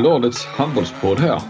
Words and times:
Bladets 0.00 0.46
handbollspodd 0.46 1.18
här. 1.18 1.40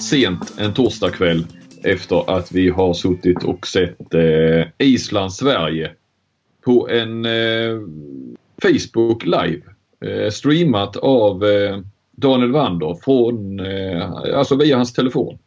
Sent 0.00 0.58
en 0.58 0.74
torsdagkväll 0.74 1.46
efter 1.84 2.30
att 2.30 2.52
vi 2.52 2.68
har 2.70 2.94
suttit 2.94 3.44
och 3.44 3.66
sett 3.66 4.14
eh, 4.14 4.66
Island-Sverige 4.78 5.90
på 6.64 6.88
en 6.88 7.24
eh, 7.24 7.80
Facebook 8.62 9.24
live. 9.24 9.62
Eh, 10.00 10.30
streamat 10.30 10.96
av 10.96 11.44
eh, 11.44 11.78
Daniel 12.10 12.52
Wander 12.52 12.94
från, 13.04 13.60
eh, 13.60 14.10
alltså 14.38 14.56
via 14.56 14.76
hans 14.76 14.92
telefon. 14.92 15.38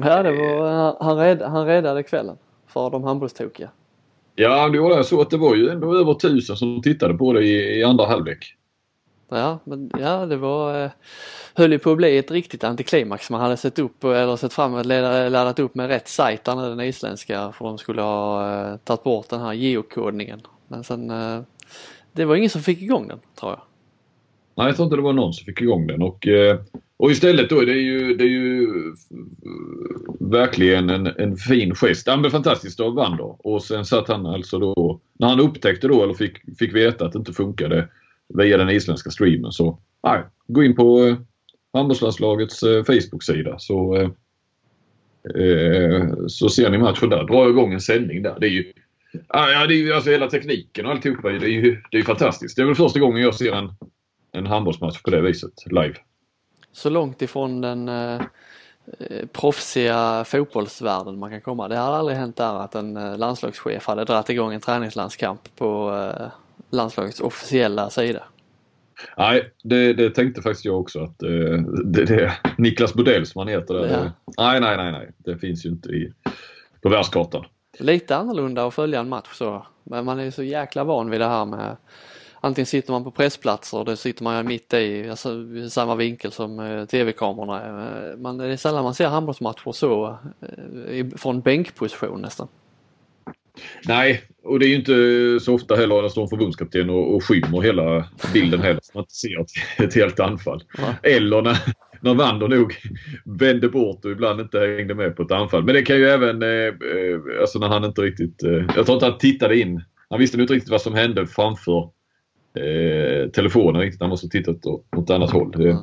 Ja, 0.00 0.22
det 0.22 0.32
var, 0.32 0.96
han, 1.00 1.16
red, 1.16 1.42
han 1.42 1.66
räddade 1.66 2.02
kvällen 2.02 2.36
för 2.66 2.90
de 2.90 3.04
handbollstokiga. 3.04 3.70
Ja, 4.34 4.68
det 4.68 4.80
var 4.80 4.90
det. 4.90 4.96
Jag 4.96 5.06
såg 5.06 5.20
att 5.20 5.30
det 5.30 5.36
var 5.36 5.54
ju 5.54 5.68
ändå 5.68 5.98
över 5.98 6.14
tusen 6.14 6.56
som 6.56 6.82
tittade 6.82 7.14
på 7.14 7.32
det 7.32 7.44
i, 7.44 7.78
i 7.78 7.84
andra 7.84 8.06
halvlek. 8.06 8.56
Ja, 9.38 9.58
men 9.64 9.90
ja, 10.00 10.26
det 10.26 10.36
var, 10.36 10.84
eh, 10.84 10.90
höll 11.54 11.72
ju 11.72 11.78
på 11.78 11.90
att 11.90 11.96
bli 11.96 12.18
ett 12.18 12.30
riktigt 12.30 12.64
antiklimax. 12.64 13.30
Man 13.30 13.40
hade 13.40 13.56
sett 13.56 13.78
upp 13.78 14.04
eller 14.04 14.36
sett 14.36 14.52
fram 14.52 14.72
emot 14.72 14.86
laddat 14.86 15.58
upp 15.58 15.74
med 15.74 15.88
rätt 15.88 16.08
sajt 16.08 16.44
där 16.44 16.68
den 16.68 16.80
isländska, 16.80 17.52
för 17.52 17.64
de 17.64 17.78
skulle 17.78 18.02
ha 18.02 18.52
eh, 18.52 18.76
tagit 18.76 19.02
bort 19.02 19.28
den 19.28 19.40
här 19.40 19.52
geokodningen. 19.52 20.40
Men 20.68 20.84
sen, 20.84 21.10
eh, 21.10 21.40
det 22.12 22.24
var 22.24 22.36
ingen 22.36 22.50
som 22.50 22.62
fick 22.62 22.82
igång 22.82 23.08
den, 23.08 23.18
tror 23.40 23.52
jag. 23.52 23.60
Nej, 24.56 24.66
jag 24.66 24.76
tror 24.76 24.86
inte 24.86 24.96
det 24.96 25.02
var 25.02 25.12
någon 25.12 25.32
som 25.32 25.44
fick 25.44 25.60
igång 25.60 25.86
den 25.86 26.02
och, 26.02 26.26
eh, 26.26 26.60
och 26.96 27.10
istället 27.10 27.50
då 27.50 27.60
är 27.60 27.66
det 27.66 27.72
ju, 27.72 28.14
det 28.14 28.24
är 28.24 28.28
ju 28.28 28.62
eh, 28.64 30.30
verkligen 30.30 30.90
en, 30.90 31.06
en 31.06 31.36
fin 31.36 31.74
gest. 31.74 32.08
Han 32.08 32.20
blev 32.20 32.30
fantastiskt 32.30 32.80
av 32.80 32.94
då 32.94 33.36
och 33.38 33.62
sen 33.62 33.84
satt 33.84 34.08
han 34.08 34.26
alltså 34.26 34.58
då, 34.58 35.00
när 35.18 35.28
han 35.28 35.40
upptäckte 35.40 35.88
då 35.88 36.02
eller 36.02 36.14
fick, 36.14 36.58
fick 36.58 36.74
veta 36.74 37.06
att 37.06 37.12
det 37.12 37.18
inte 37.18 37.32
funkade 37.32 37.88
via 38.28 38.56
den 38.56 38.70
isländska 38.70 39.10
streamen 39.10 39.52
så 39.52 39.78
nej, 40.02 40.22
gå 40.46 40.64
in 40.64 40.76
på 40.76 41.04
eh, 41.04 41.16
handbollslandslagets 41.72 42.62
eh, 42.62 42.84
Facebook-sida 42.84 43.58
så, 43.58 43.96
eh, 43.96 44.10
eh, 45.42 46.08
så 46.28 46.48
ser 46.48 46.70
ni 46.70 46.78
matchen 46.78 47.08
där. 47.08 47.24
Dra 47.24 47.48
igång 47.48 47.72
en 47.72 47.80
sändning 47.80 48.22
där. 48.22 48.36
Det 48.40 48.46
är 48.46 48.50
ju, 48.50 48.72
ja, 49.28 49.66
det 49.66 49.74
är 49.74 49.78
ju 49.78 49.92
alltså 49.92 50.10
hela 50.10 50.30
tekniken 50.30 50.86
och 50.86 50.92
alltihopa. 50.92 51.28
Det 51.28 51.46
är 51.46 51.48
ju 51.48 51.82
det 51.90 51.98
är 51.98 52.02
fantastiskt. 52.02 52.56
Det 52.56 52.62
är 52.62 52.66
väl 52.66 52.74
första 52.74 53.00
gången 53.00 53.22
jag 53.22 53.34
ser 53.34 53.52
en, 53.52 53.72
en 54.32 54.46
handbollsmatch 54.46 55.02
på 55.02 55.10
det 55.10 55.20
viset 55.20 55.52
live. 55.66 55.94
Så 56.72 56.90
långt 56.90 57.22
ifrån 57.22 57.60
den 57.60 57.88
eh, 57.88 58.20
eh 58.98 59.26
proffsiga 59.32 60.24
fotbollsvärlden 60.26 61.18
man 61.18 61.30
kan 61.30 61.40
komma. 61.40 61.68
Det 61.68 61.76
har 61.76 61.92
aldrig 61.92 62.18
hänt 62.18 62.36
där 62.36 62.54
att 62.54 62.74
en 62.74 62.96
eh, 62.96 63.18
landslagschef 63.18 63.86
hade 63.86 64.04
dragit 64.04 64.30
igång 64.30 64.54
en 64.54 64.60
träningslandskamp 64.60 65.56
på 65.56 65.94
eh, 65.94 66.26
landslagets 66.74 67.20
officiella 67.20 67.90
sida. 67.90 68.22
Nej, 69.16 69.52
det, 69.62 69.92
det 69.92 70.10
tänkte 70.10 70.42
faktiskt 70.42 70.64
jag 70.64 70.80
också 70.80 71.00
att 71.00 71.22
eh, 71.22 71.58
det, 71.84 72.04
det 72.04 72.32
Niklas 72.58 72.94
Bodell 72.94 73.26
som 73.26 73.38
han 73.38 73.48
heter. 73.48 73.74
Där. 73.74 73.86
Ja. 73.86 74.12
Nej, 74.38 74.60
nej, 74.60 74.76
nej, 74.76 74.92
nej. 74.92 75.10
Det 75.18 75.38
finns 75.38 75.66
ju 75.66 75.70
inte 75.70 75.88
i, 75.88 76.12
på 76.82 76.88
världskartan. 76.88 77.44
Lite 77.78 78.16
annorlunda 78.16 78.66
att 78.66 78.74
följa 78.74 79.00
en 79.00 79.08
match 79.08 79.28
så. 79.32 79.66
Men 79.84 80.04
man 80.04 80.18
är 80.20 80.30
så 80.30 80.42
jäkla 80.42 80.84
van 80.84 81.10
vid 81.10 81.20
det 81.20 81.26
här 81.26 81.44
med 81.44 81.76
Antingen 82.44 82.66
sitter 82.66 82.92
man 82.92 83.04
på 83.04 83.10
pressplatser 83.10 83.78
och 83.78 83.84
då 83.84 83.96
sitter 83.96 84.24
man 84.24 84.46
mitt 84.46 84.74
i, 84.74 85.10
alltså 85.10 85.32
i 85.34 85.70
samma 85.70 85.94
vinkel 85.94 86.32
som 86.32 86.60
eh, 86.60 86.84
tv-kamerorna. 86.84 87.66
Eh, 87.66 88.16
man, 88.16 88.38
det 88.38 88.46
är 88.46 88.56
sällan 88.56 88.84
man 88.84 88.94
ser 88.94 89.08
handbollsmatcher 89.08 89.72
så 89.72 90.18
eh, 90.88 91.06
från 91.16 91.40
bänkposition 91.40 92.20
nästan. 92.20 92.48
Nej, 93.88 94.22
och 94.44 94.58
det 94.58 94.66
är 94.66 94.68
ju 94.68 94.74
inte 94.74 95.44
så 95.44 95.54
ofta 95.54 95.74
heller 95.74 96.02
när 96.02 96.08
står 96.08 96.22
en 96.22 96.28
förbundskapten 96.28 96.90
och, 96.90 97.14
och 97.14 97.24
skymmer 97.24 97.62
hela 97.62 98.08
bilden 98.32 98.60
heller. 98.60 98.80
Så 98.82 98.90
man 98.94 99.02
inte 99.02 99.14
ser 99.14 99.40
ett, 99.40 99.84
ett 99.86 99.94
helt 99.94 100.20
anfall. 100.20 100.62
Ja. 100.78 100.94
Eller 101.02 101.42
när, 101.42 101.58
när 102.00 102.14
Wander 102.14 102.48
nog 102.48 102.74
vände 103.24 103.68
bort 103.68 104.04
och 104.04 104.10
ibland 104.10 104.40
inte 104.40 104.58
hängde 104.58 104.94
med 104.94 105.16
på 105.16 105.22
ett 105.22 105.30
anfall. 105.30 105.64
Men 105.64 105.74
det 105.74 105.82
kan 105.82 105.96
ju 105.96 106.04
även, 106.08 106.42
eh, 106.42 106.48
eh 106.48 107.40
alltså 107.40 107.58
när 107.58 107.68
han 107.68 107.84
inte 107.84 108.02
riktigt, 108.02 108.42
eh, 108.42 108.64
jag 108.76 108.86
tror 108.86 108.94
inte 108.94 109.06
han 109.06 109.18
tittade 109.18 109.58
in. 109.58 109.82
Han 110.10 110.20
visste 110.20 110.36
nog 110.36 110.44
inte 110.44 110.54
riktigt 110.54 110.70
vad 110.70 110.82
som 110.82 110.94
hände 110.94 111.26
framför 111.26 111.90
eh, 112.58 113.30
telefonen 113.30 113.80
riktigt. 113.80 114.00
Han 114.00 114.10
måste 114.10 114.28
tittat 114.28 114.66
åt 114.66 114.86
något 114.92 115.10
annat 115.10 115.30
håll. 115.30 115.54
Mm. 115.54 115.76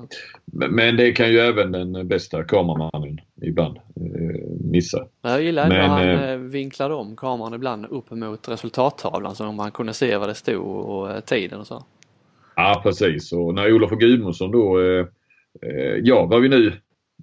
Men 0.72 0.98
det 0.98 1.12
kan 1.12 1.30
ju 1.30 1.40
även 1.40 1.72
den 1.72 2.08
bästa 2.08 2.44
kameramannen 2.44 3.20
ibland 3.42 3.78
eh, 3.78 4.50
missa. 4.72 5.06
Jag 5.22 5.44
gillar 5.44 5.70
när 5.70 5.88
han 5.88 6.10
eh, 6.10 6.30
eh, 6.30 6.38
vinklade 6.38 6.94
om 6.94 7.16
kameran 7.16 7.54
ibland 7.54 7.86
upp 7.86 8.12
mot 8.12 8.50
resultattavlan 8.50 9.36
så 9.36 9.52
man 9.52 9.72
kunde 9.72 9.94
se 9.94 10.18
vad 10.18 10.30
det 10.30 10.36
stod 10.36 10.66
och 10.66 11.12
eh, 11.12 11.20
tiden 11.20 11.60
och 11.60 11.68
så. 11.68 11.84
Ja 12.56 12.82
precis 12.84 13.34
och 13.34 13.54
när 13.54 13.74
Olof 13.74 13.92
Gudmundsson 13.92 14.52
då, 14.52 14.82
eh, 14.82 15.06
eh, 15.62 15.96
ja 16.04 16.26
vad 16.26 16.42
vi 16.42 16.50
nu 16.50 16.74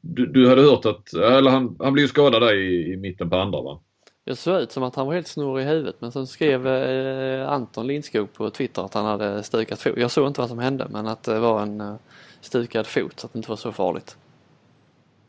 du, 0.02 0.26
du, 0.26 0.48
hade 0.48 0.62
hört 0.62 0.86
att, 0.86 1.12
eller 1.12 1.50
han, 1.50 1.76
han 1.78 1.92
blev 1.92 2.06
skadad 2.06 2.42
där 2.42 2.54
i, 2.54 2.92
i 2.92 2.96
mitten 2.96 3.30
på 3.30 3.36
andra 3.36 3.62
va? 3.62 3.80
Det 4.28 4.36
såg 4.36 4.60
ut 4.60 4.72
som 4.72 4.82
att 4.82 4.94
han 4.94 5.06
var 5.06 5.14
helt 5.14 5.26
snurrig 5.26 5.66
i 5.66 5.68
huvudet 5.68 5.96
men 5.98 6.12
sen 6.12 6.26
skrev 6.26 6.66
eh, 6.66 7.48
Anton 7.52 7.86
Lindskog 7.86 8.32
på 8.32 8.50
Twitter 8.50 8.82
att 8.82 8.94
han 8.94 9.04
hade 9.04 9.42
stukat 9.42 9.80
fot. 9.80 9.92
Jag 9.96 10.10
såg 10.10 10.26
inte 10.26 10.40
vad 10.40 10.48
som 10.48 10.58
hände 10.58 10.86
men 10.90 11.06
att 11.06 11.22
det 11.22 11.38
var 11.38 11.62
en 11.62 11.80
eh, 11.80 11.94
stukad 12.40 12.86
fot 12.86 13.20
så 13.20 13.26
att 13.26 13.32
det 13.32 13.36
inte 13.36 13.48
var 13.48 13.56
så 13.56 13.72
farligt. 13.72 14.16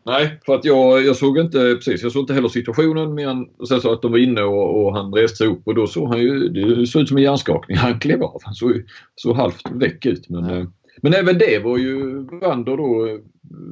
Nej, 0.04 0.40
för 0.46 0.56
att 0.56 0.66
jag, 0.66 1.06
jag 1.06 1.16
såg 1.16 1.38
inte 1.38 1.76
precis. 1.76 2.04
Jag 2.04 2.12
såg 2.12 2.24
inte 2.24 2.34
heller 2.34 2.50
situationen 2.50 3.16
men 3.16 3.50
sen 3.68 3.82
så 3.82 3.92
att 3.92 4.02
de 4.02 4.12
var 4.12 4.20
inne 4.20 4.42
och, 4.42 4.86
och, 4.86 4.94
han 4.94 5.14
reste 5.14 5.38
sig 5.38 5.48
upp 5.48 5.62
och 5.68 5.76
då 5.76 5.88
såg 5.88 6.08
han 6.08 6.20
ju, 6.20 6.50
det 6.50 6.88
såg 6.88 7.02
ut 7.02 7.08
som 7.08 7.18
en 7.18 7.24
hjärnskakning. 7.24 7.78
Han 7.78 8.00
klev 8.00 8.24
av. 8.24 8.42
Han 8.44 8.54
såg, 8.54 8.84
såg 9.16 9.36
halvt 9.36 9.72
väck 9.72 10.06
ut. 10.06 10.30
Men, 10.30 10.46
ja. 10.46 10.66
men 11.02 11.14
även 11.14 11.38
det 11.38 11.64
var 11.64 11.78
ju 11.78 12.20
Wander 12.42 12.78
då. 12.78 13.20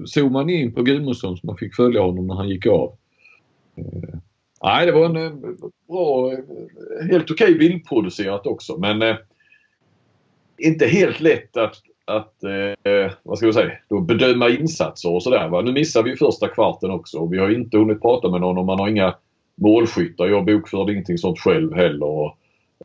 Såg 0.06 0.32
man 0.32 0.50
in 0.50 0.74
på 0.74 0.84
Gudmundsson 0.84 1.38
så 1.38 1.48
man 1.48 1.58
fick 1.58 1.76
följa 1.76 2.02
honom 2.02 2.28
när 2.28 2.36
han 2.36 2.50
gick 2.50 2.66
av. 2.66 2.98
Nej, 4.64 4.86
det 4.86 4.92
var 4.92 5.06
en 5.06 5.16
eh, 5.16 5.32
bra, 5.88 6.30
helt 7.12 7.32
okej 7.32 7.46
okay 7.46 7.58
bildproducerat 7.58 8.48
också 8.48 8.78
men 8.78 9.02
eh, 9.02 9.16
inte 10.58 10.86
helt 10.86 11.20
lätt 11.20 11.58
att, 11.58 11.76
att 12.06 12.44
eh, 12.44 13.12
vad 13.24 13.38
ska 13.38 13.48
vi 13.48 13.54
säga, 13.54 13.72
då 13.90 14.00
bedöma 14.00 14.50
insatser 14.50 15.12
och 15.12 15.24
sådär. 15.24 15.62
Nu 15.62 15.72
missar 15.72 16.04
vi 16.04 16.16
första 16.16 16.48
kvarten 16.48 16.92
också 16.92 17.18
och 17.18 17.34
vi 17.34 17.38
har 17.38 17.50
inte 17.50 17.78
hunnit 17.78 18.02
prata 18.02 18.30
med 18.30 18.42
någon 18.42 18.58
och 18.58 18.66
man 18.66 18.80
har 18.80 18.88
inga 18.90 19.16
målskyttar. 19.56 20.28
Jag 20.28 20.46
bokförde 20.46 20.92
ingenting 20.92 21.18
sånt 21.18 21.40
själv 21.40 21.74
heller. 21.74 22.06
Och, 22.06 22.38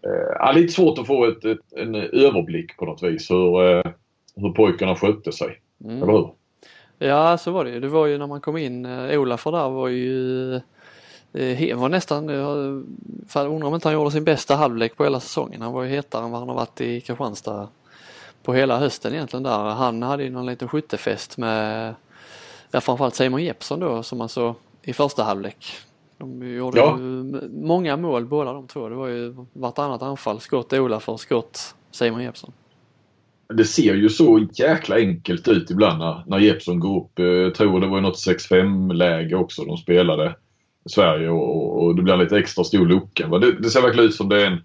eh, 0.02 0.54
lite 0.54 0.72
svårt 0.72 0.98
att 0.98 1.06
få 1.06 1.24
ett, 1.24 1.44
ett, 1.44 1.72
en 1.76 1.94
överblick 1.94 2.76
på 2.76 2.84
något 2.84 3.02
vis 3.02 3.30
hur, 3.30 3.62
eh, 3.62 3.92
hur 4.36 4.52
pojkarna 4.52 4.96
skötte 4.96 5.32
sig. 5.32 5.60
Mm. 5.84 6.02
Eller 6.02 6.12
hur? 6.12 6.30
Ja, 6.98 7.38
så 7.38 7.50
var 7.50 7.64
det 7.64 7.70
ju. 7.70 7.80
Det 7.80 7.88
var 7.88 8.06
ju 8.06 8.18
när 8.18 8.26
man 8.26 8.40
kom 8.40 8.56
in. 8.56 8.86
Eh, 8.86 9.20
Olaf 9.20 9.44
där 9.44 9.68
var 9.70 9.88
ju 9.88 10.60
Eh, 11.34 11.78
var 11.78 11.88
nästan, 11.88 12.28
jag 12.28 12.56
undrar 13.34 13.64
om 13.64 13.74
inte 13.74 13.88
han 13.88 13.94
gjorde 13.94 14.10
sin 14.10 14.24
bästa 14.24 14.56
halvlek 14.56 14.96
på 14.96 15.04
hela 15.04 15.20
säsongen. 15.20 15.62
Han 15.62 15.72
var 15.72 15.82
ju 15.82 15.90
hetare 15.90 16.24
än 16.24 16.30
vad 16.30 16.40
han 16.40 16.48
har 16.48 16.56
varit 16.56 16.80
i 16.80 17.00
Kristianstad 17.00 17.68
på 18.42 18.54
hela 18.54 18.78
hösten 18.78 19.14
egentligen 19.14 19.42
där. 19.42 19.58
Han 19.58 20.02
hade 20.02 20.24
ju 20.24 20.30
någon 20.30 20.46
liten 20.46 20.68
skyttefest 20.68 21.38
med 21.38 21.94
ja, 22.70 22.80
framförallt 22.80 23.14
Simon 23.14 23.44
Jeppsson 23.44 23.80
då 23.80 24.02
som 24.02 24.18
man 24.18 24.28
såg 24.28 24.54
i 24.82 24.92
första 24.92 25.22
halvlek. 25.22 25.66
De 26.18 26.54
gjorde 26.56 26.78
ja. 26.78 26.98
många 27.50 27.96
mål 27.96 28.26
båda 28.26 28.52
de 28.52 28.66
två. 28.66 28.88
Det 28.88 28.94
var 28.94 29.08
ju 29.08 29.34
vartannat 29.52 30.02
anfall. 30.02 30.40
Skott 30.40 30.72
Olaf 30.72 31.08
och 31.08 31.20
skott 31.20 31.74
Simon 31.90 32.22
Jeppsson. 32.22 32.52
Det 33.54 33.64
ser 33.64 33.94
ju 33.94 34.08
så 34.08 34.46
jäkla 34.52 34.96
enkelt 34.96 35.48
ut 35.48 35.70
ibland 35.70 35.98
när, 35.98 36.22
när 36.26 36.38
Jeppsson 36.38 36.80
går 36.80 37.00
upp. 37.00 37.18
Jag 37.18 37.46
eh, 37.46 37.52
tror 37.52 37.80
det 37.80 37.86
var 37.86 38.00
något 38.00 38.26
6-5 38.26 38.92
läge 38.92 39.36
också 39.36 39.64
de 39.64 39.76
spelade. 39.76 40.34
Sverige 40.86 41.28
och, 41.28 41.82
och, 41.82 41.96
det 41.96 42.02
blir 42.02 42.14
en 42.14 42.20
lite 42.20 42.38
extra 42.38 42.64
stor 42.64 42.86
lucka. 42.86 43.28
Det, 43.28 43.52
det 43.52 43.70
ser 43.70 43.82
verkligen 43.82 44.08
ut 44.08 44.14
som 44.14 44.28
det 44.28 44.42
är 44.42 44.46
en, 44.46 44.58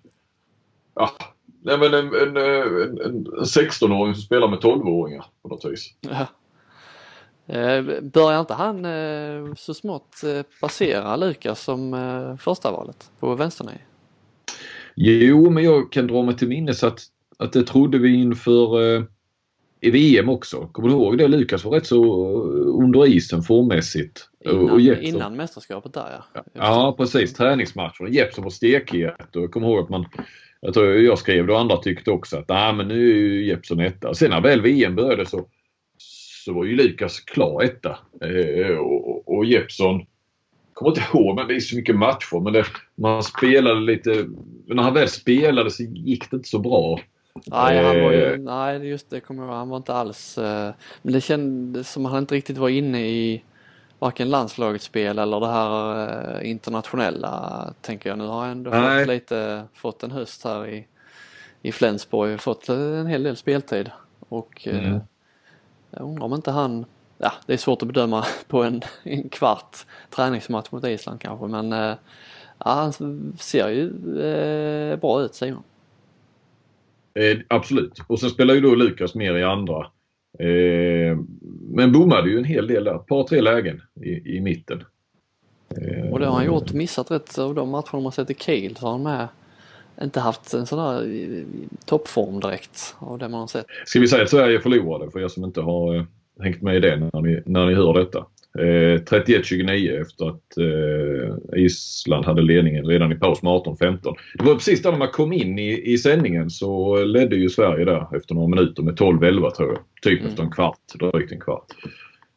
ja, 0.96 1.12
en, 1.66 1.84
en, 1.84 1.94
en, 1.94 2.38
en, 2.38 3.02
en 3.02 3.26
16-åring 3.44 4.14
som 4.14 4.24
spelar 4.24 4.48
med 4.48 4.60
12-åringar 4.60 5.26
på 5.42 5.50
något 5.50 5.66
vis. 5.66 5.94
Ja. 6.02 6.28
Eh, 7.48 8.02
börjar 8.02 8.40
inte 8.40 8.54
han 8.54 8.86
eh, 8.86 9.54
så 9.56 9.74
smått 9.74 10.24
eh, 10.24 10.42
passera 10.62 11.16
Lukas 11.16 11.64
som 11.64 12.38
första 12.40 12.72
valet 12.72 13.12
på 13.20 13.36
vänsternej? 13.36 13.86
Jo, 14.96 15.50
men 15.50 15.64
jag 15.64 15.92
kan 15.92 16.08
dra 16.08 16.24
mig 16.24 16.38
till 16.38 16.48
minnes 16.48 16.84
att, 16.84 17.00
att 17.38 17.54
det 17.54 17.64
trodde 17.64 17.98
vi 17.98 18.16
inför 18.16 18.78
i 19.82 19.92
VM 19.92 20.30
också. 20.30 20.68
Kommer 20.72 20.90
du 20.90 20.96
ihåg 20.96 21.18
det? 21.18 21.28
Lukas 21.28 21.66
var 21.66 21.72
rätt 21.72 21.88
så 21.88 22.26
under 22.84 23.08
isen 23.08 23.44
formmässigt. 23.44 24.30
Innan, 24.52 24.70
och 24.70 24.82
Jeppson, 24.82 25.06
innan 25.06 25.36
mästerskapet 25.36 25.94
där 25.94 26.22
ja. 26.34 26.44
Ja, 26.54 26.96
precis. 26.98 27.34
Träningsmatchen. 27.34 28.14
Jeppson 28.14 28.44
var 28.44 28.52
stekhet 28.52 29.36
och 29.36 29.42
jag 29.42 29.52
kommer 29.52 29.68
ihåg 29.68 29.84
att 29.84 29.90
man 29.90 30.06
jag 30.62 30.74
tror 30.74 30.96
jag 30.96 31.20
skrev 31.20 31.48
det 31.48 31.54
och 31.54 31.60
andra 31.60 31.78
tyckte 31.78 32.12
också 32.12 32.38
att 32.38 32.50
nej 32.50 32.74
men 32.74 32.88
nu 32.88 33.10
är 33.12 33.16
ju 33.16 33.46
Jeppson 33.46 33.80
etta. 33.80 34.14
Sen 34.14 34.30
när 34.30 34.42
väl 34.42 34.62
VM 34.62 34.96
började 34.96 35.26
så, 35.26 35.46
så 36.46 36.54
var 36.54 36.66
ju 36.66 36.76
Lukas 36.76 37.20
klar 37.20 37.64
etta. 37.64 37.98
Eh, 38.22 38.78
och, 38.78 39.38
och 39.38 39.46
Jeppson 39.46 40.06
kommer 40.74 40.92
inte 40.92 41.04
ihåg, 41.14 41.36
men 41.36 41.48
det 41.48 41.56
är 41.56 41.60
så 41.60 41.76
mycket 41.76 41.96
matcher. 41.96 42.40
Men 42.40 42.54
det, 42.54 42.66
man 42.96 43.24
spelade 43.24 43.82
lite... 43.82 44.26
När 44.68 44.84
han 44.84 44.94
väl 44.94 45.08
spelade 45.08 45.72
så 45.72 45.84
gick 45.84 46.32
det 46.32 46.38
inte 46.38 46.50
så 46.50 46.60
bra. 46.60 47.00
Nej, 47.46 47.84
han 47.84 48.04
var 48.04 48.12
ju, 48.12 48.24
Eh, 48.24 48.40
nej 48.40 48.88
just 48.88 49.10
det 49.10 49.20
kommer 49.20 49.44
jag 49.44 49.50
ihåg. 49.50 49.58
Han 49.58 49.70
var 49.70 49.78
inte 49.78 49.94
alls, 49.94 50.38
eh, 50.38 50.74
men 51.02 51.14
det 51.14 51.22
kändes 51.22 51.92
som 51.92 52.06
att 52.06 52.12
han 52.12 52.24
inte 52.24 52.36
riktigt 52.36 52.58
var 52.58 52.70
inne 52.70 53.08
i 53.08 53.44
varken 54.00 54.30
landslagets 54.30 54.86
spel 54.86 55.20
eller 55.20 55.40
det 55.40 55.48
här 55.48 56.40
eh, 56.42 56.50
internationella 56.50 57.74
tänker 57.82 58.10
jag. 58.10 58.18
Nu 58.18 58.26
har 58.28 58.40
han 58.42 58.50
ändå 58.50 58.70
Nej. 58.72 59.00
fått 59.00 59.08
lite, 59.14 59.64
fått 59.74 60.04
en 60.04 60.12
höst 60.12 60.44
här 60.44 60.68
i, 60.68 60.88
i 61.62 61.72
Flensburg, 61.72 62.42
fått 62.42 62.70
en 62.70 63.08
hel 63.08 63.24
del 63.24 63.36
speltid 63.38 63.92
och 64.30 64.68
eh, 64.68 64.78
Mm. 64.88 65.00
jag 65.92 66.02
undrar 66.02 66.26
om 66.26 66.34
inte 66.34 66.52
han, 66.52 66.86
ja 67.18 67.32
det 67.46 67.54
är 67.54 67.58
svårt 67.58 67.82
att 67.82 67.88
bedöma 67.88 68.26
på 68.48 68.64
en, 68.64 68.82
en 69.04 69.30
kvart 69.30 69.78
träningsmatch 70.10 70.72
mot 70.72 70.84
Island 70.84 71.22
kanske 71.22 71.48
men 71.48 71.74
eh, 71.74 71.96
ja, 72.66 72.72
han 72.72 72.94
ser 73.40 73.70
ju 73.70 73.86
eh, 74.22 75.00
bra 75.00 75.22
ut 75.22 75.36
Simon. 75.36 75.64
Eh, 77.14 77.38
absolut. 77.48 78.00
Och 78.08 78.20
sen 78.20 78.30
spelar 78.30 78.54
ju 78.54 78.62
då 78.62 78.76
Lukas 78.76 79.16
mer 79.16 79.36
i 79.38 79.44
andra. 79.44 79.88
Eh, 80.40 81.18
men 81.70 81.92
bommade 81.92 82.30
ju 82.30 82.38
en 82.38 82.44
hel 82.44 82.68
del 82.68 82.84
där. 82.84 82.96
Ett 82.96 83.06
par, 83.06 83.24
tre 83.24 83.42
lägen 83.42 83.82
i, 84.02 84.38
i 84.38 84.42
mitten. 84.42 84.84
Eh, 85.82 86.12
Och 86.12 86.20
det 86.20 86.26
har 86.26 86.34
han 86.36 86.46
gjort, 86.46 86.74
missat 86.74 87.12
rätt 87.12 87.38
av 87.38 87.56
de 87.56 87.70
matcherna 87.70 88.00
man 88.00 88.12
sett 88.12 88.30
i 88.30 88.34
Kiel 88.34 88.76
så 88.76 88.86
har 88.86 88.92
han 88.92 89.04
med 89.04 89.28
inte 90.02 90.20
haft 90.20 90.54
en 90.54 90.66
sån 90.66 90.80
där 90.80 91.24
eh, 91.38 91.44
toppform 91.86 92.40
direkt 92.40 92.96
av 93.00 93.20
det 93.20 93.30
man 93.30 93.40
har 93.40 93.48
sett. 93.48 93.66
Ska 93.86 94.00
vi 94.00 94.08
säga 94.08 94.24
att 94.24 94.30
Sverige 94.30 94.60
förlorade 94.60 95.12
för 95.12 95.20
er 95.20 95.28
som 95.28 95.44
inte 95.44 95.62
har 95.62 96.06
hängt 96.40 96.62
med 96.62 96.76
i 96.76 96.80
det 96.80 96.96
när 96.96 97.22
ni, 97.22 97.42
när 97.46 97.66
ni 97.66 97.74
hör 97.74 97.94
detta. 97.94 98.26
Eh, 98.60 99.02
31-29 99.02 100.02
efter 100.02 100.30
att 100.30 100.58
Island 101.56 102.26
hade 102.26 102.42
ledningen 102.42 102.86
redan 102.86 103.12
i 103.12 103.16
paus 103.16 103.44
med 103.44 103.52
18-15. 103.52 104.16
Det 104.38 104.44
var 104.44 104.54
precis 104.54 104.82
där 104.82 104.92
när 104.92 105.00
man 105.00 105.12
kom 105.12 105.34
in 105.34 105.60
i, 105.60 105.94
i 105.94 105.98
sändningen 105.98 106.50
så 106.50 107.04
ledde 107.04 107.36
ju 107.36 107.50
Sverige 107.50 107.86
där 107.86 108.16
efter 108.18 108.36
några 108.36 108.48
minuter 108.48 108.84
med 108.84 108.94
12-11 109.00 109.50
tror 109.52 109.70
jag. 109.70 109.80
Typ 110.02 110.20
Mm. 110.20 110.30
efter 110.30 110.44
en 110.44 110.52
kvart, 110.52 110.80
drygt 111.00 111.32
en 111.32 111.40
kvart. 111.40 111.66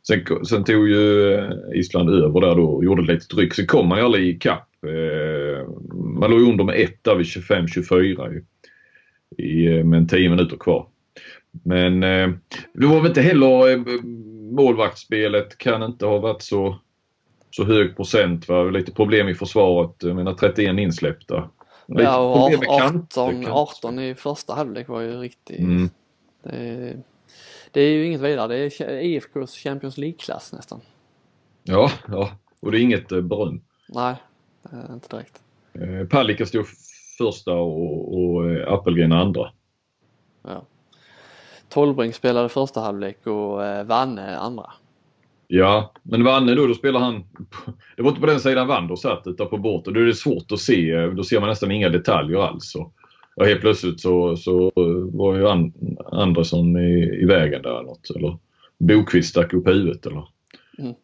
Sen, 0.06 0.46
sen 0.46 0.64
tog 0.64 0.88
ju 0.88 1.34
eh, 1.34 1.50
Island 1.74 2.10
över 2.10 2.40
där 2.40 2.54
då 2.54 2.64
och 2.64 2.84
gjorde 2.84 3.02
ett 3.02 3.08
litet 3.08 3.34
ryck. 3.38 3.54
Sen 3.54 3.66
kom 3.66 3.88
man 3.88 3.98
ju 3.98 4.04
aldrig 4.04 4.28
ikapp. 4.28 4.68
Eh, 4.86 5.68
man 6.20 6.30
låg 6.30 6.40
under 6.40 6.64
med 6.64 6.80
1 6.80 7.04
där 7.04 7.14
vid 7.14 7.26
25-24 7.26 8.34
i, 8.36 8.42
i, 9.42 9.78
eh, 9.78 9.84
med 9.84 9.96
en 9.98 10.08
10 10.08 10.30
minuter 10.30 10.56
kvar. 10.56 10.86
Men 11.64 12.02
eh, 12.02 12.28
det 12.74 12.86
var 12.86 12.96
väl 12.96 13.06
inte 13.06 13.22
heller 13.22 13.70
eh, 13.72 13.78
målvaktsspelet 14.52 15.58
kan 15.58 15.82
inte 15.82 16.06
ha 16.06 16.18
varit 16.18 16.42
så, 16.42 16.78
så 17.50 17.64
hög 17.64 17.96
procent. 17.96 18.48
Va? 18.48 18.62
Lite 18.62 18.92
problem 18.92 19.28
i 19.28 19.34
försvaret. 19.34 19.94
Jag 19.98 20.16
menar 20.16 20.34
31 20.34 20.78
insläppta. 20.78 21.50
Lite 21.86 22.02
Ja 22.02 22.18
och 22.18 22.34
problem 22.34 22.58
med 22.58 22.68
kanter, 22.68 23.20
18, 23.20 23.34
kanter. 23.34 23.50
18 23.50 23.98
i 23.98 24.14
första 24.14 24.54
halvlek 24.54 24.88
var 24.88 25.00
ju 25.00 25.20
riktigt. 25.20 25.58
Mm. 25.58 25.90
Det, 26.42 26.96
det 27.70 27.80
är 27.80 27.90
ju 27.90 28.06
inget 28.06 28.20
vidare. 28.20 28.48
Det 28.48 28.80
är 28.80 29.00
IFKs 29.00 29.56
Champions 29.56 29.98
League-klass 29.98 30.52
nästan. 30.52 30.80
Ja, 31.62 31.90
ja. 32.08 32.30
Och 32.60 32.72
det 32.72 32.78
är 32.78 32.82
inget 32.82 33.12
eh, 33.12 33.20
beröm. 33.20 33.60
Nej, 33.88 34.14
inte 34.90 35.16
direkt. 35.16 35.42
Eh, 35.72 36.06
Palicka 36.08 36.46
stod 36.46 36.66
första 37.18 37.54
och, 37.54 38.14
och 38.14 38.50
eh, 38.50 38.72
Appelgren 38.72 39.12
andra. 39.12 39.52
Ja. 40.42 40.62
Tolbring 41.68 42.12
spelade 42.12 42.48
första 42.48 42.80
halvlek 42.80 43.26
och 43.26 43.86
Vanne 43.86 44.36
andra. 44.36 44.72
Ja, 45.52 45.92
men 46.02 46.24
Vanne 46.24 46.54
då, 46.54 46.66
då 46.66 46.74
spelar 46.74 47.00
han... 47.00 47.14
Det 47.96 48.02
var 48.02 48.08
inte 48.08 48.20
på 48.20 48.26
den 48.26 48.40
sidan 48.40 48.66
Wander 48.66 48.96
satt 48.96 49.22
utan 49.26 49.48
på 49.48 49.56
bortre. 49.58 49.92
Då 49.92 50.00
är 50.00 50.04
det 50.04 50.14
svårt 50.14 50.52
att 50.52 50.60
se. 50.60 51.06
Då 51.06 51.24
ser 51.24 51.40
man 51.40 51.48
nästan 51.48 51.70
inga 51.70 51.88
detaljer 51.88 52.38
alls. 52.38 52.74
Och, 52.74 52.92
och 53.36 53.46
helt 53.46 53.60
plötsligt 53.60 54.00
så, 54.00 54.36
så 54.36 54.72
var 55.12 55.36
ju 55.36 55.48
an, 55.48 55.72
Andersson 56.12 56.76
i, 56.76 57.18
i 57.22 57.24
vägen 57.24 57.62
där 57.62 57.82
något. 57.82 58.10
Eller 58.16 58.36
Bokvist 58.78 59.28
stack 59.28 59.52
upp 59.54 59.68
huvudet 59.68 60.06
eller 60.06 60.24
Mm. 60.78 60.94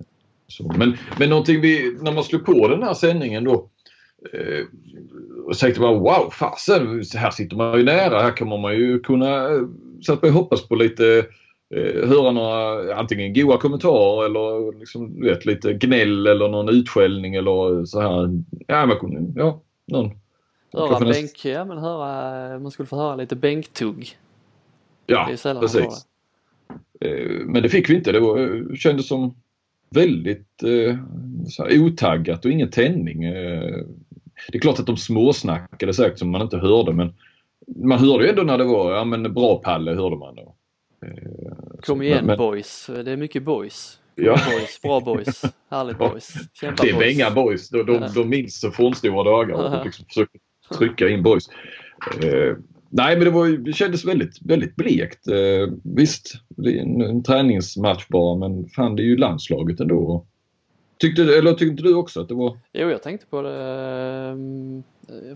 så. 0.48 0.72
Men, 0.78 0.96
men 1.19 1.31
någonting 1.31 1.60
vi, 1.60 1.96
när 2.00 2.12
man 2.12 2.25
slog 2.25 2.44
på 2.46 2.69
den 2.69 2.82
här 2.82 2.94
sändningen 2.94 3.44
då 3.44 3.69
eh, 4.32 4.64
och 5.46 5.58
tänkte 5.58 5.81
man 5.81 5.94
wow, 5.98 6.31
fasen, 6.32 7.02
här 7.16 7.31
sitter 7.31 7.56
man 7.56 7.78
ju 7.78 7.84
nära. 7.84 8.22
Här 8.22 8.37
kommer 8.37 8.58
man 8.58 8.75
ju 8.75 9.00
kunna... 9.00 9.48
eh, 9.48 9.60
Så 10.00 10.12
att 10.12 10.22
man 10.22 10.31
hoppas 10.31 10.69
på 10.69 10.75
lite 10.75 11.26
höra 12.09 12.31
några 12.33 12.95
antingen 12.97 13.35
goda 13.35 13.57
kommentarer 13.59 14.27
eller 14.27 14.79
liksom, 14.79 15.21
vet, 15.21 15.47
lite 15.47 15.73
gnäll 15.73 16.27
eller 16.27 16.49
någon 16.49 16.69
utskällning 16.69 17.35
eller 17.35 17.85
så 17.85 18.01
här. 18.01 18.43
Ja, 18.67 18.87
man 18.87 18.99
kunde, 18.99 19.41
ja, 19.41 19.61
någon. 19.87 20.11
Höra 20.73 20.99
näst- 20.99 21.21
bänk, 21.21 21.45
ja 21.45 21.65
men 21.65 21.79
höra, 21.79 22.59
man 22.59 22.71
skulle 22.71 22.87
få 22.87 22.97
höra 22.97 23.17
lite 23.17 23.37
bänktugg. 23.37 24.17
Ja, 25.07 25.29
precis. 25.61 26.07
Eh, 27.01 27.27
Men 27.45 27.63
det 27.63 27.69
fick 27.69 27.91
vi 27.91 27.95
inte. 27.95 28.13
Det 28.13 28.21
var, 28.21 28.39
eh, 28.39 28.75
kändes 28.75 29.09
som 29.09 29.35
väldigt 29.91 30.63
eh, 30.63 30.97
här, 31.59 31.79
otaggat 31.81 32.45
och 32.45 32.51
ingen 32.51 32.71
tändning. 32.71 33.25
Eh, 33.25 33.85
Det 34.53 34.59
är 34.59 34.61
klart 34.61 34.79
att 34.79 34.87
de 34.87 34.97
småsnackade 34.97 35.95
säkert 35.95 36.19
som 36.19 36.31
man 36.31 36.43
inte 36.43 36.59
hörde 36.59 36.93
men 36.93 37.15
man 37.77 37.99
hörde 37.99 38.25
ju 38.25 38.31
ändå 38.31 38.43
när 38.43 38.59
det 38.59 38.65
var, 38.65 38.93
ja 38.97 39.05
men 39.05 39.35
bra 39.35 39.57
Palle 39.59 39.91
hörde 39.95 40.17
man 40.17 40.35
då. 40.37 40.55
Eh, 41.07 41.56
Kom 41.82 42.02
igen 42.02 42.26
men- 42.26 42.38
boys, 42.38 42.90
det 43.05 43.11
är 43.12 43.17
mycket 43.17 43.43
boys. 43.43 43.99
Ja. 44.14 44.32
Boys, 44.50 44.81
bra 44.82 45.00
boys, 45.00 45.43
härligt 45.70 45.96
Ja. 46.00 46.08
boys. 46.08 46.32
Kämpa 46.61 46.82
Det 46.82 46.90
är 46.90 46.94
boys. 46.94 47.14
inga 47.14 47.31
boys. 47.31 47.69
De, 47.70 47.82
de, 47.87 48.08
de 48.14 48.28
minns 48.28 48.64
fornstora 48.73 49.25
dagar 49.25 49.55
och 49.55 49.84
liksom 49.84 50.05
försöker 50.06 50.40
trycka 50.78 51.08
in 51.08 51.23
boys. 51.23 51.49
Eh, 52.23 52.56
nej 52.90 53.17
men 53.17 53.25
det, 53.25 53.31
var, 53.31 53.49
det 53.49 53.73
kändes 53.73 54.05
väldigt, 54.05 54.43
väldigt 54.43 54.76
blekt. 54.76 55.28
Eh, 55.28 55.75
visst, 55.82 56.32
det 56.49 56.78
är 56.78 56.82
en, 56.82 57.00
en 57.00 57.23
träningsmatch 57.23 58.08
bara 58.08 58.37
men 58.38 58.69
fan 58.69 58.96
det 58.96 59.02
är 59.02 59.05
ju 59.05 59.17
landslaget 59.17 59.81
ändå. 59.81 60.26
Tyckte, 60.99 61.22
eller 61.22 61.52
tyckte 61.52 61.82
du 61.82 61.94
också 61.94 62.20
att 62.20 62.29
det 62.29 62.34
var... 62.34 62.58
Jo, 62.72 62.88
jag 62.90 63.02
tänkte 63.02 63.26
på 63.26 63.43
det 63.43 63.64
ehm, 63.64 64.82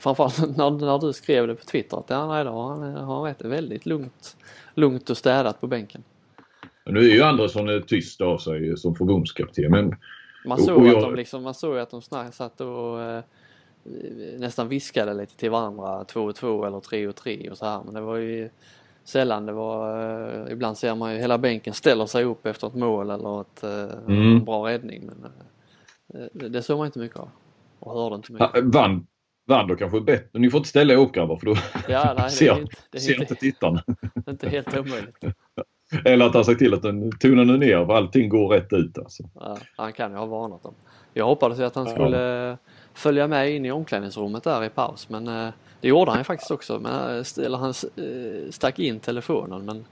framförallt 0.00 0.38
när, 0.56 0.70
när 0.70 0.98
du 0.98 1.12
skrev 1.12 1.46
det 1.46 1.54
på 1.54 1.64
Twitter 1.64 1.96
att 1.96 2.04
ja, 2.10 2.26
nej, 2.28 2.44
då 2.44 2.50
har 2.50 3.14
han 3.14 3.22
rätt. 3.24 3.42
Väldigt 3.44 3.86
lugnt, 3.86 4.36
lugnt 4.74 5.10
och 5.10 5.16
städat 5.16 5.60
på 5.60 5.66
bänken. 5.66 6.02
Nu 6.86 7.00
är 7.00 7.14
ju 7.14 7.22
Andersson 7.22 7.82
tyst 7.86 8.20
av 8.20 8.38
sig 8.38 8.76
som 8.76 8.94
förbundskapten 8.94 9.70
men 9.70 9.88
Man 10.46 10.58
Och- 10.58 10.64
såg 10.64 10.76
och 10.76 10.86
att 10.88 10.92
jag- 10.92 11.02
de 11.02 11.14
liksom, 11.14 11.42
man 11.42 11.54
såg 11.54 11.78
att 11.78 11.90
de 11.90 12.02
snack, 12.02 12.34
satt 12.34 12.60
och 12.60 13.00
eh, 13.02 13.22
nästan 14.38 14.68
viskade 14.68 15.14
lite 15.14 15.36
till 15.36 15.50
varandra 15.50 16.04
2-2 16.04 16.66
eller 16.66 16.80
3-3 16.80 17.50
och 17.50 17.58
så 17.58 17.66
här. 17.66 17.82
Men 17.84 17.94
det 17.94 18.00
var 18.00 18.16
ju 18.16 18.50
sällan 19.04 19.46
det 19.46 19.52
var, 19.52 20.00
eh, 20.46 20.52
ibland 20.52 20.78
ser 20.78 20.94
man 20.94 21.12
ju 21.14 21.18
hela 21.20 21.38
bänken 21.38 21.74
ställer 21.74 22.06
sig 22.06 22.24
upp 22.24 22.46
efter 22.46 22.66
ett 22.66 22.74
mål 22.74 23.10
eller 23.10 23.40
ett, 23.40 23.62
eh, 23.64 23.98
Mm. 24.06 24.22
en 24.36 24.44
bra 24.44 24.68
räddning. 24.68 25.06
Men 25.06 25.24
eh, 26.14 26.26
det, 26.32 26.48
det 26.48 26.62
såg 26.62 26.78
man 26.78 26.86
inte 26.86 26.98
mycket 26.98 27.16
av. 27.18 27.30
Och 27.78 27.92
hörde 28.02 28.14
inte 28.16 28.32
mycket. 28.32 28.50
ja, 28.54 28.60
Van, 28.64 29.06
Wander 29.46 29.74
kanske 29.74 30.00
bättre. 30.00 30.38
Ni 30.40 30.50
får 30.50 30.58
inte 30.58 30.68
ställa 30.68 30.92
er 30.92 30.98
upp 30.98 31.12
grabbar 31.12 31.36
för 31.36 31.46
då 31.46 31.54
Ja, 31.88 32.14
nej, 32.18 32.24
det 32.24 32.30
ser, 32.30 32.58
inte, 32.60 32.76
det 32.90 33.00
ser 33.00 33.12
inte 33.12 33.22
inte, 33.22 33.34
tittarna. 33.34 33.84
inte 34.28 34.48
helt 34.48 34.76
omöjligt. 34.78 35.16
Eller 36.04 36.26
att 36.26 36.34
han 36.34 36.44
sagt 36.44 36.58
till 36.58 36.74
att 36.74 36.82
den 36.82 37.12
tonar 37.18 37.44
nu 37.44 37.56
ner 37.56 37.86
för 37.86 37.94
allting 37.94 38.28
går 38.28 38.48
rätt 38.48 38.72
ut 38.72 38.98
alltså. 38.98 39.22
Ja, 39.34 39.58
han 39.76 39.92
kan 39.92 40.10
ju 40.12 40.16
ha 40.16 40.26
varnat 40.26 40.62
dem. 40.62 40.74
Jag 41.14 41.24
hoppades 41.26 41.58
ju 41.58 41.64
att 41.64 41.74
han 41.74 41.88
skulle 41.88 42.56
följa 42.94 43.26
med 43.28 43.50
in 43.54 43.66
i 43.66 43.70
omklädningsrummet 43.72 44.44
där 44.44 44.64
i 44.64 44.68
paus 44.68 45.08
men 45.08 45.28
eh, 45.28 45.48
det 45.80 45.88
gjorde 45.88 46.10
han 46.10 46.20
ju 46.20 46.24
faktiskt 46.24 46.50
också. 46.50 46.78
Men, 46.78 46.92
eh, 47.18 47.44
eller 47.44 47.58
han 47.58 47.70
eh, 47.96 48.50
stack 48.50 48.78
in 48.78 49.00
telefonen 49.00 49.64
men 49.64 49.84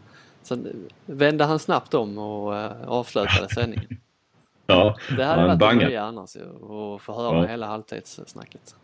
sen 0.42 0.88
vände 1.06 1.44
han 1.44 1.58
snabbt 1.58 1.94
om 1.94 2.18
och 2.18 2.56
eh, 2.56 2.72
avslutade 2.88 3.48
sändningen. 3.54 3.86
Ja, 4.70 4.96
Det 5.16 5.24
hade 5.24 5.46
varit 5.46 5.58
bangade. 5.58 5.80
en 5.84 5.88
nöje 5.88 6.02
annars 6.02 6.36
att 6.36 7.02
få 7.02 7.12
höra 7.12 7.36
Ja. 7.42 7.46
hela 7.46 7.66
halvtidssnacket. 7.66 8.74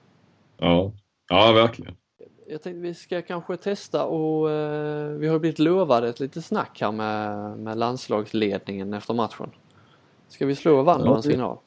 ja, 0.58 0.92
ja 1.28 1.52
verkligen. 1.52 1.96
Jag 2.46 2.62
tänkte 2.62 2.80
vi 2.80 2.94
ska 2.94 3.22
kanske 3.22 3.56
testa 3.56 4.04
och 4.04 4.50
eh, 4.50 5.08
vi 5.08 5.28
har 5.28 5.38
blivit 5.38 5.58
lovade 5.58 6.08
ett 6.08 6.20
litet 6.20 6.44
snack 6.44 6.80
här 6.80 6.92
med, 6.92 7.58
med 7.58 7.78
landslagsledningen 7.78 8.94
efter 8.94 9.14
matchen. 9.14 9.50
Ska 10.28 10.46
vi 10.46 10.54
slå 10.54 10.82
Wander 10.82 11.06
Ja, 11.06 11.16
en 11.16 11.22
signal? 11.22 11.58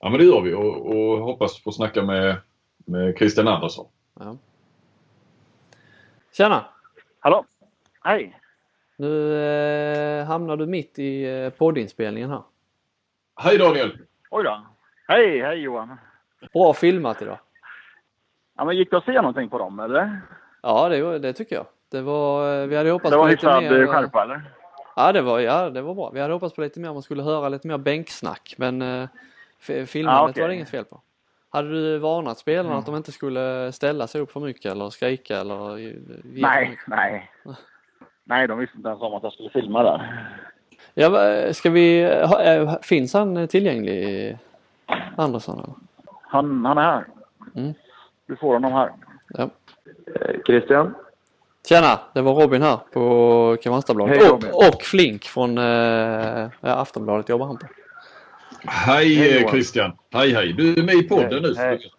Ja 0.00 0.10
men 0.10 0.18
det 0.18 0.24
gör 0.24 0.40
vi 0.40 0.54
och, 0.54 0.86
och 0.86 1.18
hoppas 1.18 1.62
få 1.62 1.72
snacka 1.72 2.02
med, 2.02 2.36
med 2.76 3.18
Christian 3.18 3.48
Andersson. 3.48 3.86
Ja. 4.20 4.36
Tjena! 6.32 6.64
Hallå? 7.18 7.44
Hej! 8.00 8.38
Nu 8.96 9.34
eh, 9.42 10.26
hamnar 10.26 10.56
du 10.56 10.66
mitt 10.66 10.98
i 10.98 11.24
eh, 11.24 11.50
poddinspelningen 11.50 12.30
här. 12.30 12.42
Hej 13.36 13.58
Daniel! 13.58 13.98
Oj 14.30 14.44
då. 14.44 14.66
Hej, 15.08 15.40
hej 15.40 15.58
Johan. 15.58 15.96
Bra 16.52 16.74
filmat 16.74 17.22
idag. 17.22 17.38
Ja, 18.56 18.64
men 18.64 18.76
gick 18.76 18.90
det 18.90 18.96
att 18.96 19.04
se 19.04 19.12
någonting 19.12 19.48
på 19.48 19.58
dem 19.58 19.80
eller? 19.80 20.20
Ja, 20.62 20.88
det, 20.88 21.18
det 21.18 21.32
tycker 21.32 21.56
jag. 21.56 21.66
Det 21.90 22.00
var, 22.00 22.60
eh, 22.62 22.66
vi 22.66 22.76
hade 22.76 22.90
hoppats 22.90 23.10
Det 23.10 23.16
var 23.16 23.24
på 23.24 23.30
lite 23.30 23.46
mer. 23.60 23.82
eh, 23.82 23.86
skärpa 23.88 24.22
eller? 24.22 24.42
Ja, 24.96 25.12
det 25.12 25.22
var, 25.22 25.40
ja, 25.40 25.70
det 25.70 25.82
var 25.82 25.94
bra. 25.94 26.10
Vi 26.10 26.20
hade 26.20 26.32
hoppats 26.32 26.54
på 26.54 26.60
lite 26.60 26.80
mer. 26.80 26.92
Man 26.92 27.02
skulle 27.02 27.22
höra 27.22 27.48
lite 27.48 27.68
mer 27.68 27.78
bänksnack. 27.78 28.54
Men 28.58 28.82
eh, 28.82 29.08
filmandet 29.86 29.96
Ja, 30.04 30.28
okej. 30.30 30.40
var 30.42 30.48
det 30.48 30.54
inget 30.54 30.70
fel 30.70 30.84
på. 30.84 31.00
Hade 31.50 31.68
du 31.68 31.98
varnat 31.98 32.38
spelarna 32.38 32.76
att 32.76 32.86
de 32.86 32.96
inte 32.96 33.12
skulle 33.12 33.72
ställa 33.72 34.06
sig 34.06 34.20
upp 34.20 34.32
för 34.32 34.40
mycket 34.40 34.72
eller 34.72 34.90
skrika 34.90 35.40
eller 35.40 35.76
Nej, 36.24 36.78
nej. 36.86 37.30
Nej, 38.24 38.48
de 38.48 38.58
visste 38.58 38.76
inte 38.76 38.88
ens 38.88 39.02
om 39.02 39.14
att 39.14 39.22
jag 39.22 39.32
skulle 39.32 39.50
filma 39.50 39.82
där. 39.82 40.28
Ja, 40.94 41.10
ska 41.52 41.70
vi, 41.70 42.04
ha, 42.26 42.42
eh, 42.42 42.74
finns 42.82 43.14
han 43.14 43.48
tillgänglig, 43.48 44.38
Andersson? 45.16 45.58
Eller? 45.58 45.74
Han, 46.22 46.64
han 46.64 46.78
är 46.78 46.82
här. 46.82 47.04
Mm. 47.54 47.74
Du 48.26 48.36
får 48.36 48.52
honom 48.52 48.72
här. 48.72 48.92
Ja. 49.28 49.50
Eh, 50.20 50.36
Christian? 50.46 50.94
Tjena, 51.68 52.00
det 52.14 52.22
var 52.22 52.34
Robin 52.34 52.62
här 52.62 52.76
på 52.92 53.54
Kristianstadsbladet. 53.56 54.16
Hej, 54.22 54.30
Och, 54.30 54.68
och 54.68 54.82
Flink 54.82 55.24
från 55.24 55.58
eh, 55.58 56.48
Aftonbladet 56.60 57.28
jobbar 57.28 57.46
han 57.46 57.56
på. 57.58 57.66
Hej, 58.64 59.14
Hej, 59.14 59.42
eh. 59.42 59.50
Christian! 59.50 59.92
Hej 60.10 60.34
hej! 60.34 60.52
Du 60.52 60.72
är 60.72 60.82
med 60.82 60.94
i 60.94 61.02
podden 61.08 61.32
Hej, 61.32 61.40
nu. 61.42 61.54
hej. 61.56 61.90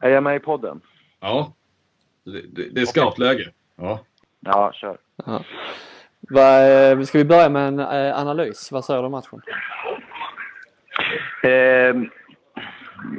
Är 0.00 0.08
jag 0.10 0.22
med 0.22 0.36
i 0.36 0.38
podden? 0.40 0.80
Ja. 1.20 1.52
Det, 2.24 2.42
det, 2.42 2.68
det 2.70 2.80
är 2.80 2.86
skarpt 2.86 3.18
läge. 3.18 3.50
Ja. 3.76 4.00
Ja, 4.40 4.72
kör. 4.74 4.98
Ja. 5.26 5.42
Va, 6.20 6.62
eh, 6.62 7.00
ska 7.02 7.18
vi 7.18 7.24
börja 7.24 7.48
med 7.48 7.68
en 7.68 7.80
analys? 8.14 8.72
Vad 8.72 8.84
säger 8.84 9.00
du 9.00 9.06
om 9.06 9.12
matchen? 9.12 9.42
Eh, 11.42 11.94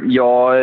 ja, 0.05 0.53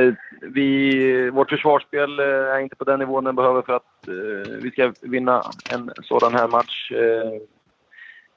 vi, 0.55 1.31
vårt 1.31 1.51
försvarsspel 1.51 2.19
eh, 2.19 2.27
är 2.27 2.59
inte 2.59 2.77
på 2.77 2.85
den 2.85 2.99
nivån 2.99 3.25
den 3.25 3.37
behöver 3.37 3.63
för 3.63 3.73
att 3.73 4.09
eh, 4.09 4.53
vi 4.63 4.71
ska 4.71 4.93
vinna 5.03 5.43
en 5.73 5.91
sådan 6.03 6.35
här 6.35 6.49
match. 6.49 6.93
Eh, 6.93 7.41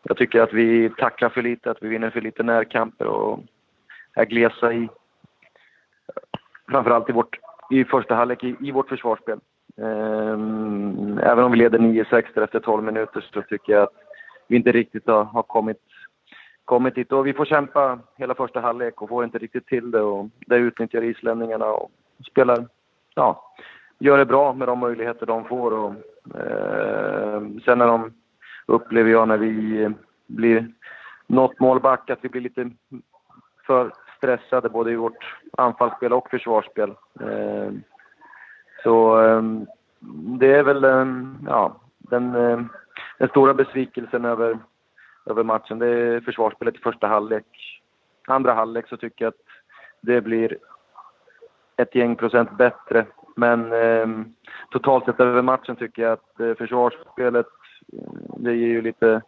jag 0.04 0.18
tycker 0.18 0.42
att 0.42 0.54
vi 0.54 0.90
tacklar 0.90 1.30
för 1.30 1.42
lite, 1.42 1.72
att 1.72 1.78
vi 1.84 1.88
vinner 1.88 2.10
för 2.10 2.22
lite 2.22 2.44
närkamper 2.44 3.06
och 3.06 3.40
är 4.14 4.26
glesa 4.26 4.74
i 4.74 4.90
framförallt 6.72 7.10
i, 7.10 7.12
vårt, 7.12 7.40
i 7.70 7.84
första 7.84 8.16
halvlek 8.16 8.44
i, 8.44 8.56
i 8.62 8.72
vårt 8.72 8.90
försvarsspel. 8.90 9.40
Eh, 9.78 10.34
även 11.32 11.44
om 11.44 11.52
vi 11.52 11.58
leder 11.58 11.80
9-6 11.80 12.44
efter 12.44 12.60
12 12.60 12.84
minuter 12.84 13.30
så 13.34 13.42
tycker 13.42 13.74
jag 13.74 13.84
att 13.84 13.94
vi 14.48 14.56
inte 14.56 14.72
riktigt 14.72 15.08
har, 15.08 15.24
har 15.24 15.44
kommit 15.44 15.82
kommit 16.66 16.96
dit 16.96 17.12
och 17.12 17.28
vi 17.28 17.34
får 17.34 17.46
kämpa 17.46 18.00
hela 18.16 18.36
första 18.36 18.60
halvlek 18.60 19.02
och 19.02 19.10
får 19.10 19.24
inte 19.24 19.38
riktigt 19.38 19.68
till 19.68 19.92
det 19.92 20.02
och 20.02 20.30
det 20.40 20.56
utnyttjar 20.56 21.04
islänningarna 21.04 21.66
och 21.66 21.92
spelar, 22.26 22.68
ja, 23.16 23.54
gör 24.00 24.18
det 24.18 24.26
bra 24.26 24.54
med 24.54 24.68
de 24.68 24.80
möjligheter 24.80 25.26
de 25.26 25.46
får 25.46 25.72
och 25.72 25.94
eh, 26.40 27.42
sen 27.66 27.78
när 27.78 27.88
de, 27.88 28.14
upplever 28.66 29.12
jag 29.12 29.28
när 29.28 29.38
vi 29.38 29.90
blir 30.28 30.72
något 31.28 31.60
mål 31.60 31.80
back 31.80 32.10
att 32.10 32.20
vi 32.22 32.30
blir 32.30 32.42
lite 32.42 32.72
för 33.66 33.92
stressade 34.18 34.70
både 34.70 34.92
i 34.92 34.96
vårt 34.96 35.36
anfallsspel 35.58 36.14
och 36.14 36.30
försvarsspel. 36.30 36.90
Eh, 37.20 37.72
så 38.84 39.22
eh, 39.22 39.44
det 40.40 40.54
är 40.54 40.64
väl, 40.64 40.84
eh, 40.84 41.06
ja, 41.46 41.76
den, 41.98 42.36
eh, 42.36 42.62
den 43.18 43.30
stora 43.30 43.54
besvikelsen 43.54 44.26
över 44.26 44.58
över 45.26 45.44
matchen. 45.44 45.80
Det 45.80 45.88
är 45.88 46.22
försvarsspelet 46.22 46.76
i 46.76 46.80
första 46.80 47.08
halvlek. 47.08 47.46
Andra 48.28 48.54
halvlek 48.54 48.88
så 48.88 48.98
tycker 48.98 49.26
jag 49.26 49.30
att 49.30 49.46
det 50.02 50.22
blir 50.22 50.58
ett 51.80 51.96
gäng 51.96 52.16
procent 52.16 52.58
bättre. 52.58 53.06
Men 53.36 53.74
eh, 53.74 54.08
totalt 54.72 55.06
sett 55.06 55.20
över 55.20 55.42
matchen 55.42 55.76
tycker 55.76 56.02
jag 56.02 56.12
att 56.12 56.40
eh, 56.40 56.54
försvarsspelet, 56.54 57.48
eh, 57.94 58.38
det 58.38 58.56
ger 58.56 58.68
ju 58.68 58.82
lite 58.82 59.22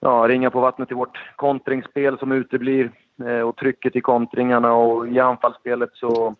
ja, 0.00 0.28
ringa 0.28 0.50
på 0.50 0.60
vattnet 0.60 0.90
i 0.90 0.94
vårt 0.94 1.36
kontringsspel 1.36 2.18
som 2.18 2.32
uteblir 2.32 2.90
eh, 3.24 3.40
och 3.40 3.56
trycket 3.56 3.96
i 3.96 4.00
kontringarna 4.00 4.72
och 4.72 5.08
i 5.08 5.18
anfallsspelet 5.18 5.90
så 5.92 6.34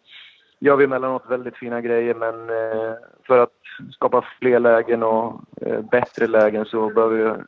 gör 0.58 0.76
vi 0.76 0.84
emellanåt 0.84 1.24
väldigt 1.28 1.56
fina 1.56 1.80
grejer 1.80 2.14
men 2.14 2.50
eh, 2.50 2.94
för 3.26 3.42
att 3.42 3.52
skapa 3.90 4.24
fler 4.38 4.60
lägen 4.60 5.02
och 5.02 5.40
eh, 5.60 5.80
bättre 5.80 6.26
lägen 6.26 6.64
så 6.64 6.88
behöver 6.88 7.16
vi 7.16 7.42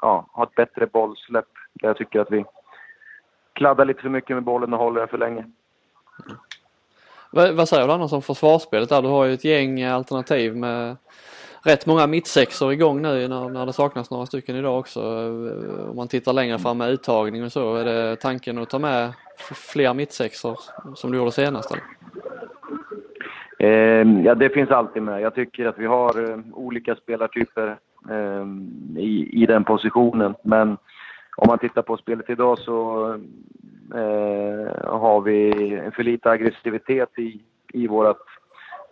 ja, 0.00 0.26
ha 0.32 0.44
ett 0.44 0.54
bättre 0.54 0.86
bollsläpp. 0.86 1.48
Där 1.72 1.88
jag 1.88 1.96
tycker 1.96 2.20
att 2.20 2.32
vi 2.32 2.44
kladdar 3.52 3.84
lite 3.84 4.02
för 4.02 4.08
mycket 4.08 4.36
med 4.36 4.42
bollen 4.42 4.72
och 4.72 4.78
håller 4.78 5.00
den 5.00 5.08
för 5.08 5.18
länge. 5.18 5.44
Vad, 7.32 7.54
vad 7.54 7.68
säger 7.68 7.86
du 7.86 7.92
annars 7.92 8.12
om 8.12 8.22
försvarsspelet 8.22 8.88
där? 8.88 9.02
Du 9.02 9.08
har 9.08 9.24
ju 9.24 9.34
ett 9.34 9.44
gäng 9.44 9.80
eh, 9.80 9.94
alternativ 9.94 10.56
med 10.56 10.96
rätt 11.62 11.86
många 11.86 12.06
mittsexor 12.06 12.72
igång 12.72 13.02
nu 13.02 13.28
när, 13.28 13.48
när 13.48 13.66
det 13.66 13.72
saknas 13.72 14.10
några 14.10 14.26
stycken 14.26 14.56
idag 14.56 14.78
också. 14.78 15.00
Eh, 15.00 15.90
om 15.90 15.96
man 15.96 16.08
tittar 16.08 16.32
längre 16.32 16.58
fram 16.58 16.78
med 16.78 16.90
uttagning 16.90 17.44
och 17.44 17.52
så, 17.52 17.76
är 17.76 17.84
det 17.84 18.16
tanken 18.16 18.58
att 18.58 18.70
ta 18.70 18.78
med 18.78 19.12
fler 19.72 19.94
mittsexor 19.94 20.58
som 20.94 21.12
du 21.12 21.18
gjorde 21.18 21.32
senast? 21.32 21.70
Eller? 21.70 21.84
Eh, 23.58 24.22
ja, 24.24 24.34
det 24.34 24.50
finns 24.50 24.70
alltid 24.70 25.02
med. 25.02 25.20
Jag 25.20 25.34
tycker 25.34 25.66
att 25.66 25.78
vi 25.78 25.86
har 25.86 26.30
eh, 26.30 26.38
olika 26.52 26.94
spelartyper 26.94 27.76
eh, 28.10 28.46
i, 29.02 29.42
i 29.42 29.46
den 29.46 29.64
positionen. 29.64 30.34
Men 30.42 30.76
om 31.40 31.46
man 31.48 31.58
tittar 31.58 31.82
på 31.82 31.96
spelet 31.96 32.30
idag 32.30 32.58
så 32.58 33.06
eh, 33.94 34.90
har 35.00 35.20
vi 35.20 35.52
för 35.96 36.02
lite 36.02 36.30
aggressivitet 36.30 37.18
i, 37.18 37.40
i 37.72 37.86
vårt 37.86 38.40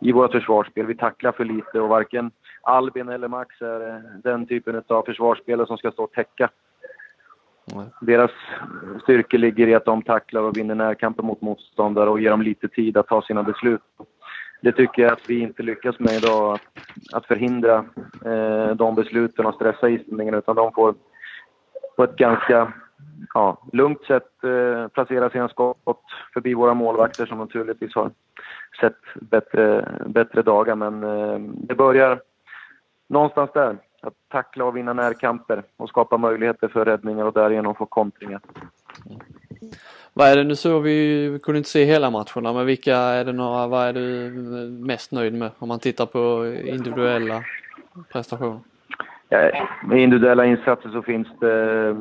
i 0.01 0.13
vårt 0.13 0.33
försvarsspel. 0.33 0.87
Vi 0.87 0.97
tacklar 0.97 1.33
för 1.33 1.45
lite 1.45 1.81
och 1.81 1.89
varken 1.89 2.31
Albin 2.63 3.09
eller 3.09 3.29
Max 3.29 3.61
är 3.61 3.89
eh, 3.89 4.01
den 4.25 4.47
typen 4.47 4.83
av 4.89 5.03
försvarsspelare 5.03 5.67
som 5.67 5.79
ska 5.79 5.91
stå 5.91 6.05
och 6.05 6.13
täcka. 6.13 6.49
Deras 8.01 8.31
styrka 9.03 9.39
ligger 9.39 9.67
i 9.67 9.75
att 9.75 9.85
de 9.85 10.03
tacklar 10.03 10.43
och 10.43 10.57
vinner 10.57 10.75
närkamper 10.75 11.23
mot 11.23 11.41
motståndare 11.41 12.11
och 12.11 12.21
ger 12.21 12.31
dem 12.31 12.43
lite 12.43 12.69
tid 12.69 12.97
att 12.97 13.07
ta 13.07 13.23
sina 13.23 13.43
beslut. 13.43 13.81
Det 14.63 14.73
tycker 14.73 15.03
jag 15.03 15.13
att 15.13 15.31
vi 15.31 15.41
inte 15.41 15.63
lyckas 15.63 15.99
med 15.99 16.13
idag, 16.13 16.53
att, 16.53 16.61
att 17.13 17.27
förhindra 17.27 17.85
eh, 18.25 18.75
de 18.75 18.95
besluten 18.95 19.47
och 19.47 19.55
stressa 19.55 19.89
islänningarna 19.89 20.39
utan 20.39 20.57
de 20.57 20.73
får 20.73 20.95
på 21.99 22.05
ett 22.05 22.17
ganska 22.17 22.73
ja, 23.35 23.63
lugnt 23.73 24.05
sätt 24.05 24.45
eh, 24.45 24.89
placera 24.89 25.31
sina 25.31 25.49
skott 25.49 26.05
förbi 26.33 26.55
våra 26.55 26.75
målvakter 26.75 27.27
som 27.27 27.39
naturligtvis 27.39 27.95
har 27.95 28.11
sett 28.81 28.99
bättre, 29.15 29.89
bättre 30.07 30.43
dagar. 30.43 30.75
Men 30.75 31.03
eh, 31.03 31.39
det 31.39 31.75
börjar 31.75 32.21
någonstans 33.07 33.51
där. 33.55 33.77
Att 34.01 34.15
tackla 34.29 34.65
och 34.65 34.77
vinna 34.77 34.93
närkamper 34.93 35.63
och 35.77 35.89
skapa 35.89 36.19
möjligheter 36.19 36.69
för 36.69 36.85
räddningar 36.85 37.25
och 37.25 37.33
därigenom 37.33 37.75
få 37.75 37.87
kontringar. 37.87 38.41
Vad 40.13 40.29
är 40.29 40.37
det, 40.37 40.45
nu 40.45 40.57
såg 40.57 40.83
vi 40.83 41.29
vi 41.29 41.39
kunde 41.39 41.59
inte 41.59 41.71
se 41.71 41.85
hela 41.85 42.11
matcherna, 42.11 42.53
men 42.53 42.67
vilka 42.67 42.97
är 42.97 43.25
det 43.25 43.33
några, 43.33 43.67
vad 43.67 43.87
är 43.87 43.93
du 43.93 44.31
mest 44.71 45.13
nöjd 45.13 45.35
med 45.35 45.51
om 45.59 45.69
man 45.69 45.79
tittar 45.79 46.07
på 46.07 46.55
individuella 46.65 47.45
prestationer? 48.13 48.61
Eh, 49.31 49.63
med 49.85 49.99
individuella 49.99 50.45
insatser 50.47 50.89
så 50.89 51.03
finns 51.03 51.29
det... 51.41 51.89
Eh, 51.89 51.97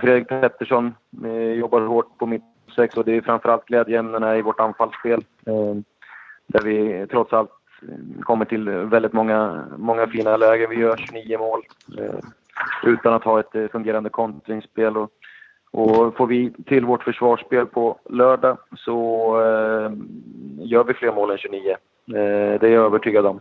Fredrik 0.00 0.28
Pettersson 0.28 0.94
eh, 1.24 1.52
jobbar 1.52 1.80
hårt 1.80 2.18
på 2.18 2.26
mitt 2.26 2.42
sex 2.76 2.96
och 2.96 3.04
det 3.04 3.16
är 3.16 3.20
framförallt 3.20 3.66
glädjeämnena 3.66 4.36
i 4.36 4.42
vårt 4.42 4.60
anfallsspel. 4.60 5.24
Där 6.46 6.62
vi 6.64 7.06
trots 7.10 7.32
allt 7.32 7.50
kommer 8.20 8.44
till 8.44 8.68
väldigt 8.68 9.12
många, 9.12 9.64
många 9.78 10.06
fina 10.06 10.36
lägen. 10.36 10.70
Vi 10.70 10.76
gör 10.76 10.96
29 10.96 11.38
mål 11.38 11.62
utan 12.84 13.14
att 13.14 13.24
ha 13.24 13.40
ett 13.40 13.70
fungerande 13.72 14.10
kontringsspel. 14.10 14.96
Och, 14.96 15.10
och 15.70 16.16
får 16.16 16.26
vi 16.26 16.52
till 16.66 16.84
vårt 16.84 17.04
försvarsspel 17.04 17.66
på 17.66 17.98
lördag 18.10 18.58
så 18.76 19.30
eh, 19.40 19.92
gör 20.58 20.84
vi 20.84 20.94
fler 20.94 21.12
mål 21.12 21.30
än 21.30 21.38
29. 21.38 21.70
Eh, 21.70 21.76
det 22.60 22.62
är 22.62 22.72
jag 22.72 22.84
övertygad 22.84 23.26
om. 23.26 23.40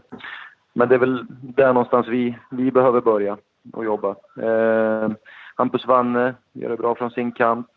Men 0.77 0.89
det 0.89 0.95
är 0.95 0.99
väl 0.99 1.25
där 1.41 1.73
någonstans 1.73 2.07
vi, 2.07 2.37
vi 2.51 2.71
behöver 2.71 3.01
börja 3.01 3.37
och 3.73 3.85
jobba. 3.85 4.15
Eh, 4.41 5.11
Hampus 5.55 5.85
Wanne 5.85 6.35
gör 6.53 6.69
det 6.69 6.77
bra 6.77 6.95
från 6.95 7.11
sin 7.11 7.31
kant 7.31 7.67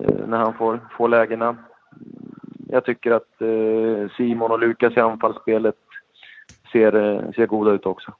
eh, 0.00 0.26
när 0.26 0.38
han 0.38 0.54
får, 0.54 0.80
får 0.96 1.08
lägena. 1.08 1.56
Jag 2.68 2.84
tycker 2.84 3.10
att 3.10 3.42
eh, 3.42 4.16
Simon 4.16 4.50
och 4.50 4.58
Lukas 4.58 4.96
i 4.96 5.00
anfallsspelet 5.00 5.74
ser, 6.72 6.96
eh, 6.96 7.32
ser 7.32 7.46
goda 7.46 7.70
ut 7.70 7.86
också. 7.86 8.12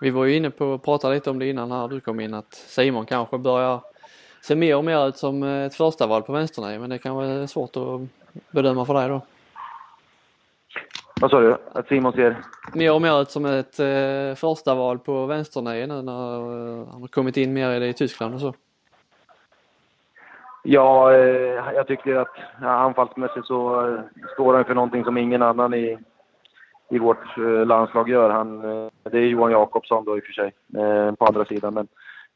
Vi 0.00 0.10
var 0.10 0.24
ju 0.24 0.36
inne 0.36 0.50
på 0.50 0.74
att 0.74 0.82
prata 0.82 1.10
lite 1.10 1.30
om 1.30 1.38
det 1.38 1.46
innan 1.46 1.72
här 1.72 1.88
du 1.88 2.00
kom 2.00 2.20
in 2.20 2.34
att 2.34 2.54
Simon 2.54 3.06
kanske 3.06 3.38
börjar 3.38 3.80
se 4.40 4.56
mer 4.56 4.76
och 4.76 4.84
mer 4.84 5.08
ut 5.08 5.16
som 5.16 5.42
eh, 5.42 5.64
ett 5.64 5.74
första 5.74 6.06
val 6.06 6.22
på 6.22 6.32
vänstern 6.32 6.80
men 6.80 6.90
det 6.90 6.98
kan 6.98 7.16
vara 7.16 7.46
svårt 7.46 7.76
att 7.76 8.00
bedöma 8.50 8.84
för 8.84 8.94
dig 8.94 9.08
då. 9.08 9.20
Vad 11.20 11.30
sa 11.30 11.40
du? 11.40 11.56
Att 11.72 11.88
Simon 11.88 12.12
ser... 12.12 12.36
Mer 12.74 12.94
och 12.94 13.02
mer 13.02 13.22
ut 13.22 13.30
som 13.30 13.44
ett 13.44 13.78
eh, 13.80 14.34
första 14.34 14.74
val 14.74 14.98
på 14.98 15.26
vänsternägen 15.26 15.88
nu 15.88 16.02
när 16.02 16.36
eh, 16.80 16.86
han 16.92 17.00
har 17.00 17.08
kommit 17.08 17.36
in 17.36 17.52
mer 17.52 17.70
i 17.70 17.78
det 17.78 17.86
i 17.86 17.92
Tyskland 17.92 18.34
och 18.34 18.40
så. 18.40 18.54
Ja, 20.62 21.12
eh, 21.12 21.74
jag 21.74 21.86
tycker 21.86 22.16
att 22.16 22.36
ja, 22.60 22.68
anfallsmässigt 22.68 23.46
så 23.46 23.88
eh, 23.88 24.00
står 24.32 24.54
han 24.54 24.64
för 24.64 24.74
någonting 24.74 25.04
som 25.04 25.18
ingen 25.18 25.42
annan 25.42 25.74
i, 25.74 25.98
i 26.90 26.98
vårt 26.98 27.38
eh, 27.38 27.66
landslag 27.66 28.08
gör. 28.08 28.30
Han, 28.30 28.64
eh, 28.64 28.90
det 29.02 29.18
är 29.18 29.26
Johan 29.26 29.52
Jakobsson 29.52 30.04
då 30.04 30.16
i 30.16 30.20
och 30.20 30.24
för 30.24 30.32
sig, 30.32 30.52
eh, 30.82 31.14
på 31.14 31.26
andra 31.26 31.44
sidan. 31.44 31.74
Men 31.74 31.88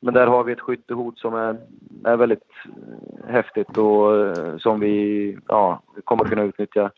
men 0.03 0.15
där 0.15 0.27
har 0.27 0.45
vi 0.45 0.53
ett 0.53 0.61
skyttehot 0.61 1.19
som 1.19 1.35
är, 1.35 1.57
är 2.05 2.17
väldigt 2.17 2.51
häftigt 3.29 3.79
och 3.79 4.11
som 4.61 4.81
vi 4.81 5.39
ja, 5.49 5.83
kommer 6.05 6.25
kunna 6.25 6.43
utnyttja 6.43 6.91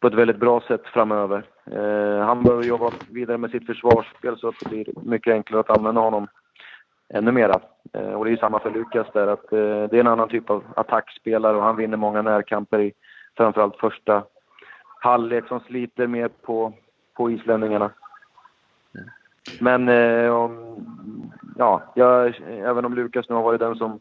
på 0.00 0.06
ett 0.06 0.14
väldigt 0.14 0.40
bra 0.40 0.60
sätt 0.60 0.86
framöver. 0.86 1.44
Eh, 1.70 2.26
han 2.26 2.42
behöver 2.42 2.64
jobba 2.64 2.90
vidare 3.10 3.38
med 3.38 3.50
sitt 3.50 3.66
försvarsspel 3.66 4.38
så 4.38 4.48
att 4.48 4.54
det 4.60 4.68
blir 4.68 4.86
mycket 5.02 5.32
enklare 5.32 5.60
att 5.60 5.78
använda 5.78 6.00
honom 6.00 6.28
ännu 7.08 7.32
mera. 7.32 7.60
Eh, 7.92 8.12
och 8.12 8.24
det 8.24 8.32
är 8.32 8.36
samma 8.36 8.60
för 8.60 8.70
Lukas 8.70 9.06
där, 9.12 9.26
att 9.26 9.52
eh, 9.52 9.58
det 9.58 9.96
är 9.96 10.00
en 10.00 10.06
annan 10.06 10.28
typ 10.28 10.50
av 10.50 10.64
attackspelare 10.76 11.56
och 11.56 11.62
han 11.62 11.76
vinner 11.76 11.96
många 11.96 12.22
närkamper 12.22 12.78
i 12.78 12.92
framförallt 13.36 13.76
första 13.76 14.22
halvlek 15.00 15.48
som 15.48 15.60
sliter 15.60 16.06
mer 16.06 16.28
på, 16.28 16.72
på 17.14 17.30
islänningarna. 17.30 17.90
Men 19.60 19.88
eh, 19.88 20.30
om, 20.30 20.76
ja, 21.58 21.82
jag, 21.94 22.34
även 22.48 22.84
om 22.84 22.94
Lukas 22.94 23.28
nu 23.28 23.34
har 23.34 23.42
varit 23.42 23.60
den 23.60 23.76
som 23.76 24.00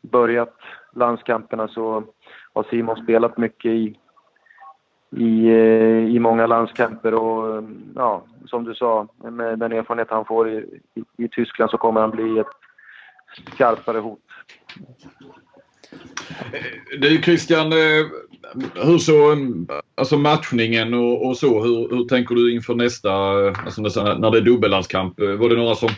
börjat 0.00 0.56
landskamperna 0.92 1.68
så 1.68 2.04
har 2.52 2.62
Simon 2.62 2.96
spelat 2.96 3.36
mycket 3.36 3.70
i, 3.70 3.98
i, 5.10 5.48
eh, 5.48 6.14
i 6.14 6.18
många 6.18 6.46
landskamper 6.46 7.14
och 7.14 7.64
ja, 7.94 8.24
som 8.46 8.64
du 8.64 8.74
sa, 8.74 9.08
med 9.22 9.58
den 9.58 9.72
erfarenhet 9.72 10.10
han 10.10 10.24
får 10.24 10.50
i, 10.50 10.56
i, 10.94 11.24
i 11.24 11.28
Tyskland 11.28 11.70
så 11.70 11.78
kommer 11.78 12.00
han 12.00 12.10
bli 12.10 12.38
ett 12.38 12.46
skarpare 13.54 13.98
hot. 13.98 14.20
Du 17.00 17.22
Christian, 17.22 17.72
eh, 17.72 18.06
hur 18.74 18.98
så 18.98 19.36
alltså 19.94 20.18
matchningen 20.18 20.94
och, 20.94 21.26
och 21.26 21.36
så, 21.36 21.62
hur, 21.62 21.96
hur, 21.96 22.04
tänker 22.04 22.34
du 22.34 22.54
inför 22.54 22.74
nästa, 22.74 23.10
alltså 23.64 23.82
när 23.82 24.30
det 24.30 24.38
är 24.38 24.42
dubbellandskamp? 24.42 25.20
Var 25.20 25.48
det 25.48 25.56
några 25.56 25.74
som, 25.74 25.88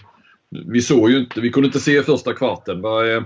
vi 0.48 0.80
såg 0.80 1.10
ju 1.10 1.18
inte, 1.18 1.40
vi 1.40 1.50
kunde 1.50 1.66
inte 1.66 1.80
se 1.80 2.02
första 2.02 2.34
kvarten. 2.34 2.82
Var, 2.82 3.24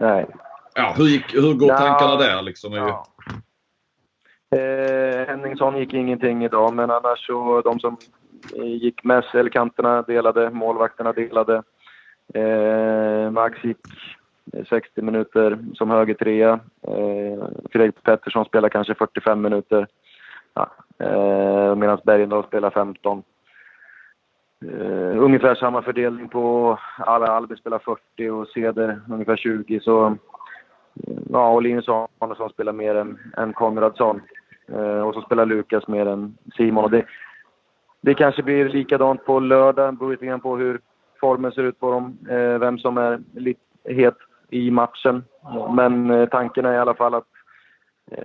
Nej. 0.00 0.26
Ja, 0.74 0.94
hur, 0.96 1.06
gick, 1.06 1.34
hur 1.34 1.54
går 1.54 1.68
ja, 1.68 1.78
tankarna 1.78 2.16
där 2.16 2.42
liksom? 2.42 2.72
Ja. 2.72 3.06
Eh, 4.52 5.26
Henningsson 5.26 5.76
gick 5.76 5.94
ingenting 5.94 6.44
idag, 6.44 6.74
men 6.74 6.90
annars 6.90 7.26
så 7.26 7.60
de 7.60 7.80
som 7.80 7.96
eh, 8.56 8.64
gick 8.64 9.04
mest, 9.04 9.34
eller 9.34 9.50
kanterna 9.50 10.02
delade, 10.02 10.50
målvakterna 10.50 11.12
delade. 11.12 11.62
Eh, 12.34 13.30
Max 13.30 13.64
gick 13.64 13.78
eh, 14.52 14.64
60 14.64 15.02
minuter 15.02 15.58
som 15.74 15.90
högertrea. 15.90 16.60
Eh, 16.88 17.44
Fredrik 17.72 18.02
Pettersson 18.02 18.44
spelar 18.44 18.68
kanske 18.68 18.94
45 18.94 19.42
minuter. 19.42 19.86
Ja, 20.54 20.70
eh, 20.98 21.74
Medan 21.76 21.98
Bergendahl 22.04 22.44
spelar 22.44 22.70
15. 22.70 23.22
Uh, 24.64 24.80
eh, 24.80 25.22
ungefär 25.22 25.54
samma 25.54 25.82
fördelning 25.82 26.28
på 26.28 26.78
alla. 26.98 27.26
Albin 27.26 27.56
spelar 27.56 27.78
40 27.78 28.30
och 28.30 28.48
Ceder 28.48 29.00
ungefär 29.10 29.36
20. 29.36 29.80
Så, 29.80 30.16
ja, 31.30 31.48
och 31.48 31.62
Linus 31.62 31.88
Arnesson 31.88 32.50
spelar 32.50 32.72
mer 32.72 32.94
än, 32.94 33.18
än 33.36 33.52
Konradsson. 33.52 34.20
Eh, 34.68 35.00
och 35.00 35.14
så 35.14 35.22
spelar 35.22 35.46
Lukas 35.46 35.88
mer 35.88 36.06
än 36.06 36.38
Simon. 36.56 36.84
Och 36.84 36.90
det, 36.90 37.04
det 38.00 38.14
kanske 38.14 38.42
blir 38.42 38.68
likadant 38.68 39.24
på 39.24 39.40
lördag. 39.40 39.94
Det 39.94 39.98
beror 39.98 40.10
lite 40.10 40.26
grann 40.26 40.40
på 40.40 40.56
hur 40.56 40.80
formen 41.20 41.52
ser 41.52 41.62
ut 41.62 41.80
på 41.80 41.90
dem. 41.90 42.18
Eh, 42.30 42.58
vem 42.58 42.78
som 42.78 42.98
är 42.98 43.20
lite 43.34 43.60
het 43.84 44.16
i 44.50 44.70
matchen. 44.70 45.24
Men 45.76 46.10
eh, 46.10 46.28
tanken 46.28 46.64
är 46.64 46.74
i 46.74 46.78
alla 46.78 46.94
fall 46.94 47.14
att 47.14 47.26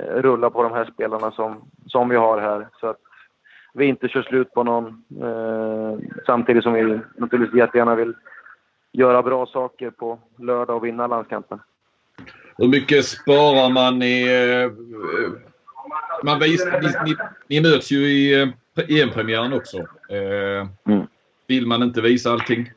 rulla 0.10 0.50
på 0.50 0.63
de 0.63 0.74
här 0.74 0.86
spelarna 0.94 1.32
som, 1.32 1.70
som 1.86 2.10
vi 2.10 2.15
har 2.15 2.41
här. 2.41 2.67
Så 2.79 2.88
att 2.88 2.98
vi 3.74 3.86
inte 3.86 4.08
kör 4.08 4.22
slut 4.22 4.53
på 4.53 4.63
någon. 4.63 5.03
Eh, 5.22 5.97
samtidigt 6.26 6.63
som 6.63 6.73
vi 6.73 7.00
naturligtvis 7.17 7.60
jättegärna 7.60 7.95
vill 7.95 8.13
göra 8.91 9.23
bra 9.23 9.45
saker 9.45 9.89
på 9.89 10.19
lördag 10.38 10.76
och 10.76 10.86
vinna 10.86 11.08
landskampen. 11.08 11.60
Hur 12.58 12.67
mycket 12.67 13.06
sparar 13.06 13.73
man 13.73 14.02
i... 14.02 14.28
Eh, 16.17 16.25
man 16.25 16.39
vis, 16.39 16.65
ni, 17.06 17.15
ni, 17.47 17.62
möts 17.62 17.91
ju 17.91 17.97
i 17.97 18.41
eh, 18.41 19.01
EM-premiären 19.01 19.53
också. 19.53 19.77
Eh, 20.10 20.67
mm. 20.88 21.08
Vill 21.47 21.67
man 21.67 21.84
inte 21.84 22.01
visa 22.01 22.32
allting? 22.32 22.71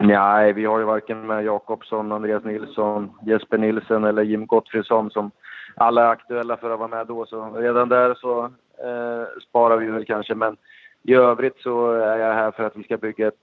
Nej, 0.00 0.52
vi 0.52 0.64
har 0.64 0.78
ju 0.78 0.84
varken 0.84 1.26
med 1.26 1.44
Jakobsson, 1.44 2.12
Andreas 2.12 2.44
Nilsson, 2.44 3.10
Jesper 3.26 3.58
Nilsen 3.58 4.04
eller 4.04 4.22
Jim 4.22 4.46
Gottfridsson 4.46 5.10
som 5.10 5.30
alla 5.74 6.02
är 6.02 6.08
aktuella 6.08 6.56
för 6.56 6.70
att 6.70 6.78
vara 6.78 6.88
med 6.88 7.06
då. 7.06 7.26
Så 7.26 7.50
redan 7.54 7.88
där 7.88 8.14
så 8.14 8.44
eh, 8.84 9.42
sparar 9.48 9.76
vi 9.76 9.86
väl 9.86 10.04
kanske. 10.04 10.34
Men 10.34 10.56
i 11.02 11.14
övrigt 11.14 11.58
så 11.58 11.92
är 11.92 12.18
jag 12.18 12.34
här 12.34 12.50
för 12.50 12.64
att 12.64 12.76
vi 12.76 12.82
ska 12.82 12.96
bygga 12.96 13.28
ett, 13.28 13.34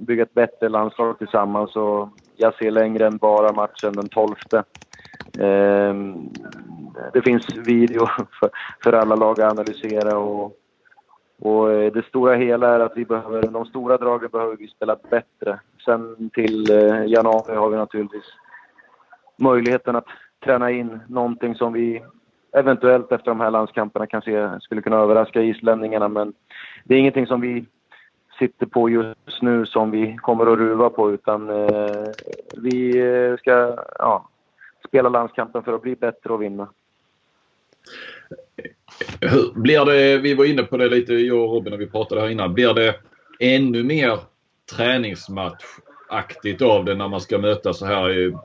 bygga 0.00 0.22
ett 0.22 0.34
bättre 0.34 0.68
landslag 0.68 1.18
tillsammans. 1.18 1.76
Och 1.76 2.08
jag 2.36 2.54
ser 2.54 2.70
längre 2.70 3.06
än 3.06 3.16
bara 3.16 3.52
matchen 3.52 3.94
den 3.94 4.08
12. 4.08 4.34
Eh, 5.38 5.94
Eh, 6.98 7.10
det 7.12 7.22
finns 7.22 7.56
video 7.56 8.06
för, 8.40 8.50
för 8.82 8.92
alla 8.92 9.14
lag 9.14 9.40
att 9.40 9.52
analysera 9.52 10.18
och, 10.18 10.56
och 11.40 11.72
eh, 11.72 11.92
det 11.92 12.04
stora 12.06 12.34
hela 12.34 12.74
är 12.74 12.80
att 12.80 12.96
vi 12.96 13.04
behöver, 13.04 13.42
de 13.42 13.64
stora 13.64 13.96
dragen 13.96 14.28
behöver 14.32 14.56
vi 14.56 14.68
spela 14.68 14.96
bättre. 15.10 15.60
Sen 15.84 16.30
till 16.30 16.70
eh, 16.70 17.04
januari 17.06 17.56
har 17.56 17.70
vi 17.70 17.76
naturligtvis 17.76 18.34
möjligheten 19.36 19.96
att 19.96 20.06
träna 20.44 20.70
in 20.70 21.00
någonting 21.08 21.54
som 21.54 21.72
vi 21.72 22.02
eventuellt 22.52 23.12
efter 23.12 23.30
de 23.30 23.40
här 23.40 23.50
landskamperna 23.50 24.06
kan 24.06 24.22
se 24.22 24.60
skulle 24.60 24.82
kunna 24.82 24.96
överraska 24.96 25.42
islänningarna. 25.42 26.08
Men 26.08 26.32
det 26.84 26.94
är 26.94 26.98
ingenting 26.98 27.26
som 27.26 27.40
vi 27.40 27.64
sitter 28.38 28.66
på 28.66 28.88
just 28.88 29.42
nu 29.42 29.66
som 29.66 29.90
vi 29.90 30.16
kommer 30.16 30.52
att 30.52 30.58
ruva 30.58 30.90
på 30.90 31.12
utan 31.12 31.50
eh, 31.50 32.04
vi 32.56 32.92
ska 33.38 33.76
ja, 33.98 34.28
spela 34.88 35.08
landskampen 35.08 35.62
för 35.62 35.72
att 35.72 35.82
bli 35.82 35.96
bättre 35.96 36.32
och 36.32 36.42
vinna. 36.42 36.68
Hur 39.20 39.60
blir 39.60 39.84
det, 39.84 40.18
vi 40.18 40.34
var 40.34 40.44
inne 40.44 40.62
på 40.62 40.76
det 40.76 40.88
lite 40.88 41.14
jag 41.14 41.44
och 41.44 41.52
Robin 41.52 41.70
när 41.70 41.78
vi 41.78 41.86
pratade 41.86 42.20
här 42.20 42.28
innan. 42.28 42.54
Blir 42.54 42.74
det 42.74 42.94
ännu 43.40 43.82
mer 43.82 44.18
träningsmatchaktigt 44.76 46.62
av 46.62 46.84
det 46.84 46.94
när 46.94 47.08
man 47.08 47.20
ska 47.20 47.38
möta 47.38 47.72
så 47.72 47.86
här 47.86 48.10
i 48.10 48.36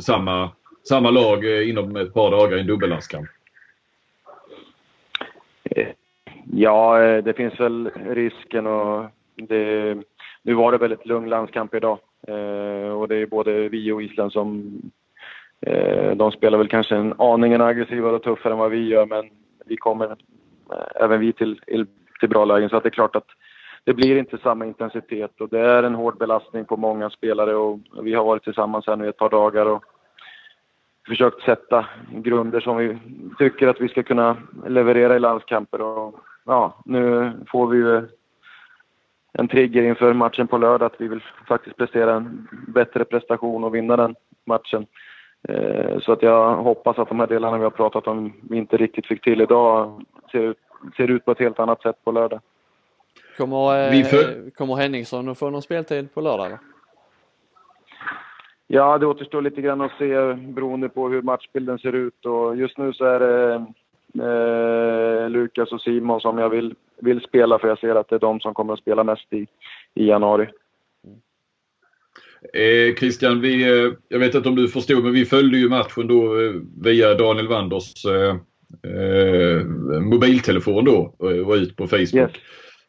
samma 0.00 0.50
samma 0.82 1.10
lag 1.10 1.44
eh, 1.44 1.68
inom 1.68 1.96
ett 1.96 2.14
par 2.14 2.30
dagar 2.30 2.56
i 2.56 2.60
en 2.60 2.66
dubbellandskamp? 2.66 3.28
Eh, 5.64 5.88
ja, 6.52 7.02
eh, 7.02 7.24
det 7.24 7.32
finns 7.32 7.60
väl 7.60 7.90
risken 7.94 8.66
och 8.66 9.06
det, 9.34 9.94
nu 10.42 10.54
var 10.54 10.72
det 10.72 10.78
väldigt 10.78 11.06
lugn 11.06 11.28
landskamp 11.28 11.74
idag. 11.74 11.98
Och 12.96 13.08
det 13.08 13.16
är 13.16 13.26
både 13.26 13.68
vi 13.68 13.92
och 13.92 14.02
Island 14.02 14.32
som... 14.32 14.80
Eh, 15.66 16.16
de 16.16 16.32
spelar 16.32 16.58
väl 16.58 16.68
kanske 16.68 16.96
en 16.96 17.14
aningen 17.18 17.60
aggressivare 17.60 18.14
och 18.14 18.22
tuffare 18.22 18.52
än 18.52 18.58
vad 18.58 18.70
vi 18.70 18.88
gör 18.88 19.06
men 19.06 19.30
vi 19.66 19.76
kommer 19.76 20.06
eh, 20.72 21.04
även 21.04 21.20
vi 21.20 21.32
till, 21.32 21.60
till 22.20 22.28
bra 22.28 22.44
lägen 22.44 22.68
så 22.68 22.76
att 22.76 22.82
det 22.82 22.88
är 22.88 22.90
klart 22.90 23.16
att 23.16 23.28
det 23.84 23.94
blir 23.94 24.16
inte 24.16 24.38
samma 24.38 24.66
intensitet 24.66 25.40
och 25.40 25.48
det 25.48 25.60
är 25.60 25.82
en 25.82 25.94
hård 25.94 26.18
belastning 26.18 26.64
på 26.64 26.76
många 26.76 27.10
spelare 27.10 27.54
och 27.54 27.78
vi 28.02 28.14
har 28.14 28.24
varit 28.24 28.44
tillsammans 28.44 28.86
här 28.86 28.96
nu 28.96 29.08
ett 29.08 29.16
par 29.16 29.30
dagar 29.30 29.66
och 29.66 29.84
försökt 31.06 31.42
sätta 31.42 31.86
grunder 32.10 32.60
som 32.60 32.76
vi 32.76 32.98
tycker 33.38 33.68
att 33.68 33.80
vi 33.80 33.88
ska 33.88 34.02
kunna 34.02 34.36
leverera 34.66 35.16
i 35.16 35.18
landskamper. 35.18 35.80
Och, 35.80 36.14
ja, 36.44 36.82
nu 36.84 37.32
får 37.50 37.66
vi 37.66 37.78
ju 37.78 38.08
en 39.32 39.48
trigger 39.48 39.82
inför 39.82 40.12
matchen 40.12 40.48
på 40.48 40.58
lördag 40.58 40.86
att 40.86 41.00
vi 41.00 41.08
vill 41.08 41.22
faktiskt 41.48 41.76
prestera 41.76 42.14
en 42.14 42.48
bättre 42.68 43.04
prestation 43.04 43.64
och 43.64 43.74
vinna 43.74 43.96
den 43.96 44.14
matchen. 44.44 44.86
Eh, 45.48 45.98
så 46.00 46.12
att 46.12 46.22
jag 46.22 46.56
hoppas 46.56 46.98
att 46.98 47.08
de 47.08 47.20
här 47.20 47.26
delarna 47.26 47.58
vi 47.58 47.64
har 47.64 47.70
pratat 47.70 48.06
om 48.06 48.32
vi 48.50 48.56
inte 48.56 48.76
riktigt 48.76 49.06
fick 49.06 49.22
till 49.22 49.40
idag 49.40 50.02
ser 50.32 50.40
ut, 50.40 50.58
ser 50.96 51.10
ut 51.10 51.24
på 51.24 51.32
ett 51.32 51.38
helt 51.38 51.58
annat 51.58 51.82
sätt 51.82 51.96
på 52.04 52.12
lördag. 52.12 52.40
Kommer, 53.36 53.92
eh, 53.92 54.50
kommer 54.56 54.76
Henningsson 54.76 55.28
att 55.28 55.38
få 55.38 55.50
någon 55.50 55.62
speltid 55.62 56.14
på 56.14 56.20
lördag? 56.20 56.46
Eller? 56.46 56.58
Ja, 58.66 58.98
det 58.98 59.06
återstår 59.06 59.42
lite 59.42 59.60
grann 59.60 59.80
att 59.80 59.98
se 59.98 60.34
beroende 60.34 60.88
på 60.88 61.08
hur 61.08 61.22
matchbilden 61.22 61.78
ser 61.78 61.92
ut. 61.92 62.26
Och 62.26 62.56
just 62.56 62.78
nu 62.78 62.92
så 62.92 63.04
är 63.04 63.20
det 63.20 63.54
eh, 64.24 65.30
Lukas 65.30 65.72
och 65.72 65.80
Simon 65.80 66.20
som 66.20 66.38
jag 66.38 66.48
vill, 66.48 66.74
vill 67.00 67.20
spela 67.20 67.58
för 67.58 67.68
jag 67.68 67.78
ser 67.78 67.94
att 67.94 68.08
det 68.08 68.14
är 68.14 68.20
de 68.20 68.40
som 68.40 68.54
kommer 68.54 68.72
att 68.72 68.78
spela 68.78 69.04
mest 69.04 69.32
i, 69.32 69.46
i 69.94 70.06
januari. 70.08 70.48
Eh, 72.54 72.94
Christian, 72.94 73.40
vi, 73.40 73.62
eh, 73.62 73.92
jag 74.08 74.18
vet 74.18 74.34
inte 74.34 74.48
om 74.48 74.56
du 74.56 74.68
förstod 74.68 75.04
men 75.04 75.12
vi 75.12 75.24
följde 75.24 75.58
ju 75.58 75.68
matchen 75.68 76.06
då 76.06 76.40
eh, 76.40 76.52
via 76.82 77.14
Daniel 77.14 77.48
Wanders 77.48 78.04
eh, 78.04 78.36
eh, 78.92 79.64
mobiltelefon 80.00 80.84
då 80.84 81.14
och 81.18 81.32
var 81.32 81.56
ut 81.56 81.76
på 81.76 81.86
Facebook. 81.86 82.14
Yes. 82.14 82.30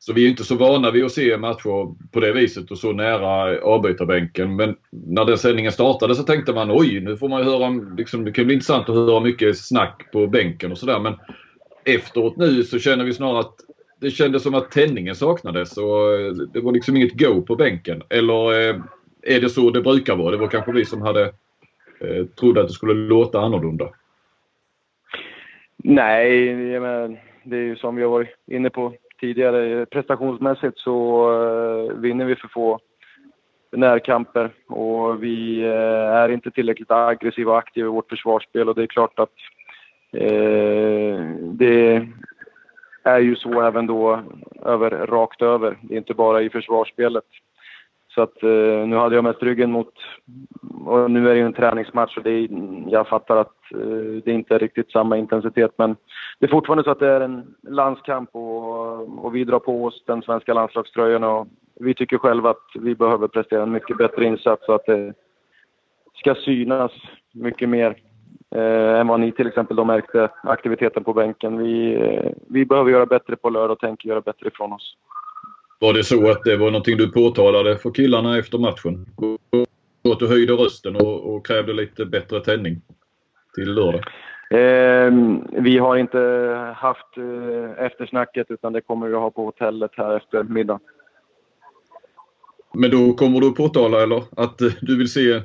Så 0.06 0.14
vi 0.14 0.26
är 0.26 0.30
inte 0.30 0.44
så 0.44 0.56
vana 0.56 0.92
vid 0.92 1.04
att 1.04 1.12
se 1.12 1.38
matcher 1.38 1.96
på 2.12 2.20
det 2.20 2.34
viset 2.34 2.72
och 2.72 2.78
så 2.78 2.94
nära 2.94 3.62
avbytarbänken. 3.62 4.56
Men 4.56 4.76
när 4.92 5.26
den 5.26 5.38
sändningen 5.38 5.72
startade 5.72 6.16
så 6.16 6.24
tänkte 6.24 6.54
man 6.54 6.72
oj, 6.72 7.00
nu 7.00 7.18
får 7.18 7.30
man 7.30 7.40
ju 7.40 7.46
höra, 7.46 7.70
liksom, 7.98 8.26
det 8.26 8.32
kan 8.32 8.46
bli 8.46 8.54
intressant 8.54 8.90
att 8.90 8.96
höra 8.96 9.20
mycket 9.20 9.58
snack 9.58 10.10
på 10.12 10.28
bänken 10.28 10.72
och 10.72 10.78
sådär. 10.78 11.00
Men 11.00 11.14
efteråt 11.86 12.38
nu 12.38 12.64
så 12.64 12.80
känner 12.80 13.06
vi 13.06 13.14
snarare 13.14 13.40
att 13.40 13.56
det 14.02 14.12
kändes 14.12 14.44
som 14.44 14.56
att 14.56 14.72
tändningen 14.72 15.16
saknades 15.16 15.78
och 15.78 16.14
eh, 16.14 16.32
det 16.54 16.60
var 16.60 16.72
liksom 16.72 16.98
inget 16.98 17.20
go 17.20 17.42
på 17.42 17.56
bänken. 17.56 18.02
Eller 18.10 18.70
eh, 18.70 18.76
är 19.26 19.42
det 19.42 19.50
så 19.50 19.70
det 19.70 19.82
brukar 19.82 20.16
vara? 20.16 20.32
Det 20.32 20.38
var 20.38 20.48
kanske 20.48 20.72
vi 20.72 20.86
som 20.86 21.02
hade 21.02 21.24
eh, 22.00 22.26
trodde 22.40 22.62
att 22.62 22.68
det 22.68 22.74
skulle 22.74 22.94
låta 22.94 23.40
annorlunda. 23.40 23.90
Nej, 25.78 26.46
jag 26.72 26.82
menar, 26.82 27.20
det 27.44 27.58
är 27.58 27.62
ju 27.62 27.76
som 27.76 27.96
vi 27.96 28.04
har 28.04 28.10
varit 28.10 28.36
inne 28.48 28.70
på 28.70 28.94
tidigare. 29.20 29.86
Prestationsmässigt 29.86 30.80
så 30.80 31.30
eh, 31.32 31.98
vinner 31.98 32.26
vi 32.26 32.36
för 32.36 32.48
få 32.48 32.80
närkamper 33.72 34.52
och 34.68 35.24
vi 35.24 35.62
eh, 35.64 36.18
är 36.22 36.30
inte 36.30 36.52
tillräckligt 36.52 36.92
aggressiva 36.92 37.52
och 37.52 37.58
aktiva 37.58 37.88
i 37.88 37.92
vårt 37.92 38.10
försvarsspel 38.10 38.70
och 38.70 38.76
det 38.76 38.84
är 38.84 38.88
klart 38.88 39.20
att 39.20 39.34
eh, 40.14 41.20
det 41.42 42.08
är 43.04 43.20
ju 43.20 43.36
så 43.36 43.62
även 43.62 43.88
då 43.88 44.24
över, 44.66 45.08
rakt 45.08 45.42
över. 45.42 45.78
Det 45.82 45.94
är 45.94 45.98
inte 45.98 46.14
bara 46.14 46.42
i 46.42 46.50
försvarsspelet. 46.50 47.24
Så 48.16 48.22
att 48.22 48.44
eh, 48.44 48.88
nu 48.88 48.96
hade 48.96 49.16
jag 49.16 49.24
mest 49.24 49.44
ryggen 49.44 49.72
mot... 49.72 49.94
Och 50.86 51.12
nu 51.12 51.30
är 51.30 51.34
det 51.34 51.40
ju 51.40 51.46
en 51.46 51.54
träningsmatch 51.54 52.18
och 52.18 52.24
det 52.24 52.32
är, 52.32 52.48
jag 52.88 53.08
fattar 53.08 53.38
att 53.38 53.72
eh, 53.72 54.24
det 54.26 54.32
inte 54.32 54.56
är 54.56 54.60
riktigt 54.60 54.92
samma 54.92 55.18
intensitet 55.18 55.72
men 55.78 55.96
det 56.40 56.46
är 56.46 56.50
fortfarande 56.52 56.84
så 56.84 56.92
att 56.92 57.00
det 57.00 57.10
är 57.10 57.22
en 57.22 57.56
landskamp 57.62 58.30
och, 58.36 59.26
och 59.26 59.36
vi 59.36 59.44
drar 59.44 59.60
på 59.60 59.86
oss 59.86 60.04
den 60.06 60.22
svenska 60.22 60.54
landslagströjan 60.54 61.24
och 61.24 61.48
vi 61.80 61.94
tycker 61.94 62.18
själva 62.18 62.50
att 62.50 62.68
vi 62.76 62.96
behöver 62.96 63.28
prestera 63.28 63.64
en 63.64 63.72
mycket 63.72 63.98
bättre 63.98 64.26
insats 64.26 64.66
så 64.66 64.74
att 64.74 64.86
det 64.86 65.14
ska 66.14 66.36
synas 66.36 66.92
mycket 67.34 67.70
mer 67.70 67.96
eh, 68.56 69.00
än 69.00 69.08
vad 69.08 69.20
ni 69.20 69.32
till 69.32 69.48
exempel 69.48 69.76
då 69.76 69.86
märkte 69.86 70.30
aktiviteten 70.44 71.04
på 71.04 71.14
bänken. 71.14 71.58
Vi, 71.58 71.94
eh, 71.94 72.32
vi 72.50 72.66
behöver 72.66 72.92
göra 72.92 73.06
bättre 73.06 73.36
på 73.36 73.50
lördag 73.50 73.72
och 73.72 73.80
tänker 73.80 74.10
göra 74.10 74.22
bättre 74.22 74.48
ifrån 74.48 74.74
oss. 74.74 74.98
Var 75.84 75.94
det 75.94 76.04
så 76.04 76.32
att 76.32 76.44
det 76.44 76.58
var 76.58 76.72
någonting 76.72 76.98
du 76.98 77.12
påtalade 77.12 77.78
för 77.78 77.92
killarna 77.92 78.38
efter 78.38 78.58
matchen? 78.58 79.06
Att 80.14 80.20
du 80.20 80.28
höjde 80.28 80.54
rösten 80.54 80.96
och, 80.96 81.36
och 81.36 81.46
krävde 81.48 81.74
lite 81.74 82.06
bättre 82.06 82.40
tändning 82.40 82.82
till 83.56 83.74
lördag? 83.74 84.02
Eh, 84.50 85.14
vi 85.62 85.78
har 85.78 85.98
inte 85.98 86.20
haft 86.76 87.18
eh, 87.18 87.86
eftersnacket 87.86 88.52
utan 88.52 88.74
det 88.74 88.82
kommer 88.82 89.08
vi 89.08 89.14
att 89.14 89.20
ha 89.20 89.32
på 89.32 89.46
hotellet 89.46 89.92
här 89.98 90.18
efter 90.18 90.44
middag. 90.44 90.80
Men 92.74 92.92
då 92.92 93.14
kommer 93.14 93.40
du 93.40 93.52
påtala 93.52 94.04
eller 94.04 94.24
att 94.38 94.58
du 94.82 94.98
vill 94.98 95.12
se 95.12 95.42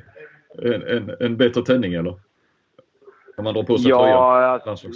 en, 0.63 0.81
en, 0.83 1.15
en 1.19 1.37
bättre 1.37 1.61
tändning 1.61 1.93
eller? 1.93 2.13
När 3.39 3.43
man 3.43 3.53
drar 3.53 3.63
på 3.63 3.77
sig 3.77 3.89
ja, 3.89 4.59
alltså, 4.65 4.87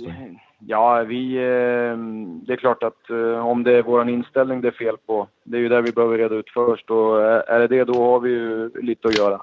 Ja, 0.59 1.03
vi, 1.07 1.35
eh, 1.35 1.97
det 2.45 2.53
är 2.53 2.55
klart 2.55 2.83
att 2.83 3.09
eh, 3.09 3.47
om 3.47 3.63
det 3.63 3.71
är 3.77 3.83
vår 3.83 4.09
inställning 4.09 4.61
det 4.61 4.67
är 4.67 4.71
fel 4.71 4.97
på, 5.05 5.27
det 5.43 5.57
är 5.57 5.61
ju 5.61 5.69
det 5.69 5.81
vi 5.81 5.91
behöver 5.91 6.17
reda 6.17 6.35
ut 6.35 6.49
först 6.49 6.89
och 6.89 7.21
är 7.23 7.59
det 7.59 7.67
det 7.67 7.83
då 7.83 7.93
har 7.93 8.19
vi 8.19 8.29
ju 8.29 8.69
lite 8.81 9.07
att 9.07 9.17
göra. 9.17 9.41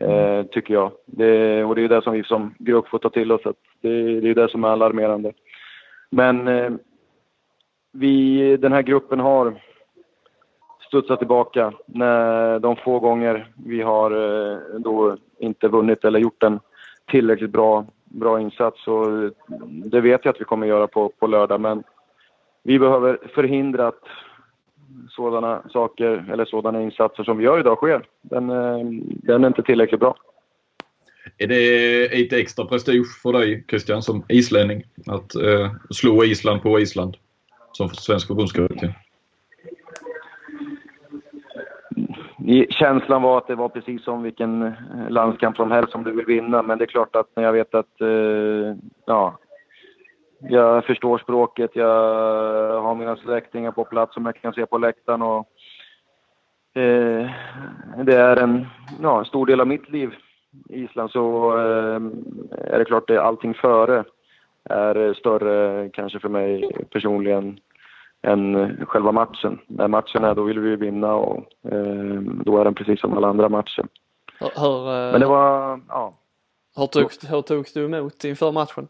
Eh, 0.00 0.46
tycker 0.46 0.74
jag. 0.74 0.92
Det, 1.06 1.64
och 1.64 1.74
det 1.74 1.84
är 1.84 1.88
det 1.88 2.02
som 2.02 2.12
vi 2.12 2.24
som 2.24 2.54
grupp 2.58 2.88
får 2.88 2.98
ta 2.98 3.10
till 3.10 3.32
oss. 3.32 3.46
Att 3.46 3.56
det, 3.80 4.20
det 4.20 4.30
är 4.30 4.34
det 4.34 4.48
som 4.48 4.64
är 4.64 4.68
alarmerande. 4.68 5.32
Men 6.10 6.48
vi, 7.92 8.56
den 8.56 8.72
här 8.72 8.82
gruppen 8.82 9.20
har 9.20 9.62
studsat 10.86 11.18
tillbaka 11.18 11.72
när 11.86 12.58
de 12.58 12.76
få 12.76 12.98
gånger 12.98 13.52
vi 13.66 13.82
har 13.82 14.10
då 14.78 15.16
inte 15.38 15.68
vunnit 15.68 16.04
eller 16.04 16.18
gjort 16.18 16.42
en 16.42 16.60
tillräckligt 17.06 17.50
bra 17.50 17.84
bra 18.08 18.40
insats 18.40 18.86
och 18.86 19.06
det 19.66 20.00
vet 20.00 20.24
jag 20.24 20.34
att 20.34 20.40
vi 20.40 20.44
kommer 20.44 20.66
göra 20.66 20.86
på, 20.86 21.08
på 21.08 21.26
lördag 21.26 21.60
men 21.60 21.82
vi 22.62 22.78
behöver 22.78 23.18
förhindra 23.34 23.88
att 23.88 24.02
sådana 25.10 25.62
saker 25.72 26.30
eller 26.32 26.44
sådana 26.44 26.82
insatser 26.82 27.24
som 27.24 27.38
vi 27.38 27.44
gör 27.44 27.60
idag 27.60 27.76
sker. 27.76 28.06
Den, 28.22 28.50
eh, 28.50 28.78
den 29.02 29.44
är 29.44 29.48
inte 29.48 29.62
tillräckligt 29.62 30.00
bra. 30.00 30.16
Är 31.38 31.46
det 31.46 32.18
lite 32.18 32.38
extra 32.38 32.64
prestige 32.64 33.20
för 33.22 33.32
dig 33.32 33.64
Christian 33.68 34.02
som 34.02 34.24
islänning 34.28 34.82
att 35.06 35.34
eh, 35.34 35.72
slå 35.90 36.24
Island 36.24 36.62
på 36.62 36.80
Island 36.80 37.16
som 37.72 37.88
svensk 37.88 38.26
förbundskapten? 38.26 38.92
Känslan 42.70 43.22
var 43.22 43.38
att 43.38 43.46
det 43.46 43.54
var 43.54 43.68
precis 43.68 44.04
som 44.04 44.22
vilken 44.22 44.62
eh, 44.62 44.72
landskamp 45.08 45.56
som 45.56 45.70
helst 45.70 45.92
som 45.92 46.04
du 46.04 46.12
vill 46.12 46.26
vinna. 46.26 46.62
Men 46.62 46.78
det 46.78 46.84
är 46.84 46.86
klart 46.86 47.16
att 47.16 47.26
när 47.36 47.42
jag 47.42 47.52
vet 47.52 47.74
att 47.74 48.00
eh, 48.00 48.76
ja, 49.06 49.38
jag 50.40 50.84
förstår 50.84 51.18
språket, 51.18 51.70
jag 51.74 52.80
har 52.82 52.94
mina 52.94 53.16
släktingar 53.16 53.70
på 53.70 53.84
plats 53.84 54.14
som 54.14 54.26
jag 54.26 54.36
kan 54.36 54.52
se 54.52 54.66
på 54.66 54.78
läktaren 54.78 55.22
och 55.22 55.48
eh, 56.74 57.30
det 58.04 58.16
är 58.16 58.36
en 58.36 58.66
ja, 59.02 59.24
stor 59.24 59.46
del 59.46 59.60
av 59.60 59.66
mitt 59.66 59.88
liv 59.88 60.14
i 60.68 60.82
Island 60.84 61.10
så 61.10 61.58
eh, 61.58 62.00
är 62.74 62.78
det 62.78 62.84
klart 62.84 63.10
att 63.10 63.18
allting 63.18 63.54
före 63.54 64.04
är 64.64 65.14
större 65.14 65.88
kanske 65.88 66.18
för 66.18 66.28
mig 66.28 66.70
personligen 66.90 67.60
än 68.26 68.86
själva 68.86 69.12
matchen. 69.12 69.58
När 69.66 69.88
matchen 69.88 70.24
är, 70.24 70.34
då 70.34 70.42
vill 70.42 70.58
vi 70.58 70.76
vinna 70.76 71.14
och 71.14 71.36
eh, 71.72 72.20
då 72.20 72.58
är 72.58 72.64
den 72.64 72.74
precis 72.74 73.00
som 73.00 73.16
alla 73.16 73.28
andra 73.28 73.48
matcher. 73.48 73.86
Hur, 74.40 74.88
eh, 74.88 75.12
Men 75.12 75.20
det 75.20 75.26
var, 75.26 75.80
ja. 75.88 76.14
Hur 76.76 76.86
togs, 76.86 77.18
hur 77.30 77.42
togs 77.42 77.72
du 77.72 77.84
emot 77.84 78.24
inför 78.24 78.52
matchen? 78.52 78.88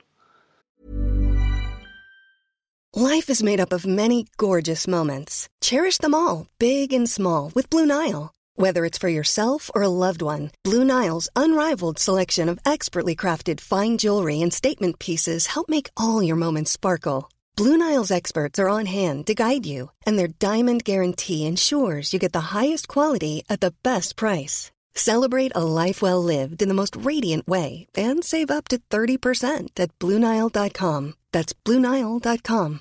Life 2.97 3.33
is 3.33 3.43
made 3.43 3.61
up 3.61 3.73
of 3.73 3.87
many 3.87 4.25
gorgeous 4.37 4.89
moments. 4.89 5.49
Cherish 5.61 5.99
them 5.99 6.15
all, 6.15 6.47
big 6.59 6.95
and 6.95 7.11
small, 7.11 7.53
with 7.55 7.71
Blue 7.71 7.87
Nile. 7.87 8.31
Whether 8.59 8.87
it's 8.87 8.99
for 8.99 9.11
yourself 9.11 9.71
or 9.75 9.83
a 9.83 9.89
loved 9.89 10.23
one, 10.23 10.51
Blue 10.65 10.85
Nile's 10.85 11.29
unrivaled 11.37 11.99
selection 11.99 12.49
of 12.49 12.59
expertly 12.65 13.15
crafted 13.15 13.61
fine 13.61 13.99
jewelry 13.99 14.41
and 14.41 14.53
statement 14.53 14.99
pieces 14.99 15.49
help 15.49 15.69
make 15.69 15.91
all 15.95 16.23
your 16.23 16.37
moments 16.37 16.71
sparkle. 16.71 17.29
Blue 17.57 17.79
Nile's 17.79 18.11
experts 18.11 18.59
are 18.59 18.69
on 18.69 18.85
hand 18.85 19.27
to 19.29 19.35
guide 19.35 19.65
you, 19.65 19.91
and 20.05 20.19
their 20.19 20.29
diamond 20.29 20.85
guarantee 20.85 21.47
ensures 21.47 22.13
you 22.13 22.19
get 22.19 22.35
the 22.35 22.53
highest 22.53 22.87
quality 22.87 23.45
at 23.49 23.61
the 23.61 23.73
best 23.83 24.17
price. 24.17 24.71
Celebrate 24.95 25.53
a 25.55 25.65
life 25.65 26.03
well 26.03 26.23
lived 26.23 26.61
in 26.61 26.69
the 26.69 26.75
most 26.75 26.95
radiant 26.97 27.49
way 27.49 27.87
and 27.97 28.23
save 28.23 28.51
up 28.51 28.69
to 28.69 28.79
30% 28.91 29.81
at 29.81 29.99
BlueNile.com. 29.99 31.15
That's 31.33 31.55
BlueNile.com. 31.65 32.81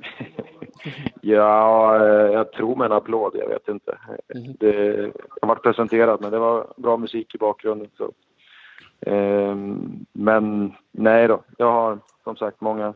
ja, 1.20 2.06
jag 2.32 2.52
tror 2.52 2.76
med 2.76 2.84
en 2.84 2.92
applåd, 2.92 3.32
jag 3.34 3.48
vet 3.48 3.68
inte. 3.68 3.98
Mm. 4.34 4.56
Det, 4.60 5.12
jag 5.40 5.48
varit 5.48 5.62
presenterad, 5.62 6.20
men 6.20 6.30
det 6.30 6.38
var 6.38 6.72
bra 6.76 6.96
musik 6.96 7.34
i 7.34 7.38
bakgrunden. 7.38 7.90
Så 7.96 8.10
Ehm, 9.06 10.06
men 10.12 10.72
nej 10.92 11.28
då, 11.28 11.42
jag 11.58 11.72
har 11.72 11.98
som 12.24 12.36
sagt 12.36 12.60
många 12.60 12.94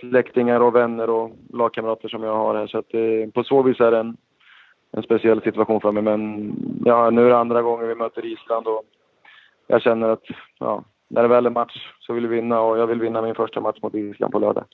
släktingar 0.00 0.60
och 0.60 0.74
vänner 0.74 1.10
och 1.10 1.30
lagkamrater 1.52 2.08
som 2.08 2.22
jag 2.22 2.36
har 2.36 2.54
här 2.54 2.66
så 2.66 2.78
att 2.78 2.94
eh, 2.94 3.30
på 3.34 3.44
så 3.44 3.62
vis 3.62 3.80
är 3.80 3.90
det 3.90 3.98
en, 3.98 4.16
en 4.92 5.02
speciell 5.02 5.42
situation 5.42 5.80
för 5.80 5.92
mig. 5.92 6.02
Men 6.02 6.52
ja, 6.84 7.10
nu 7.10 7.24
är 7.24 7.28
det 7.28 7.38
andra 7.38 7.62
gången 7.62 7.88
vi 7.88 7.94
möter 7.94 8.24
Island 8.24 8.66
och 8.66 8.82
jag 9.66 9.82
känner 9.82 10.08
att 10.08 10.24
ja, 10.58 10.84
när 11.08 11.22
det 11.22 11.28
väl 11.28 11.46
är 11.46 11.50
match 11.50 11.92
så 12.00 12.12
vill 12.12 12.26
vi 12.26 12.36
vinna 12.36 12.60
och 12.60 12.78
jag 12.78 12.86
vill 12.86 13.00
vinna 13.00 13.22
min 13.22 13.34
första 13.34 13.60
match 13.60 13.78
mot 13.82 13.94
Island 13.94 14.32
på 14.32 14.38
lördag. 14.38 14.64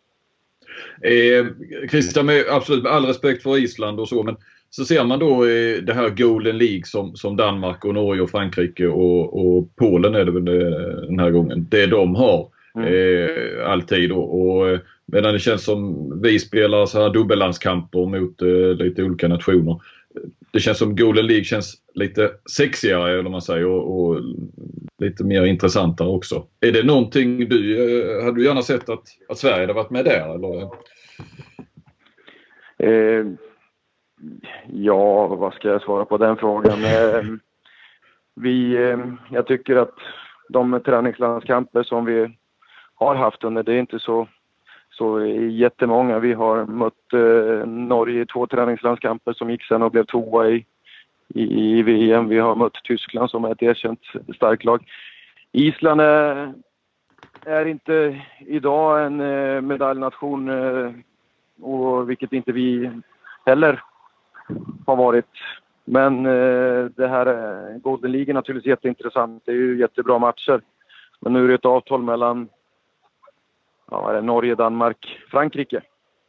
Eh, 1.02 1.46
Christian, 1.90 2.26
med, 2.26 2.44
absolut 2.50 2.82
med 2.82 2.92
all 2.92 3.06
respekt 3.06 3.42
för 3.42 3.58
Island 3.58 4.00
och 4.00 4.08
så 4.08 4.22
men 4.22 4.36
så 4.70 4.84
ser 4.84 5.04
man 5.04 5.18
då 5.18 5.44
eh, 5.44 5.82
det 5.82 5.94
här 5.94 6.08
Golden 6.08 6.58
League 6.58 6.82
som, 6.84 7.16
som 7.16 7.36
Danmark 7.36 7.84
och 7.84 7.94
Norge 7.94 8.22
och 8.22 8.30
Frankrike 8.30 8.86
och, 8.86 9.46
och 9.46 9.76
Polen 9.76 10.14
är 10.14 10.24
det 10.24 10.32
väl 10.32 10.48
eh, 10.48 11.08
den 11.08 11.18
här 11.18 11.30
gången. 11.30 11.66
Det 11.70 11.86
de 11.86 12.14
har 12.14 12.48
mm. 12.74 12.94
eh, 12.94 13.70
alltid. 13.70 14.12
Och, 14.12 14.40
och, 14.40 14.68
eh, 14.68 14.80
medan 15.06 15.32
det 15.32 15.38
känns 15.38 15.64
som 15.64 16.10
vi 16.22 16.38
spelar 16.38 16.86
så 16.86 17.02
här 17.02 17.10
dubbellandskamper 17.10 18.06
mot 18.06 18.42
eh, 18.42 18.84
lite 18.84 19.02
olika 19.02 19.28
nationer. 19.28 19.80
Det 20.52 20.60
känns 20.60 20.78
som 20.78 20.96
Golden 20.96 21.26
League 21.26 21.44
känns 21.44 21.74
lite 21.94 22.30
sexigare 22.56 23.18
eller 23.18 23.30
man 23.30 23.42
säger 23.42 23.66
och, 23.66 24.00
och 24.00 24.20
lite 24.98 25.24
mer 25.24 25.44
intressantare 25.44 26.08
också. 26.08 26.46
Är 26.60 26.72
det 26.72 26.82
någonting 26.82 27.48
du, 27.48 27.76
eh, 27.76 28.24
hade 28.24 28.36
du 28.36 28.44
gärna 28.44 28.62
sett 28.62 28.88
att, 28.88 29.04
att 29.28 29.38
Sverige 29.38 29.60
hade 29.60 29.72
varit 29.72 29.90
med 29.90 30.04
där? 30.04 30.34
Eller? 30.34 30.62
Eh 32.82 33.26
Ja, 34.66 35.26
vad 35.26 35.54
ska 35.54 35.68
jag 35.68 35.82
svara 35.82 36.04
på 36.04 36.18
den 36.18 36.36
frågan? 36.36 36.84
Eh, 36.84 37.24
vi, 38.34 38.76
eh, 38.76 38.98
jag 39.30 39.46
tycker 39.46 39.76
att 39.76 39.94
de 40.48 40.80
träningslandskamper 40.80 41.82
som 41.82 42.04
vi 42.04 42.36
har 42.94 43.14
haft 43.14 43.44
under, 43.44 43.62
det 43.62 43.72
är 43.72 43.78
inte 43.78 43.98
så, 43.98 44.28
så 44.90 45.26
jättemånga. 45.50 46.18
Vi 46.18 46.32
har 46.32 46.66
mött 46.66 47.12
eh, 47.12 47.68
Norge 47.68 48.22
i 48.22 48.26
två 48.26 48.46
träningslandskamper 48.46 49.32
som 49.32 49.50
gick 49.50 49.64
sen 49.64 49.82
och 49.82 49.90
blev 49.90 50.04
tvåa 50.04 50.48
i, 50.48 50.64
i, 51.28 51.78
i 51.78 51.82
VM. 51.82 52.28
Vi 52.28 52.38
har 52.38 52.56
mött 52.56 52.84
Tyskland 52.84 53.30
som 53.30 53.44
är 53.44 53.52
ett 53.52 53.62
erkänt 53.62 54.00
starkt 54.36 54.64
lag. 54.64 54.84
Island 55.52 56.00
är 56.00 56.54
är 57.46 57.66
inte 57.66 58.20
idag 58.38 59.06
en 59.06 59.16
medaljnation 59.66 60.50
och 61.60 62.10
vilket 62.10 62.32
inte 62.32 62.52
vi 62.52 62.90
heller 63.46 63.82
har 64.86 64.96
varit. 64.96 65.26
Men 65.84 66.26
eh, 66.26 66.84
det 66.84 67.08
här 67.08 67.26
eh, 67.26 67.78
Golden 67.78 68.12
League 68.12 68.32
är 68.32 68.34
naturligtvis 68.34 68.70
jätteintressant. 68.70 69.42
Det 69.46 69.52
är 69.52 69.56
ju 69.56 69.78
jättebra 69.78 70.18
matcher. 70.18 70.60
Men 71.20 71.32
nu 71.32 71.44
är 71.44 71.48
det 71.48 71.54
ett 71.54 71.64
avtal 71.64 72.02
mellan 72.02 72.48
ja, 73.90 74.20
Norge, 74.20 74.54
Danmark, 74.54 75.20
Frankrike. 75.30 75.80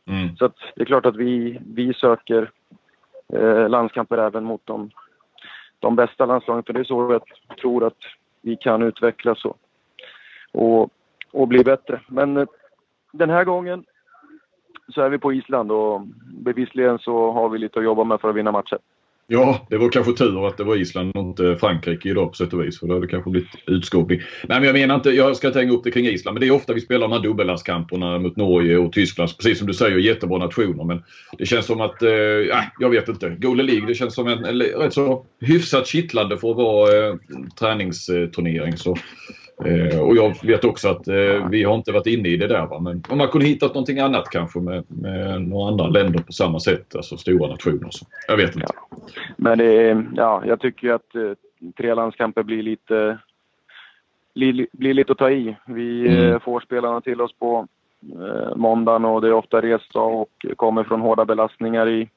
Mm. 0.08 0.36
Så 0.36 0.52
det 0.76 0.82
är 0.82 0.86
klart 0.86 1.06
att 1.06 1.16
vi, 1.16 1.60
vi 1.66 1.94
söker 1.94 2.52
eh, 3.34 3.70
landskamper 3.70 4.18
även 4.18 4.44
mot 4.44 4.62
de, 4.66 4.92
de 5.80 5.96
bästa 5.96 6.26
landslagen. 6.26 6.64
För 6.64 6.74
det 6.74 6.80
är 6.80 6.84
så 6.84 7.22
jag 7.48 7.58
tror 7.58 7.88
att 7.88 7.98
vi 8.42 8.56
kan 8.56 8.82
utvecklas 8.82 9.46
och, 9.46 9.58
och, 10.52 10.90
och 11.32 11.48
bli 11.48 11.64
bättre. 11.64 12.02
Men 12.08 12.38
eh, 12.38 12.48
den 13.12 13.30
här 13.30 13.44
gången 13.44 13.86
så 14.92 15.02
är 15.02 15.10
vi 15.10 15.18
på 15.18 15.34
Island 15.34 15.72
och 15.72 16.02
bevisligen 16.44 17.00
så 17.00 17.32
har 17.32 17.50
vi 17.50 17.60
lite 17.60 17.80
att 17.80 17.86
jobba 17.86 18.04
med 18.04 18.22
för 18.22 18.30
att 18.30 18.36
vinna 18.36 18.52
matcher. 18.52 18.78
Ja, 19.34 19.68
det 19.70 19.78
var 19.78 19.90
kanske 19.90 20.14
tur 20.14 20.48
att 20.48 20.58
det 20.58 20.64
var 20.64 20.76
Island 20.76 21.16
och 21.16 21.24
inte 21.24 21.58
Frankrike 21.60 22.10
idag 22.10 22.28
på 22.28 22.34
sätt 22.34 22.54
och 22.54 22.64
vis. 22.64 22.80
För 22.80 22.88
då 22.88 22.94
hade 22.94 23.06
det 23.06 23.12
kanske 23.12 23.30
blivit 23.30 23.50
utskåpning. 23.68 24.20
Nej, 24.20 24.60
men 24.60 24.64
jag 24.64 24.74
menar 24.74 24.96
inte, 24.96 25.10
jag 25.10 25.36
ska 25.36 25.48
inte 25.48 25.60
hänga 25.60 25.72
upp 25.72 25.84
det 25.84 25.92
kring 25.92 26.06
Island. 26.06 26.34
Men 26.36 26.42
det 26.42 26.48
är 26.48 26.52
ofta 26.52 26.74
vi 26.74 26.82
spelar 26.82 27.08
de 27.08 27.12
här 27.14 27.24
dubbellandskamperna 27.24 28.20
mot 28.20 28.36
Norge 28.36 28.78
och 28.78 28.94
Tyskland. 28.94 29.30
Precis 29.38 29.58
som 29.58 29.68
du 29.68 29.74
säger, 29.74 29.98
jättebra 29.98 30.38
nationer. 30.38 30.84
Men 30.84 31.04
det 31.38 31.46
känns 31.46 31.66
som 31.66 31.82
att, 31.82 32.02
eh, 32.02 32.12
äh, 32.12 32.64
jag 32.80 32.90
vet 32.90 33.10
inte. 33.10 33.30
Golden 33.30 33.66
League, 33.66 33.88
det 33.88 33.96
känns 33.96 34.16
som 34.16 34.28
en, 34.28 34.46
en 34.46 34.62
rätt 34.62 34.94
så 34.94 35.26
hyfsat 35.40 35.88
kittlande 35.88 36.38
för 36.38 36.52
att 36.52 36.58
vara 36.58 37.08
eh, 37.08 37.16
träningsturnering. 37.60 38.78
Så 38.78 38.96
Eh, 39.66 40.00
och 40.02 40.16
jag 40.16 40.44
vet 40.44 40.66
också 40.66 40.90
att 40.90 41.08
eh, 41.08 41.50
vi 41.50 41.64
har 41.64 41.76
inte 41.76 41.92
varit 41.92 42.08
inne 42.08 42.30
i 42.30 42.38
det 42.38 42.48
där. 42.48 42.66
Va? 42.66 42.80
Men 42.80 43.04
om 43.10 43.18
man 43.18 43.28
kunde 43.28 43.48
hittat 43.48 43.74
någonting 43.74 44.00
annat 44.00 44.30
kanske 44.30 44.60
med, 44.60 44.84
med 44.88 45.42
några 45.42 45.68
andra 45.72 45.88
länder 45.88 46.20
på 46.20 46.32
samma 46.32 46.60
sätt. 46.60 46.96
Alltså 46.96 47.18
stora 47.18 47.48
nationer. 47.50 47.88
Så. 47.92 48.06
Jag 48.28 48.38
vet 48.38 48.56
inte. 48.56 48.68
Ja. 48.76 48.98
Men 49.38 49.58
det 49.58 49.90
är, 49.90 50.08
ja, 50.16 50.44
jag 50.46 50.60
tycker 50.60 50.90
att 50.94 51.16
eh, 51.16 51.32
tre 51.78 51.94
landskamper 51.94 52.44
blir 52.44 52.64
lite, 52.64 53.18
blir, 54.36 54.68
blir 54.72 54.94
lite 54.94 55.12
att 55.12 55.18
ta 55.18 55.30
i. 55.30 55.56
Vi 55.66 56.08
Mm. 56.08 56.32
eh, 56.34 56.40
får 56.40 56.60
spelarna 56.60 57.02
till 57.02 57.22
oss 57.22 57.34
på 57.40 57.68
eh, 58.22 58.56
måndagen 58.56 59.06
och 59.06 59.22
det 59.22 59.28
är 59.28 59.34
ofta 59.34 59.62
resdag 59.62 60.08
och 60.22 60.46
kommer 60.56 60.84
från 60.84 61.02
hårda 61.02 61.26
belastningar 61.26 61.90
i, 61.90 62.10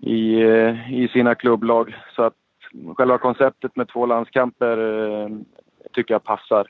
i, 0.00 0.42
eh, 0.42 0.92
i 0.94 1.08
sina 1.12 1.34
klubblag. 1.34 1.96
Så 2.16 2.22
att 2.22 2.34
själva 2.96 3.18
konceptet 3.18 3.76
med 3.76 3.88
två 3.88 4.06
landskamper 4.06 4.78
eh, 4.78 5.28
tycker 5.92 6.14
jag 6.14 6.24
passar, 6.24 6.66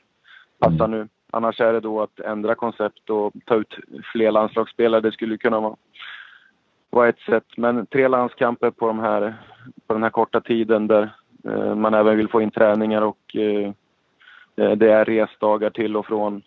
passar 0.59 0.87
nu. 0.87 1.07
Annars 1.35 1.61
är 1.61 1.73
det 1.73 1.79
då 1.79 2.01
att 2.01 2.19
ändra 2.19 2.55
koncept 2.55 3.09
och 3.09 3.33
ta 3.45 3.55
ut 3.55 3.77
fler 4.11 4.31
landslagsspelare. 4.31 5.01
Det 5.01 5.11
skulle 5.11 5.37
kunna 5.37 5.59
vara, 5.59 5.75
vara 6.89 7.09
ett 7.09 7.19
sätt. 7.19 7.45
Men 7.57 7.85
tre 7.85 8.07
landskamper 8.07 8.71
på, 8.71 8.87
de 8.87 8.99
här, 8.99 9.35
på 9.87 9.93
den 9.93 10.03
här 10.03 10.09
korta 10.09 10.41
tiden 10.41 10.87
där 10.87 11.09
eh, 11.49 11.75
man 11.75 11.93
även 11.93 12.17
vill 12.17 12.27
få 12.27 12.41
in 12.41 12.51
träningar 12.51 13.01
och 13.01 13.35
eh, 13.35 13.71
eh, 14.55 14.71
det 14.71 14.91
är 14.91 15.05
resdagar 15.05 15.69
till 15.69 15.97
och 15.97 16.05
från, 16.05 16.41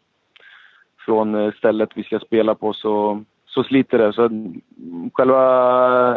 från 1.05 1.35
eh, 1.35 1.53
stället 1.53 1.91
vi 1.95 2.05
ska 2.05 2.19
spela 2.19 2.55
på 2.55 2.73
så, 2.73 3.25
så 3.47 3.65
sliter 3.65 3.99
det. 3.99 4.13
Så 4.13 4.25
mm, 4.25 4.61
själva 5.15 5.41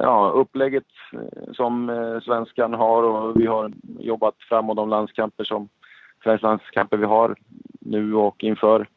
ja, 0.02 0.32
upplägget 0.36 0.88
eh, 1.14 1.54
som 1.54 1.92
svenskan 2.26 2.74
har 2.74 3.04
och 3.04 3.42
vi 3.42 3.46
har 3.46 3.72
jobbat 4.00 4.36
framåt 4.50 4.78
de 4.78 4.90
landskamper 4.90 5.44
som 5.44 5.70
Sveriges 6.24 6.42
landskamper 6.42 6.98
vi 6.98 7.06
har 7.06 7.36
nu 7.80 8.16
och 8.16 8.44
inför 8.44 8.88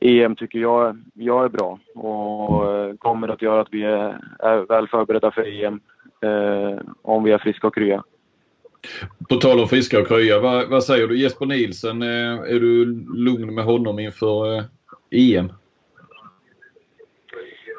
EM 0.00 0.36
tycker 0.36 0.58
jag, 0.58 1.02
jag 1.14 1.44
är 1.44 1.48
bra 1.48 1.78
och 1.94 2.74
eh, 2.74 2.94
kommer 2.96 3.28
att 3.28 3.42
göra 3.42 3.60
att 3.60 3.68
vi 3.70 3.82
är, 3.82 4.66
väl 4.68 4.88
förberedda 4.88 5.30
för 5.30 5.64
EM 5.64 5.80
eh, 6.20 6.78
om 7.02 7.24
vi 7.24 7.32
är 7.32 7.38
friska 7.38 7.66
och 7.66 7.74
krya. 7.74 8.04
På 9.28 9.36
tal 9.36 9.60
om 9.60 9.68
friska 9.68 10.00
och 10.00 10.08
krya, 10.08 10.40
vad, 10.40 10.68
vad 10.68 10.84
säger 10.84 11.06
du 11.06 11.18
Jesper 11.18 11.46
Nielsen? 11.46 12.02
Eh, 12.02 12.38
är 12.38 12.60
du 12.60 12.84
lugn 13.14 13.54
med 13.54 13.64
honom 13.64 13.98
inför 13.98 14.56
eh, 14.56 14.64
EM? 15.10 15.52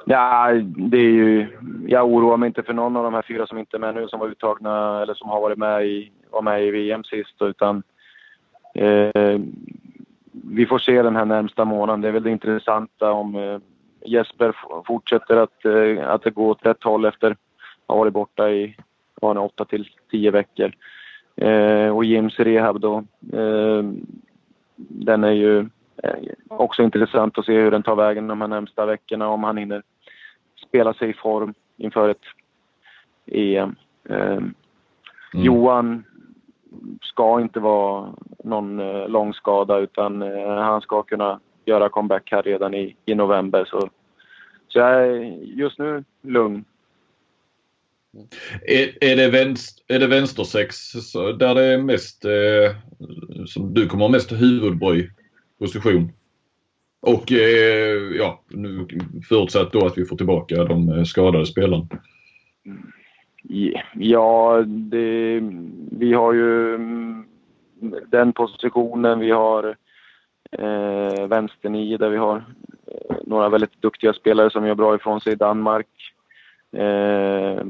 Ja, 0.06 0.52
det 0.64 0.98
är 0.98 1.12
ju, 1.12 1.48
jag 1.88 2.08
oroar 2.08 2.38
mig 2.38 2.48
inte 2.48 2.64
för 2.64 2.74
någon 2.74 2.96
av 2.96 3.04
de 3.04 3.14
här 3.14 3.26
fyra 3.28 3.48
som 3.48 3.58
inte 3.58 3.78
är 3.78 3.80
med 3.80 3.96
nu 3.96 4.08
som 4.08 4.20
var 4.20 4.28
uttagna 4.28 5.02
eller 5.02 5.14
som 5.14 5.30
har 5.30 5.42
varit 5.42 5.58
med 5.58 5.88
i, 5.88 6.12
var 6.30 6.42
med 6.42 6.66
i 6.66 6.72
VM 6.72 7.04
sist 7.04 7.42
utan 7.42 7.84
eh, 8.74 9.42
vi 10.32 10.66
får 10.66 10.80
se 10.80 11.02
den 11.02 11.16
här 11.16 11.26
närmsta 11.26 11.66
månaden. 11.66 12.02
Det 12.02 12.08
är 12.08 12.12
väl 12.12 12.24
det 12.24 12.32
intressanta 12.32 13.12
om 13.12 13.36
eh, 13.36 13.60
Jesper 14.06 14.56
fortsätter 14.88 15.38
att, 15.38 15.66
eh, 15.66 16.10
att 16.10 16.24
det 16.24 16.32
går 16.32 16.50
åt 16.50 16.66
rätt 16.66 16.84
håll 16.84 17.06
efter 17.06 17.32
att 17.32 17.38
ha 17.88 17.96
varit 17.96 18.14
borta 18.14 18.50
i 18.50 18.76
var 19.22 19.34
det, 19.34 19.40
8 19.40 19.66
till 19.66 19.90
10 20.12 20.32
veckor. 20.32 20.72
Eh, 21.36 21.96
och 21.96 22.06
Jims 22.06 22.40
rehab 22.40 22.80
då, 22.80 22.98
eh, 23.34 23.84
den 24.76 25.24
är 25.24 25.32
ju 25.32 25.60
eh, 26.04 26.16
också 26.48 26.84
intressant 26.84 27.38
att 27.38 27.46
se 27.46 27.54
hur 27.54 27.72
den 27.72 27.84
tar 27.84 27.96
vägen 27.96 28.28
de 28.28 28.42
här 28.42 28.48
närmsta 28.48 28.86
veckorna, 28.86 29.28
om 29.28 29.44
han 29.44 29.58
hinner 29.58 29.84
spela 30.68 30.94
sig 30.94 31.10
i 31.10 31.14
form 31.14 31.54
inför 31.78 32.10
ett 32.10 32.26
EM. 33.26 33.76
Eh, 34.10 34.40
Johan 35.34 36.04
ska 37.02 37.42
inte 37.42 37.60
vara 37.60 38.14
någon 38.44 38.80
eh, 38.80 39.10
lång 39.10 39.34
skada 39.34 39.78
utan 39.78 40.22
eh, 40.22 40.56
han 40.56 40.82
ska 40.82 41.04
kunna 41.04 41.40
göra 41.66 41.90
comeback 41.90 42.32
här 42.32 42.44
redan 42.44 42.74
i, 42.74 42.96
i 43.06 43.16
november. 43.16 43.66
Så, 43.66 43.90
så 44.68 44.80
jag 44.80 45.08
är 45.08 45.14
just 45.44 45.80
nu 45.80 46.04
lugn. 46.22 46.66
Är, 48.68 49.04
är, 49.04 49.16
det 49.16 49.30
vänster, 49.30 49.96
är 49.96 50.00
det 50.00 50.08
vänstersex 50.08 50.92
där 51.40 51.56
det 51.56 51.64
är 51.64 51.78
mest, 51.78 52.26
eh, 52.26 52.76
som 53.46 53.74
du 53.74 53.88
kommer 53.88 54.06
ha 54.06 54.12
mest 54.12 54.32
huvudbry 54.32 55.10
position? 55.60 56.12
Och 57.02 57.32
eh, 57.32 57.98
ja, 58.18 58.44
nu 58.50 58.88
förutsatt 59.30 59.74
då 59.74 59.86
att 59.86 59.98
vi 59.98 60.06
får 60.06 60.18
tillbaka 60.18 60.64
de 60.64 60.90
eh, 60.90 61.04
skadade 61.04 61.46
spelarna. 61.46 61.88
Ja, 63.94 64.64
det, 64.68 65.42
vi 65.92 66.14
har 66.14 66.34
ju 66.34 66.78
den 68.08 68.34
positionen. 68.34 69.20
Vi 69.20 69.32
har 69.32 69.76
eh, 70.52 71.28
vänsternio 71.28 71.98
där 71.98 72.10
vi 72.10 72.18
har 72.18 72.44
eh, 72.88 73.16
några 73.26 73.50
väldigt 73.50 73.82
duktiga 73.82 74.14
spelare 74.14 74.50
som 74.50 74.66
gör 74.66 74.76
bra 74.76 74.96
ifrån 74.96 75.22
sig 75.22 75.34
i 75.34 75.36
Danmark. 75.36 75.88
Eh, 76.72 77.64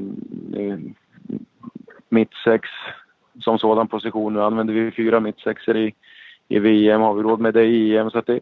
mittsex 2.08 2.68
som 3.40 3.58
sådan 3.58 3.88
position. 3.88 4.34
Nu 4.34 4.42
använder 4.42 4.74
vi 4.74 4.90
fyra 4.90 5.20
mittsexor 5.20 5.76
i, 5.76 5.94
i 6.48 6.58
VM. 6.58 7.00
Har 7.00 7.14
vi 7.14 7.22
råd 7.22 7.40
med 7.40 7.54
det 7.54 7.64
i 7.64 7.96
EM? 7.96 8.10
Så 8.10 8.18
att 8.18 8.26
det, 8.26 8.40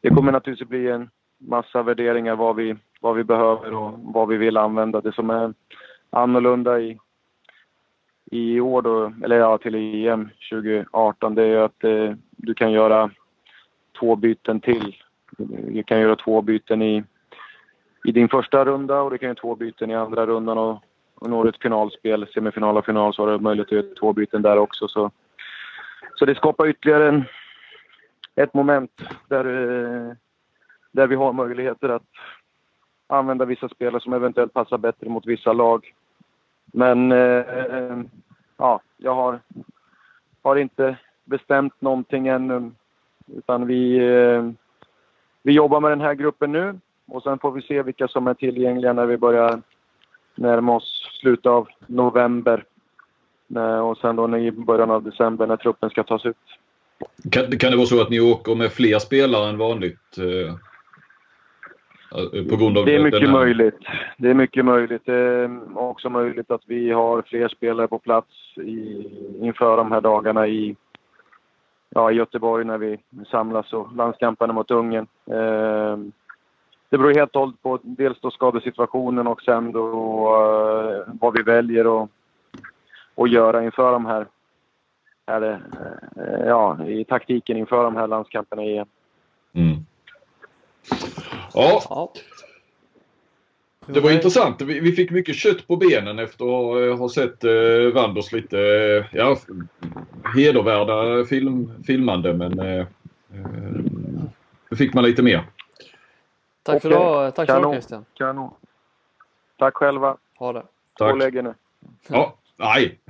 det 0.00 0.10
kommer 0.10 0.32
naturligtvis 0.32 0.68
bli 0.68 0.90
en 0.90 1.10
massa 1.38 1.82
värderingar 1.82 2.36
vad 2.36 2.56
vi, 2.56 2.76
vad 3.00 3.16
vi 3.16 3.24
behöver 3.24 3.74
och 3.74 3.92
vad 3.98 4.28
vi 4.28 4.36
vill 4.36 4.56
använda. 4.56 5.00
Det 5.00 5.12
som 5.12 5.30
är 5.30 5.54
annorlunda 6.14 6.80
i, 6.80 6.98
i 8.30 8.60
år 8.60 8.82
då, 8.82 9.12
eller 9.24 9.36
ja, 9.36 9.58
till 9.58 9.74
EM 9.74 10.30
2018, 10.50 11.34
det 11.34 11.42
är 11.42 11.58
att 11.58 11.84
eh, 11.84 12.14
du 12.30 12.54
kan 12.54 12.72
göra 12.72 13.10
två 13.98 14.16
byten 14.16 14.60
till. 14.60 14.96
Du 15.38 15.82
kan 15.82 16.00
göra 16.00 16.16
två 16.16 16.42
byten 16.42 16.82
i, 16.82 17.04
i 18.04 18.12
din 18.12 18.28
första 18.28 18.64
runda 18.64 19.00
och 19.00 19.10
du 19.10 19.18
kan 19.18 19.26
göra 19.26 19.40
två 19.40 19.54
byten 19.54 19.90
i 19.90 19.94
andra 19.94 20.26
rundan 20.26 20.58
och, 20.58 20.82
och 21.14 21.30
når 21.30 21.44
du 21.44 21.50
ett 21.50 21.62
finalspel, 21.62 22.26
semifinal 22.34 22.76
och 22.76 22.84
final, 22.84 23.14
så 23.14 23.22
har 23.22 23.32
du 23.32 23.38
möjlighet 23.38 23.68
att 23.68 23.72
göra 23.72 23.94
två 24.00 24.12
byten 24.12 24.42
där 24.42 24.58
också. 24.58 24.88
Så, 24.88 25.10
så 26.14 26.24
det 26.24 26.34
skapar 26.34 26.68
ytterligare 26.68 27.08
en, 27.08 27.24
ett 28.36 28.54
moment 28.54 29.02
där, 29.28 29.44
eh, 29.44 30.12
där 30.92 31.06
vi 31.06 31.14
har 31.14 31.32
möjligheter 31.32 31.88
att 31.88 32.02
använda 33.06 33.44
vissa 33.44 33.68
spelare 33.68 34.00
som 34.00 34.12
eventuellt 34.12 34.52
passar 34.52 34.78
bättre 34.78 35.08
mot 35.08 35.26
vissa 35.26 35.52
lag. 35.52 35.92
Men 36.76 37.12
eh, 37.12 37.98
ja, 38.56 38.80
jag 38.96 39.14
har, 39.14 39.40
har 40.42 40.56
inte 40.56 40.96
bestämt 41.24 41.80
någonting 41.80 42.28
ännu. 42.28 42.70
Utan 43.36 43.66
vi, 43.66 43.96
eh, 43.96 44.50
vi 45.42 45.52
jobbar 45.52 45.80
med 45.80 45.90
den 45.90 46.00
här 46.00 46.14
gruppen 46.14 46.52
nu 46.52 46.78
och 47.06 47.22
sen 47.22 47.38
får 47.38 47.52
vi 47.52 47.62
se 47.62 47.82
vilka 47.82 48.08
som 48.08 48.26
är 48.26 48.34
tillgängliga 48.34 48.92
när 48.92 49.06
vi 49.06 49.16
börjar 49.16 49.60
närma 50.34 50.76
oss 50.76 51.10
slutet 51.20 51.46
av 51.46 51.68
november. 51.86 52.64
Eh, 53.56 53.78
och 53.78 53.98
sen 53.98 54.16
då 54.16 54.38
i 54.38 54.52
början 54.52 54.90
av 54.90 55.02
december 55.02 55.46
när 55.46 55.56
truppen 55.56 55.90
ska 55.90 56.02
tas 56.02 56.26
ut. 56.26 56.36
Kan, 57.30 57.58
kan 57.58 57.70
det 57.70 57.76
vara 57.76 57.86
så 57.86 58.02
att 58.02 58.10
ni 58.10 58.20
åker 58.20 58.54
med 58.54 58.72
fler 58.72 58.98
spelare 58.98 59.48
än 59.48 59.58
vanligt? 59.58 60.18
Eh, 60.18 60.54
Eh, 62.14 62.40
eh, 62.40 62.48
på 62.48 62.56
grund 62.56 62.78
av 62.78 62.84
Det 62.84 62.94
är 62.94 63.02
mycket 63.02 63.20
här- 63.20 63.32
möjligt. 63.32 63.78
Det 64.16 64.30
är 64.30 64.34
mycket 64.34 64.64
möjligt. 64.64 65.02
Det 65.04 65.14
är 65.14 65.78
också 65.78 66.10
möjligt 66.10 66.50
att 66.50 66.62
vi 66.66 66.90
har 66.90 67.22
fler 67.22 67.48
spelare 67.48 67.88
på 67.88 67.98
plats 67.98 68.28
i, 68.56 69.06
inför 69.40 69.76
de 69.76 69.92
här 69.92 70.00
dagarna 70.00 70.46
i, 70.46 70.76
ja, 71.88 72.10
i 72.10 72.14
Göteborg 72.14 72.64
när 72.64 72.78
vi 72.78 72.98
samlas 73.30 73.72
och 73.72 73.96
landskamperna 73.96 74.52
mot 74.52 74.70
Ungern. 74.70 75.06
Eh, 75.26 75.96
det 76.88 76.98
beror 76.98 77.14
helt 77.14 77.36
och 77.36 77.40
hållet 77.40 77.62
på 77.62 77.78
dels 77.82 78.20
då 78.20 78.30
skadesituationen 78.30 79.26
och 79.26 79.42
sen 79.42 79.72
då 79.72 79.88
uh, 79.88 81.14
vad 81.20 81.36
vi 81.36 81.42
väljer 81.42 82.02
att, 82.02 82.10
att 83.16 83.30
göra 83.30 83.64
inför 83.64 83.92
de 83.92 84.06
här, 84.06 84.26
här 85.26 85.42
uh, 85.42 86.46
ja, 86.46 86.86
i 86.86 87.04
taktiken 87.04 87.56
inför 87.56 87.84
de 87.84 87.96
här 87.96 88.06
landskamperna 88.06 88.64
i. 88.64 88.84
Mm. 89.52 89.86
Ja. 91.54 91.82
Ja. 91.88 92.12
Det 93.86 94.00
var 94.00 94.10
intressant. 94.10 94.62
Vi, 94.62 94.92
fick 94.92 95.10
mycket 95.10 95.36
kött 95.36 95.66
på 95.66 95.76
benen 95.76 96.18
efter 96.18 96.44
att 96.44 96.50
ha, 96.50 96.94
ha 96.94 97.08
sett 97.08 97.44
eh, 97.44 97.94
Wanders 97.94 98.32
lite 98.32 98.58
eh, 98.58 99.18
ja, 99.18 99.36
hedervärda 100.34 101.24
film, 101.24 101.84
filmande 101.86 102.32
men 102.34 102.58
eh, 102.58 102.80
eh, 102.80 102.86
nu 104.70 104.76
fick 104.76 104.94
man 104.94 105.04
lite 105.04 105.22
mer. 105.22 105.46
Tack 106.62 106.82
för 106.82 106.90
idag, 106.90 107.34
tack 107.34 107.50
för 107.50 107.58
idag 107.58 107.74
Christian. 107.74 108.04
Kanon. 108.14 108.50
Tack 109.58 109.74
själva. 109.74 110.16
Ha 110.38 110.52
det. 110.52 110.62
Tack. 110.94 111.08
Gå 111.08 111.12
och 111.12 111.18
lägg 111.18 111.36
er 111.36 111.42
nu. 111.42 111.54
Ja, 112.08 112.38
nej. 112.56 113.00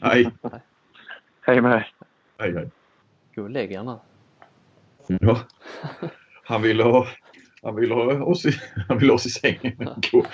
nej. 0.00 0.30
Hej 1.40 1.60
med 1.60 1.70
dig. 1.70 1.92
Nej, 2.38 2.52
nej. 2.52 2.70
Gå 3.34 3.42
och 3.42 3.50
lägg 3.50 3.72
er 3.72 3.82
nu. 3.82 3.98
Ja. 5.20 5.38
Han 6.44 6.62
ville 6.62 6.82
ha, 6.82 7.06
han 7.62 7.76
ville 7.76 7.94
ha, 7.94 8.24
oss, 8.24 8.46
i, 8.46 8.52
han 8.88 8.98
ville 8.98 9.12
ha 9.12 9.14
oss 9.14 9.26
i 9.26 9.30
sängen. 9.30 9.76
Gå, 10.12 10.26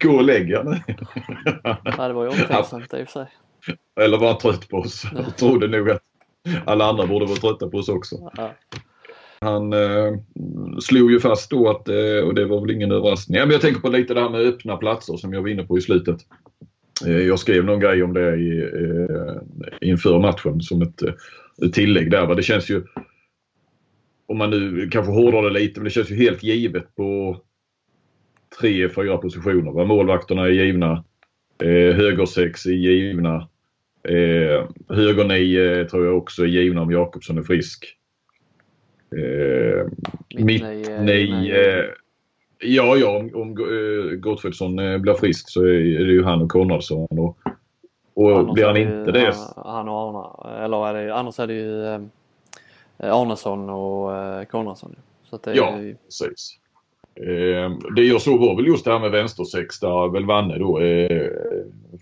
gå 0.00 0.10
och 0.16 0.24
lägg 0.24 0.50
er 0.50 0.64
nu. 0.64 0.94
Ja, 1.84 2.08
det 2.08 2.12
var 2.12 2.24
ju 2.24 2.30
omtänksamt 2.30 2.94
i 2.94 3.02
och 3.02 3.08
för 3.08 3.12
sig. 3.12 3.26
Eller 4.00 4.18
var 4.18 4.28
han 4.28 4.38
trött 4.38 4.68
på 4.68 4.76
oss. 4.76 5.06
Jag 5.14 5.36
trodde 5.36 5.68
nog 5.68 5.90
att 5.90 6.02
alla 6.64 6.84
andra 6.84 7.06
borde 7.06 7.26
vara 7.26 7.36
trötta 7.36 7.68
på 7.68 7.78
oss 7.78 7.88
också. 7.88 8.30
Ja. 8.36 8.54
Han 9.40 9.72
eh, 9.72 10.14
slog 10.80 11.10
ju 11.10 11.20
fast 11.20 11.50
då 11.50 11.70
att, 11.70 11.88
eh, 11.88 12.24
och 12.26 12.34
det 12.34 12.44
var 12.44 12.60
väl 12.60 12.70
ingen 12.70 12.92
överraskning, 12.92 13.38
ja, 13.38 13.46
men 13.46 13.52
jag 13.52 13.60
tänker 13.60 13.80
på 13.80 13.88
lite 13.88 14.14
det 14.14 14.20
här 14.20 14.28
med 14.28 14.40
öppna 14.40 14.76
platser 14.76 15.16
som 15.16 15.32
jag 15.32 15.42
var 15.42 15.48
inne 15.48 15.62
på 15.62 15.78
i 15.78 15.80
slutet. 15.80 16.16
Eh, 17.06 17.18
jag 17.18 17.38
skrev 17.38 17.64
någon 17.64 17.80
grej 17.80 18.02
om 18.02 18.14
det 18.14 18.36
i, 18.36 18.60
eh, 18.60 19.88
inför 19.88 20.18
matchen 20.18 20.60
som 20.60 20.82
ett, 20.82 21.02
ett 21.64 21.72
tillägg 21.72 22.10
där. 22.10 22.26
Va? 22.26 22.34
Det 22.34 22.42
känns 22.42 22.70
ju, 22.70 22.84
om 24.30 24.38
man 24.38 24.50
nu 24.50 24.88
kanske 24.88 25.12
hårdrar 25.12 25.42
det 25.42 25.50
lite, 25.50 25.80
men 25.80 25.84
det 25.84 25.90
känns 25.90 26.10
ju 26.10 26.16
helt 26.16 26.42
givet 26.42 26.96
på 26.96 27.36
tre, 28.60 28.88
fyra 28.88 29.16
positioner. 29.16 29.72
Va? 29.72 29.84
Målvakterna 29.84 30.42
är 30.42 30.50
givna. 30.50 31.04
Eh, 31.62 31.96
högersex 31.96 32.66
är 32.66 32.70
givna. 32.70 33.48
Eh, 34.08 34.68
höger 34.88 35.24
nio 35.24 35.84
tror 35.84 36.06
jag 36.06 36.18
också 36.18 36.42
är 36.42 36.46
givna 36.46 36.82
om 36.82 36.90
Jakobsson 36.90 37.38
är 37.38 37.42
frisk. 37.42 37.96
Eh, 39.16 39.86
Mitt 40.44 40.62
nej, 40.62 41.50
eh. 41.50 41.78
Eh, 41.78 41.84
ja, 42.58 42.96
ja, 42.96 43.18
om, 43.18 43.30
om 43.34 43.50
eh, 43.50 44.16
Gottfridsson 44.16 44.78
eh, 44.78 44.98
blir 44.98 45.14
frisk 45.14 45.50
så 45.50 45.62
är 45.62 46.04
det 46.04 46.12
ju 46.12 46.24
han 46.24 46.42
och 46.42 46.50
Konradsson. 46.50 47.08
Och, 47.10 47.38
och 48.14 48.38
Annars 48.38 48.54
blir 48.54 48.64
han 48.64 48.76
inte 48.76 49.12
det 49.12 49.34
Han, 49.56 49.88
och 49.88 50.08
Arna. 50.08 50.64
Eller 50.64 50.88
är 50.88 51.06
det, 51.06 51.14
annars 51.14 51.38
är 51.38 51.46
det 51.46 51.54
ju 51.54 51.86
eh, 51.86 52.00
Arnesson 53.02 53.70
och 53.70 54.16
eh, 54.16 54.44
Konradsson. 54.44 54.96
Så 55.30 55.36
det 55.44 55.50
är 55.50 55.56
Ja, 55.56 55.80
ju, 55.80 55.94
precis. 55.94 56.56
Eh, 57.16 57.92
det 57.96 58.02
jag 58.02 58.22
såg 58.22 58.40
var 58.40 58.56
väl 58.56 58.66
just 58.66 58.84
det 58.84 58.92
här 58.92 58.98
med 58.98 59.10
vänstersex 59.10 59.80
där 59.80 60.12
väl 60.12 60.26
Vanne 60.26 60.58
då 60.58 60.80
eh, 60.80 61.28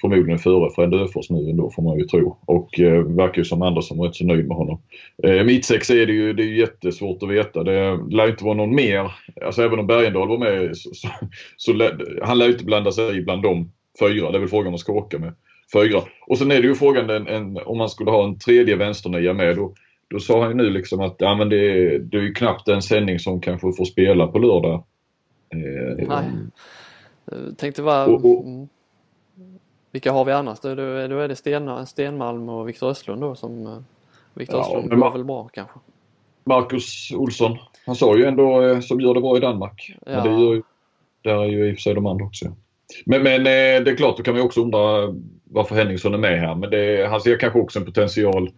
förmodligen 0.01 0.39
före 0.39 0.71
Fred 0.71 0.95
Öfors 0.95 1.31
nu 1.31 1.51
ändå 1.51 1.71
får 1.71 1.83
man 1.83 1.99
ju 1.99 2.05
tro. 2.05 2.37
Och 2.45 2.81
eh, 2.81 3.03
verkar 3.03 3.39
ju 3.39 3.45
som 3.45 3.63
Andersson 3.63 3.99
var 3.99 4.07
rätt 4.07 4.15
så 4.15 4.25
nöjd 4.25 4.49
med 4.49 4.57
honom. 4.57 4.81
Eh, 5.23 5.45
Mittsex 5.45 5.91
är 5.91 6.07
det 6.07 6.13
ju 6.13 6.33
det 6.33 6.43
är 6.43 6.53
jättesvårt 6.53 7.23
att 7.23 7.29
veta. 7.29 7.63
Det 7.63 7.99
lär 8.11 8.29
inte 8.29 8.45
vara 8.45 8.55
någon 8.55 8.75
mer. 8.75 9.13
Alltså 9.47 9.63
även 9.63 9.79
om 9.79 9.87
Bergendahl 9.87 10.29
var 10.29 10.39
med 10.39 10.77
så, 10.77 10.91
så, 10.95 11.09
så 11.57 11.73
lär, 11.73 12.21
han 12.23 12.39
lär 12.39 12.49
inte 12.49 12.65
blanda 12.65 12.93
sig 12.93 13.17
i 13.17 13.23
bland 13.23 13.43
de 13.43 13.73
fyra. 14.01 14.31
Det 14.31 14.39
är 14.39 14.41
väl 14.41 14.49
frågan 14.49 14.73
om 14.73 14.79
skåka 14.79 15.19
med 15.19 15.35
fyra. 15.73 16.03
Och 16.27 16.39
sen 16.39 16.51
är 16.51 16.63
det 16.63 16.69
ju 16.69 16.75
frågan 16.75 17.11
en, 17.11 17.27
en, 17.27 17.59
om 17.67 17.79
man 17.79 17.89
skulle 17.89 18.11
ha 18.11 18.25
en 18.25 18.39
tredje 18.39 18.77
vänsternia 18.77 19.33
med. 19.33 19.57
Då, 19.57 19.75
då 20.11 20.21
sa 20.21 20.41
han 20.41 20.51
ju 20.51 20.57
nu 20.57 20.71
liksom 20.71 21.01
att 21.01 21.17
ja, 21.19 21.35
men 21.35 21.49
det, 21.49 21.99
det 21.99 22.17
är 22.17 22.23
ju 22.23 22.35
knappt 22.35 22.69
en 22.69 22.83
sändning 22.83 23.19
som 23.19 23.41
kanske 23.41 23.73
får 23.73 23.85
spela 23.85 24.27
på 24.27 24.39
lördag. 24.39 24.85
Eh, 25.51 26.07
nej. 26.09 26.25
Jag 27.25 27.59
tänkte 27.59 27.83
bara, 27.83 28.07
Och- 28.07 28.25
och- 28.25 28.45
mm. 28.45 28.69
vilka 29.93 30.13
har 30.13 30.25
vi 30.25 30.33
annars? 30.33 30.61
Då, 30.61 30.75
då, 30.75 30.83
är 30.83 31.29
det 31.29 31.37
Sten, 31.37 31.87
Stenmalm 31.87 32.49
och 32.49 32.69
Viktor 32.69 32.91
Östlund 32.91 33.21
då 33.21 33.35
som 33.35 33.67
eh, 33.67 33.79
Viktor 34.35 34.57
Ja, 34.59 34.63
Östlund 34.63 35.01
går 35.01 35.13
väl 35.13 35.25
bra 35.25 35.49
kanske. 35.53 35.79
Marcus 36.45 37.13
Olsson, 37.15 37.59
han 37.87 37.97
sa 37.97 38.17
ju 38.17 38.25
ändå 38.25 38.63
eh, 38.63 38.81
som 38.81 39.01
gör 39.01 39.15
det 39.15 39.21
bra 39.21 39.37
i 39.37 39.41
Danmark. 39.41 39.97
Ja. 40.07 40.13
Men 40.13 40.25
det 40.25 40.43
gör 40.43 40.55
ju, 40.55 40.63
där 41.23 41.43
är 41.43 41.47
ju 41.47 41.69
i 41.69 41.73
och 41.73 41.77
för 41.77 41.83
sig 41.83 41.95
de 41.95 42.07
andra 42.07 42.25
också. 42.25 42.47
Men, 43.05 43.23
men 43.23 43.41
eh, 43.41 43.85
det 43.85 43.91
är 43.91 43.97
klart, 43.97 44.17
då 44.17 44.23
kan 44.23 44.35
man 44.35 44.43
också 44.43 44.63
undra 44.63 45.15
varför 45.45 45.75
Henningsson 45.75 46.15
är 46.15 46.19
med 46.19 46.41
här. 46.41 46.55
Men 46.55 46.71
det, 46.71 47.09
han 47.11 47.21
ser 47.21 47.39
kanske 47.39 47.59
också 47.59 47.79
en 47.79 47.85
potential. 47.85 48.51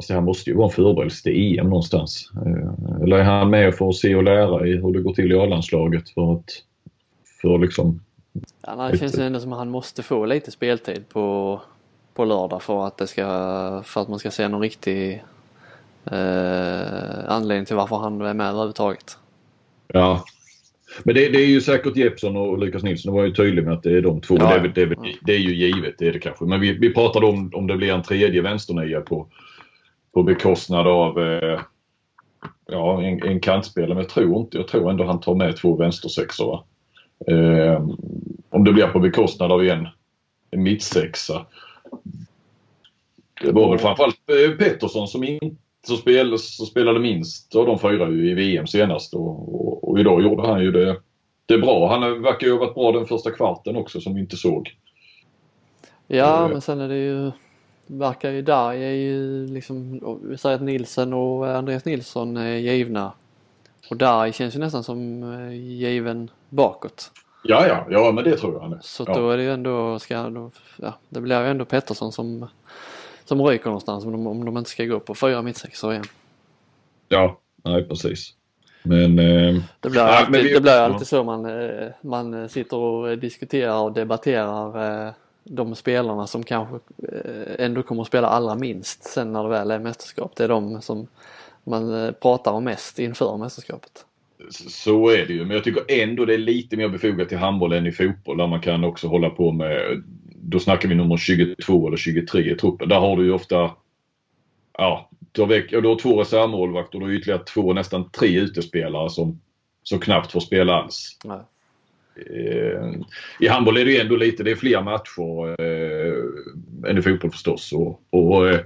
Alltså, 0.00 0.14
han 0.14 0.24
måste 0.24 0.50
ju 0.50 0.56
vara 0.56 0.66
en 0.66 0.72
förberedelse 0.72 1.22
till 1.22 1.58
EM 1.58 1.68
någonstans. 1.68 2.30
Eh, 2.46 3.02
Eller 3.02 3.16
är 3.16 3.22
han 3.22 3.50
med 3.50 3.74
för 3.74 3.88
att 3.88 3.96
se 3.96 4.14
och 4.14 4.24
lära 4.24 4.66
i 4.66 4.76
hur 4.76 4.92
det 4.92 5.00
går 5.00 5.14
till 5.14 5.32
i 5.32 5.34
A-landslaget 5.34 6.10
för 6.10 6.32
att 6.32 6.44
för 7.42 7.58
liksom 7.58 8.00
Ja, 8.66 8.88
det 8.92 8.98
känns 8.98 9.18
ändå 9.18 9.40
som 9.40 9.52
att 9.52 9.58
han 9.58 9.70
måste 9.70 10.02
få 10.02 10.26
lite 10.26 10.50
speltid 10.50 11.08
på, 11.08 11.60
på 12.14 12.24
lördag 12.24 12.62
för 12.62 12.86
att, 12.86 12.96
det 12.96 13.06
ska, 13.06 13.24
för 13.84 14.00
att 14.00 14.08
man 14.08 14.18
ska 14.18 14.30
se 14.30 14.48
någon 14.48 14.60
riktig 14.60 15.24
eh, 16.04 17.30
anledning 17.30 17.66
till 17.66 17.76
varför 17.76 17.96
han 17.96 18.20
är 18.20 18.34
med 18.34 18.48
överhuvudtaget. 18.48 19.18
Ja. 19.86 20.24
Men 21.02 21.14
det, 21.14 21.28
det 21.28 21.38
är 21.38 21.46
ju 21.46 21.60
säkert 21.60 21.96
Jeppsson 21.96 22.36
och 22.36 22.58
Lukas 22.58 22.82
Nilsson. 22.82 23.12
Det 23.12 23.20
var 23.20 23.26
ju 23.26 23.34
tydligt 23.34 23.64
med 23.64 23.74
att 23.74 23.82
det 23.82 23.96
är 23.96 24.02
de 24.02 24.20
två. 24.20 24.36
Ja, 24.38 24.58
det, 24.58 24.86
det, 24.86 24.96
det 25.20 25.32
är 25.32 25.38
ju 25.38 25.54
givet, 25.54 25.94
det 25.98 26.08
är 26.08 26.12
det 26.12 26.18
kanske. 26.18 26.44
Men 26.44 26.60
vi, 26.60 26.72
vi 26.72 26.94
pratade 26.94 27.26
om 27.26 27.50
om 27.54 27.66
det 27.66 27.76
blir 27.76 27.92
en 27.92 28.02
tredje 28.02 28.42
vänsternia 28.42 29.00
på, 29.00 29.26
på 30.14 30.22
bekostnad 30.22 30.86
av 30.86 31.18
eh, 31.18 31.60
ja, 32.66 33.02
en, 33.02 33.22
en 33.22 33.40
kantspelare. 33.40 33.94
Men 33.94 34.02
jag 34.02 34.08
tror 34.08 34.40
inte. 34.40 34.56
Jag 34.56 34.68
tror 34.68 34.90
ändå 34.90 35.04
han 35.04 35.20
tar 35.20 35.34
med 35.34 35.56
två 35.56 35.76
vänstersexor. 35.76 36.64
Eh, 37.26 37.88
om 38.50 38.64
det 38.64 38.72
blir 38.72 38.86
på 38.86 38.98
bekostnad 38.98 39.52
av 39.52 39.64
en, 39.64 39.88
en 40.50 40.62
mittsexa. 40.62 41.46
Det 43.42 43.52
var 43.52 43.70
väl 43.70 43.78
framförallt 43.78 44.20
eh, 44.30 44.56
Pettersson 44.56 45.08
som 45.08 45.24
inte 45.24 45.56
som, 45.86 45.96
spel, 45.96 46.38
som 46.38 46.66
spelade 46.66 47.00
minst 47.00 47.56
av 47.56 47.66
de 47.66 47.78
fyra 47.78 48.08
i 48.08 48.34
VM 48.34 48.66
senast 48.66 49.14
och, 49.14 49.54
och, 49.54 49.90
och 49.90 50.00
idag 50.00 50.22
gjorde 50.22 50.48
han 50.48 50.62
ju 50.62 50.72
det, 50.72 50.96
det 51.46 51.58
bra. 51.58 51.88
Han 51.88 52.22
verkar 52.22 52.46
ju 52.46 52.52
ha 52.52 52.60
varit 52.60 52.74
bra 52.74 52.92
den 52.92 53.06
första 53.06 53.30
kvarten 53.30 53.76
också 53.76 54.00
som 54.00 54.14
vi 54.14 54.20
inte 54.20 54.36
såg. 54.36 54.76
Ja 56.06 56.44
Eh. 56.44 56.48
men 56.48 56.60
sen 56.60 56.80
är 56.80 56.88
det 56.88 56.98
ju 56.98 57.30
verkar 57.98 58.30
ju 58.30 58.42
där 58.42 58.72
är 58.72 58.92
ju 58.92 59.46
liksom 59.46 60.00
vi 60.22 60.38
säger 60.38 60.56
att 60.56 60.62
Nilsen 60.62 61.12
och 61.12 61.48
Andreas 61.48 61.84
Nilsson 61.84 62.36
är 62.36 62.56
givna. 62.56 63.12
Och 63.90 63.96
där 63.96 64.32
känns 64.32 64.54
ju 64.54 64.58
nästan 64.58 64.84
som 64.84 65.22
eh, 65.32 65.52
given 65.54 66.30
bakåt. 66.48 67.10
Ja, 67.44 67.66
ja, 67.66 67.86
ja 67.90 68.12
men 68.12 68.24
det 68.24 68.36
tror 68.36 68.54
jag. 68.54 68.84
Så 68.84 69.04
ja. 69.06 69.14
då 69.14 69.30
är 69.30 69.36
det 69.36 69.42
ju 69.42 69.52
ändå, 69.52 69.98
ska, 69.98 70.22
då, 70.30 70.50
ja, 70.76 70.94
det 71.08 71.20
blir 71.20 71.40
ju 71.40 71.46
ändå 71.46 71.64
Pettersson 71.64 72.12
som, 72.12 72.46
som 73.24 73.42
ryker 73.46 73.64
någonstans 73.66 74.04
om 74.04 74.12
de, 74.12 74.26
om 74.26 74.44
de 74.44 74.56
inte 74.58 74.70
ska 74.70 74.84
gå 74.84 75.00
på 75.00 75.14
fyra 75.14 75.42
mittsexor 75.42 75.92
igen. 75.92 76.04
Ja, 77.08 77.38
nej 77.64 77.88
precis. 77.88 78.34
Men 78.82 79.18
eh, 79.18 79.62
Det 79.80 79.90
blir, 79.90 80.00
Ja, 80.00 80.08
alltid, 80.08 80.32
men 80.32 80.42
vi- 80.42 80.54
det 80.54 80.60
blir 80.60 80.72
alltid 80.72 81.06
så 81.06 81.24
man, 81.24 81.44
eh, 81.46 81.88
man 82.02 82.48
sitter 82.48 82.76
och 82.76 83.18
diskuterar 83.18 83.80
och 83.82 83.92
debatterar 83.92 85.06
eh, 85.06 85.12
de 85.52 85.74
spelarna 85.74 86.26
som 86.26 86.42
kanske 86.42 86.74
eh, 87.12 87.64
ändå 87.64 87.82
kommer 87.82 88.02
att 88.02 88.08
spela 88.08 88.28
allra 88.28 88.54
minst 88.54 89.04
sen 89.04 89.32
när 89.32 89.42
det 89.42 89.48
väl 89.48 89.70
är 89.70 89.78
mästerskap. 89.78 90.32
Det 90.36 90.44
är 90.44 90.48
de 90.48 90.82
som 90.82 91.06
man 91.64 92.04
eh, 92.04 92.12
pratar 92.12 92.52
om 92.52 92.64
mest 92.64 92.98
inför 92.98 93.36
mästerskapet. 93.36 94.04
så 94.50 95.08
är 95.08 95.26
det 95.26 95.32
ju. 95.32 95.44
Men 95.44 95.50
jag 95.50 95.64
tycker 95.64 95.84
ändå 95.88 96.24
det 96.24 96.34
är 96.34 96.38
lite 96.38 96.76
mer 96.76 96.88
befogat 96.88 97.32
i 97.32 97.36
handboll 97.36 97.72
än 97.72 97.86
i 97.86 97.92
fotboll 97.92 98.38
där 98.38 98.46
man 98.46 98.60
kan 98.60 98.84
också 98.84 99.08
hålla 99.08 99.30
på 99.30 99.52
med, 99.52 100.02
då 100.42 100.58
snackar 100.58 100.88
vi 100.88 100.94
nummer 100.94 101.16
22 101.16 101.86
eller 101.86 101.96
23 101.96 102.52
i 102.52 102.56
truppen. 102.56 102.88
Där 102.88 103.00
har 103.00 103.16
du 103.16 103.24
ju 103.24 103.32
ofta, 103.32 103.70
ja, 104.78 105.10
du 105.32 105.40
har, 105.40 105.48
väck, 105.48 105.70
du 105.70 105.88
har 105.88 105.98
två 105.98 106.20
reservmålvakter 106.20 106.98
och 106.98 107.00
du 107.00 107.06
har 107.06 107.18
ytterligare 107.18 107.44
två, 107.44 107.72
nästan 107.72 108.10
tre 108.10 108.38
utespelare 108.38 109.10
som, 109.10 109.40
som 109.82 109.98
knappt 109.98 110.32
får 110.32 110.40
spela 110.40 110.74
alls. 110.74 111.18
Nej. 111.24 111.40
Eh, 112.16 112.92
I 113.40 113.48
handboll 113.48 113.76
är 113.76 113.84
det 113.84 113.92
ju 113.92 114.00
ändå 114.00 114.16
lite, 114.16 114.42
det 114.42 114.50
är 114.50 114.56
fler 114.56 114.82
matcher 114.82 115.60
eh, 115.62 116.90
än 116.90 116.98
i 116.98 117.02
fotboll 117.02 117.30
förstås. 117.30 117.72
Och, 117.72 118.02
och 118.10 118.48
eh, 118.48 118.60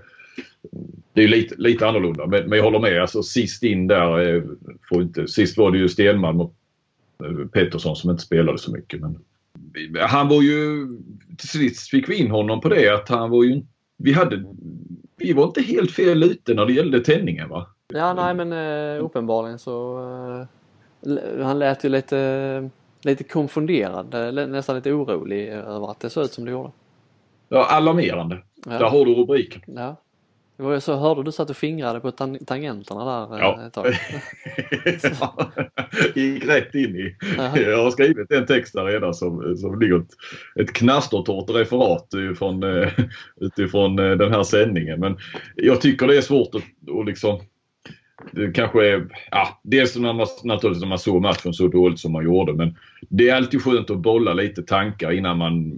det 1.12 1.20
är 1.20 1.22
ju 1.22 1.28
lite, 1.28 1.55
lite 1.59 1.88
annorlunda. 1.88 2.26
Men, 2.26 2.49
men 2.49 2.59
jag 2.59 2.64
håller 2.64 2.78
med. 2.78 3.01
Alltså, 3.01 3.22
sist 3.22 3.62
in 3.62 3.86
där, 3.86 4.36
eh, 4.36 4.42
får 4.88 5.03
inte, 5.03 5.28
sist 5.28 5.59
var 5.59 5.70
det 5.70 5.78
ju 5.78 5.88
Stenmalm 5.88 6.40
och 6.40 6.55
eh, 7.24 7.47
Pettersson 7.47 7.97
som 7.97 8.11
inte 8.11 8.22
spelade 8.22 8.59
så 8.59 8.72
mycket. 8.72 9.01
Men 9.01 9.18
han 10.01 10.28
var 10.28 10.42
ju, 10.42 10.86
till 11.38 11.49
sist 11.49 11.90
fick 11.90 12.09
vi 12.09 12.14
in 12.16 12.30
honom 12.30 12.61
på 12.61 12.68
det 12.68 12.88
att 12.95 13.09
han 13.09 13.30
var 13.30 13.45
ju, 13.45 13.62
vi 13.97 14.12
hade, 14.12 14.45
vi 15.16 15.32
var 15.32 15.45
inte 15.45 15.62
helt 15.62 15.90
fel 15.90 16.22
ute 16.22 16.55
när 16.55 16.66
det 16.66 16.72
gällde 16.72 17.01
tändningen 17.01 17.49
va? 17.49 17.66
Ja, 17.88 18.14
nej 18.14 18.34
men 18.34 18.53
eh, 18.53 19.05
uppenbarligen 19.05 19.59
så 19.59 19.99
eh, 21.07 21.45
han 21.45 21.59
lät 21.59 21.84
ju 21.84 21.88
lite, 21.88 22.70
lite 23.05 23.24
konfunderad, 23.24 24.34
nästan 24.50 24.76
lite 24.76 24.92
orolig 24.92 25.48
över 25.48 25.90
att 25.90 26.00
det 26.00 26.11
såg 26.11 26.24
ut 26.24 26.32
som 26.32 26.44
det 26.44 26.50
gjorde. 26.50 26.70
Ja, 27.48 27.64
alarmerande. 27.64 28.42
Ja. 28.66 28.78
Där 28.78 28.88
har 28.88 29.05
du 29.05 29.14
rubriken. 29.14 29.62
Ja. 29.66 29.96
Det 30.57 30.62
var 30.62 30.72
ju 30.72 30.80
så, 30.80 30.96
hörde 30.96 31.22
du 31.22 31.32
satt 31.32 31.50
och 31.50 31.57
fingrade 31.57 32.00
på 32.00 32.11
tangenterna 32.46 33.05
där 33.26 33.38
ja. 33.38 33.66
ett 33.66 33.72
tag? 33.72 33.86
ja, 35.20 35.52
gick 36.14 36.44
rätt 36.44 36.74
in 36.74 36.96
i. 36.96 37.16
Jag 37.55 37.82
har 37.84 37.90
skrivit 37.90 38.30
en 38.30 38.46
text 38.46 38.74
där 38.74 38.84
redan 38.84 39.14
som, 39.14 39.57
som 39.57 39.80
ligger 39.80 39.98
ett, 39.98 40.11
ett 40.61 40.72
knastertorrt 40.72 41.50
referat 41.50 42.09
utifrån, 42.14 42.64
utifrån 43.40 43.96
den 43.96 44.32
här 44.32 44.42
sändningen. 44.42 45.00
Men 45.00 45.16
jag 45.55 45.80
tycker 45.80 46.07
det 46.07 46.16
är 46.16 46.20
svårt 46.20 46.55
att, 46.55 46.62
att 47.00 47.07
liksom 47.07 47.40
kanske 48.54 48.86
är, 48.88 49.06
ja, 49.30 49.60
dels 49.62 49.96
när 49.96 50.12
man, 50.12 50.26
naturligtvis 50.44 50.82
när 50.82 50.88
man 50.88 50.98
såg 50.98 51.22
matchen 51.22 51.54
så 51.54 51.68
dåligt 51.68 51.98
som 51.98 52.12
man 52.12 52.24
gjorde 52.24 52.52
men 52.52 52.76
det 53.08 53.28
är 53.28 53.36
alltid 53.36 53.62
skönt 53.62 53.90
att 53.90 53.98
bolla 53.98 54.34
lite 54.34 54.62
tankar 54.62 55.12
innan 55.12 55.38
man, 55.38 55.74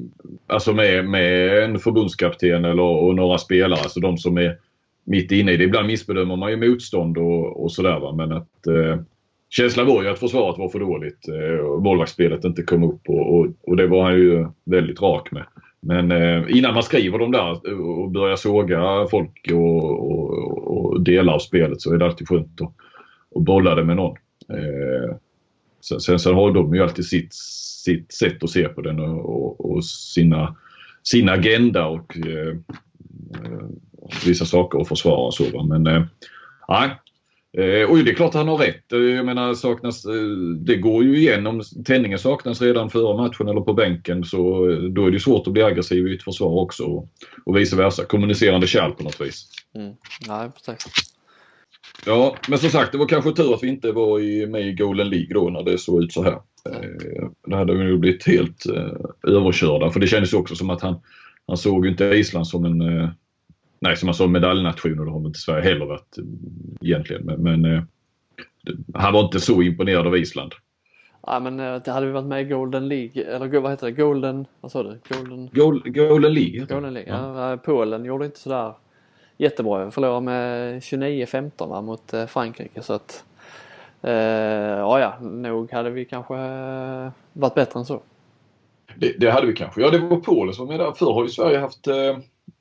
alltså 0.47 0.73
med, 0.73 1.09
med 1.09 1.59
en 1.65 1.79
förbundskapten 1.79 2.65
eller 2.65 2.83
och 2.83 3.15
några 3.15 3.39
spelare, 3.39 3.81
alltså 3.81 4.01
de 4.01 4.19
som 4.19 4.39
är 4.39 4.59
mitt 5.05 5.33
inne 5.33 5.53
i 5.53 5.57
det. 5.57 5.65
Ibland 5.65 5.87
missbedömer 5.87 6.37
man 6.37 6.51
ju 6.51 6.57
motstånd 6.57 7.19
och, 7.19 7.65
och 7.65 7.73
sådär 7.73 8.13
men 8.13 8.33
att 8.33 8.67
eh, 8.67 9.01
känslan 9.49 9.87
var 9.87 10.03
ju 10.03 10.09
att 10.09 10.19
försvaret 10.19 10.59
var 10.59 10.69
för 10.69 10.79
dåligt 10.79 11.29
eh, 11.29 11.67
och 11.67 11.83
målvaktsspelet 11.83 12.45
inte 12.45 12.63
kom 12.63 12.83
upp 12.85 13.09
och, 13.09 13.39
och, 13.39 13.47
och, 13.63 13.77
det 13.77 13.87
var 13.87 14.05
han 14.05 14.15
ju 14.15 14.47
väldigt 14.65 15.03
rak 15.03 15.31
med. 15.31 15.45
Men 15.87 16.13
eh, 16.13 16.45
innan 16.49 16.75
man 16.75 16.83
skriver 16.83 17.19
de 17.19 17.33
där 17.33 17.81
och 17.81 18.11
börjar 18.11 18.37
såga 18.37 19.07
folk 19.11 19.51
och, 19.53 20.11
och, 20.11 20.77
och 20.77 21.01
delar 21.01 21.33
av 21.33 21.39
spelet 21.39 21.81
så 21.81 21.95
är 21.95 21.99
det 21.99 22.05
alltid 22.05 22.29
skönt 22.29 22.61
att, 22.61 22.73
att 23.37 23.43
bolla 23.43 23.75
det 23.75 23.85
med 23.85 23.97
någon. 23.97 24.17
Eh, 24.49 25.17
sen, 25.81 26.01
sen, 26.01 26.19
sen 26.19 26.35
har 26.35 26.53
de 26.53 26.75
ju 26.75 26.83
alltid 26.83 27.05
sitt, 27.05 27.35
sitt 27.85 28.13
sätt 28.13 28.43
att 28.43 28.51
se 28.51 28.69
på 28.69 28.81
den 28.81 29.01
och, 29.01 29.71
och 29.71 29.85
sina, 29.85 30.57
sin 31.03 31.29
agenda 31.29 31.87
och 31.87 32.17
eh, 32.17 32.57
eh, 33.45 33.67
vissa 34.27 34.45
saker 34.45 34.81
att 34.81 34.89
försvara 34.89 35.27
och 35.27 35.35
så. 35.35 35.63
Men 35.63 35.83
nej, 35.83 36.03
Eh, 36.69 36.91
och 37.89 37.99
det 37.99 38.11
är 38.11 38.15
klart 38.15 38.29
att 38.29 38.35
han 38.35 38.49
har 38.49 38.57
rätt. 38.57 38.93
Eh, 38.93 38.99
jag 38.99 39.27
menar 39.27 39.55
saknas, 39.55 40.05
eh, 40.05 40.13
det 40.59 40.77
går 40.77 41.05
ju 41.05 41.19
igen 41.19 41.47
om 41.47 41.63
tändningen 41.85 42.19
saknas 42.19 42.63
redan 42.63 42.91
före 42.91 43.17
matchen 43.17 43.49
eller 43.49 43.61
på 43.61 43.73
bänken 43.73 44.25
så 44.25 44.71
eh, 44.71 44.79
då 44.79 45.07
är 45.07 45.11
det 45.11 45.21
svårt 45.21 45.47
att 45.47 45.53
bli 45.53 45.63
aggressiv 45.63 46.09
i 46.09 46.15
ett 46.15 46.23
försvar 46.23 46.61
också 46.61 47.09
och, 47.45 47.57
vice 47.57 47.77
versa. 47.77 48.05
Kommunicerande 48.05 48.67
kärl 48.67 48.91
på 48.91 49.03
något 49.03 49.21
vis. 49.21 49.49
Mm. 49.75 49.95
Nej, 50.29 50.51
precis. 50.55 50.93
Ja, 52.07 52.37
men 52.49 52.59
som 52.59 52.71
sagt 52.71 52.93
det 52.93 52.99
var 52.99 53.09
kanske 53.09 53.33
tur 53.33 53.55
att 53.55 53.63
vi 53.63 53.69
inte 53.69 53.93
var 53.93 54.21
i, 54.21 54.47
med 54.47 54.67
i 54.67 54.73
Golden 54.73 55.11
League 55.11 55.35
då 55.35 55.51
när 55.51 55.63
det 55.63 55.79
såg 55.79 56.03
ut 56.03 56.13
så 56.13 56.23
här. 56.23 56.33
Eh, 56.71 57.29
det 57.47 57.57
hade 57.57 57.75
vi 57.75 57.85
nog 57.85 58.01
blivit 58.01 58.27
helt 58.27 58.67
eh, 58.67 59.33
överkörda 59.33 59.91
för 59.91 60.01
det 60.01 60.07
kändes 60.07 60.33
också 60.33 60.55
som 60.55 60.71
att 60.71 60.83
han, 60.83 61.01
han 61.47 61.57
såg 61.57 61.87
inte 61.87 62.05
Island 62.05 62.49
som 62.49 62.65
en 62.65 62.81
eh, 62.81 63.09
Nej, 63.79 63.97
som 63.97 64.07
man 64.07 64.15
sa 64.15 64.27
medaljnation 64.27 64.99
och 64.99 65.05
det 65.07 65.13
har 65.13 65.27
inte 65.27 65.39
Sverige 65.39 65.65
heller 65.65 65.87
varit 65.87 66.19
eh, 66.19 66.25
egentligen. 66.81 67.25
Men, 67.25 67.43
men 67.43 67.65
eh, 67.65 67.83
han 68.95 69.13
var 69.13 69.25
inte 69.25 69.41
så 69.41 69.63
imponerad 69.63 70.07
av 70.07 70.17
Island. 70.17 70.53
Ja 71.27 71.41
men 71.41 71.61
eh, 71.61 71.83
det 71.85 71.91
hade 71.91 72.07
vi 72.07 72.13
varit 72.13 72.27
med 72.27 72.43
i 72.43 72.45
Golden 72.45 72.89
League, 72.89 73.25
eller 73.25 73.61
vad 73.61 73.71
heter 73.71 73.87
det, 73.87 73.93
Golden, 73.93 74.47
vad 74.61 74.73
sa 74.73 74.83
du? 74.83 74.99
Golden, 75.09 75.51
Gold, 75.53 75.95
Golden 75.95 76.35
League? 76.35 76.67
Golden 76.69 76.95
League, 76.95 77.13
ja. 77.13 77.51
ja. 77.51 77.57
Polen 77.57 78.05
gjorde 78.05 78.25
inte 78.25 78.39
sådär 78.39 78.75
jättebra. 79.37 79.91
Förlorade 79.91 80.21
med 80.21 80.79
29-15 80.81 81.83
mot 81.83 82.15
Frankrike 82.29 82.83
så 82.83 82.93
att 82.93 83.25
eh, 84.03 84.13
ja, 84.13 85.01
ja, 85.01 85.19
nog 85.21 85.73
hade 85.73 85.91
vi 85.91 86.05
kanske 86.05 86.35
varit 87.33 87.55
bättre 87.55 87.81
än 87.81 87.87
så. 87.87 88.01
Det, 88.97 89.21
det, 89.21 89.31
hade 89.31 89.47
vi 89.47 89.53
kanske. 89.53 89.81
Ja, 89.81 89.91
det 89.91 89.99
var 89.99 90.17
Polen 90.17 90.55
som 90.55 90.67
var 90.67 90.77
med 90.77 90.87
där. 90.87 90.93
Förr 90.93 91.13
har 91.13 91.23
ju 91.23 91.29
Sverige 91.29 91.59
haft 91.59 91.87
eh, 91.87 92.19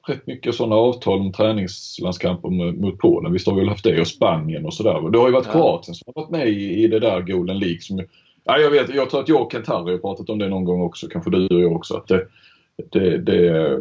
rätt 0.08 0.28
mycket 0.28 0.56
sådana 0.56 0.76
avtal 0.76 1.20
om 1.20 1.32
träningslandskamper 1.32 2.50
mot 2.72 2.98
Polen. 2.98 3.34
Visst 3.34 3.48
har 3.48 3.54
vi 3.54 3.60
väl 3.60 3.70
haft 3.70 3.84
det 3.84 4.02
och 4.02 4.08
Spanien 4.08 4.66
och 4.66 4.74
sådär. 4.74 5.10
Det 5.10 5.18
har 5.18 5.28
ju 5.28 5.34
varit 5.34 5.46
ja. 5.46 5.52
Kroatien 5.52 5.96
som 5.96 6.14
har 6.16 6.22
varit 6.22 6.32
med 6.32 6.48
i, 6.48 6.84
i 6.84 6.88
det 6.88 7.00
där 7.00 7.22
Golden 7.22 7.60
League. 7.60 7.82
Som, 7.82 8.04
ja, 8.44 8.58
jag, 8.58 8.72
vet, 8.72 8.96
jag 8.96 9.10
tror 9.10 9.20
att 9.20 9.30
jag 9.30 9.42
och 9.42 9.52
Kent 9.52 9.68
Harry 9.68 9.92
har 9.92 9.98
pratat 9.98 10.30
om 10.30 10.40
det 10.40 10.50
någon 10.50 10.66
gång 10.66 10.82
också. 10.82 11.08
Kanske 11.08 11.32
du 11.32 11.48
och 11.48 11.62
jag 11.62 11.76
också. 11.76 11.98
Att 11.98 12.08
det, 12.08 12.28
det, 12.92 13.18
det, 13.18 13.80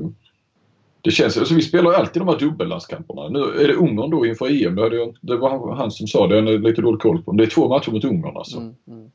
det 1.00 1.10
känns, 1.10 1.38
alltså 1.38 1.54
vi 1.54 1.62
spelar 1.62 1.90
ju 1.90 1.96
alltid 1.96 2.22
de 2.22 2.28
här 2.28 2.38
dubbellandskamperna. 2.38 3.28
Nu 3.28 3.38
är 3.38 3.68
det 3.68 3.74
Ungern 3.74 4.10
då 4.10 4.26
inför 4.26 4.66
EM. 4.66 4.74
Det, 4.74 5.12
det 5.20 5.36
var 5.36 5.74
han 5.74 5.90
som 5.90 6.06
sa 6.06 6.26
det, 6.26 6.36
jag 6.36 6.42
har 6.42 6.58
lite 6.58 6.82
dålig 6.82 7.00
koll 7.00 7.22
på. 7.22 7.32
Det 7.32 7.44
är 7.44 7.48
två 7.48 7.68
matcher 7.68 7.90
mot 7.90 8.04
Ungern 8.04 8.36
alltså. 8.36 8.58
Mm, 8.58 8.74
mm. 8.88 9.10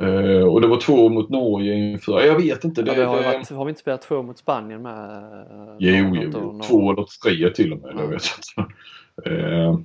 Uh, 0.00 0.44
och 0.44 0.60
det 0.60 0.66
var 0.66 0.80
två 0.80 1.08
mot 1.08 1.28
Norge 1.28 1.74
inför, 1.74 2.20
jag 2.20 2.36
vet 2.36 2.64
inte. 2.64 2.82
Det, 2.82 2.96
ja, 2.96 3.06
har, 3.06 3.16
det... 3.16 3.22
Varit, 3.22 3.50
har 3.50 3.64
vi 3.64 3.68
inte 3.68 3.80
spelat 3.80 4.02
två 4.02 4.22
mot 4.22 4.38
Spanien 4.38 4.82
med? 4.82 5.22
Uh, 5.22 5.74
jo, 5.78 6.16
jo, 6.32 6.60
två 6.68 6.92
eller 6.92 7.06
tre 7.22 7.50
till 7.50 7.72
och 7.72 7.78
med. 7.78 7.90
Mm. 7.90 8.02
Jag 8.02 8.08
vet 8.08 8.22
inte. 8.36 9.30
Uh, 9.30 9.80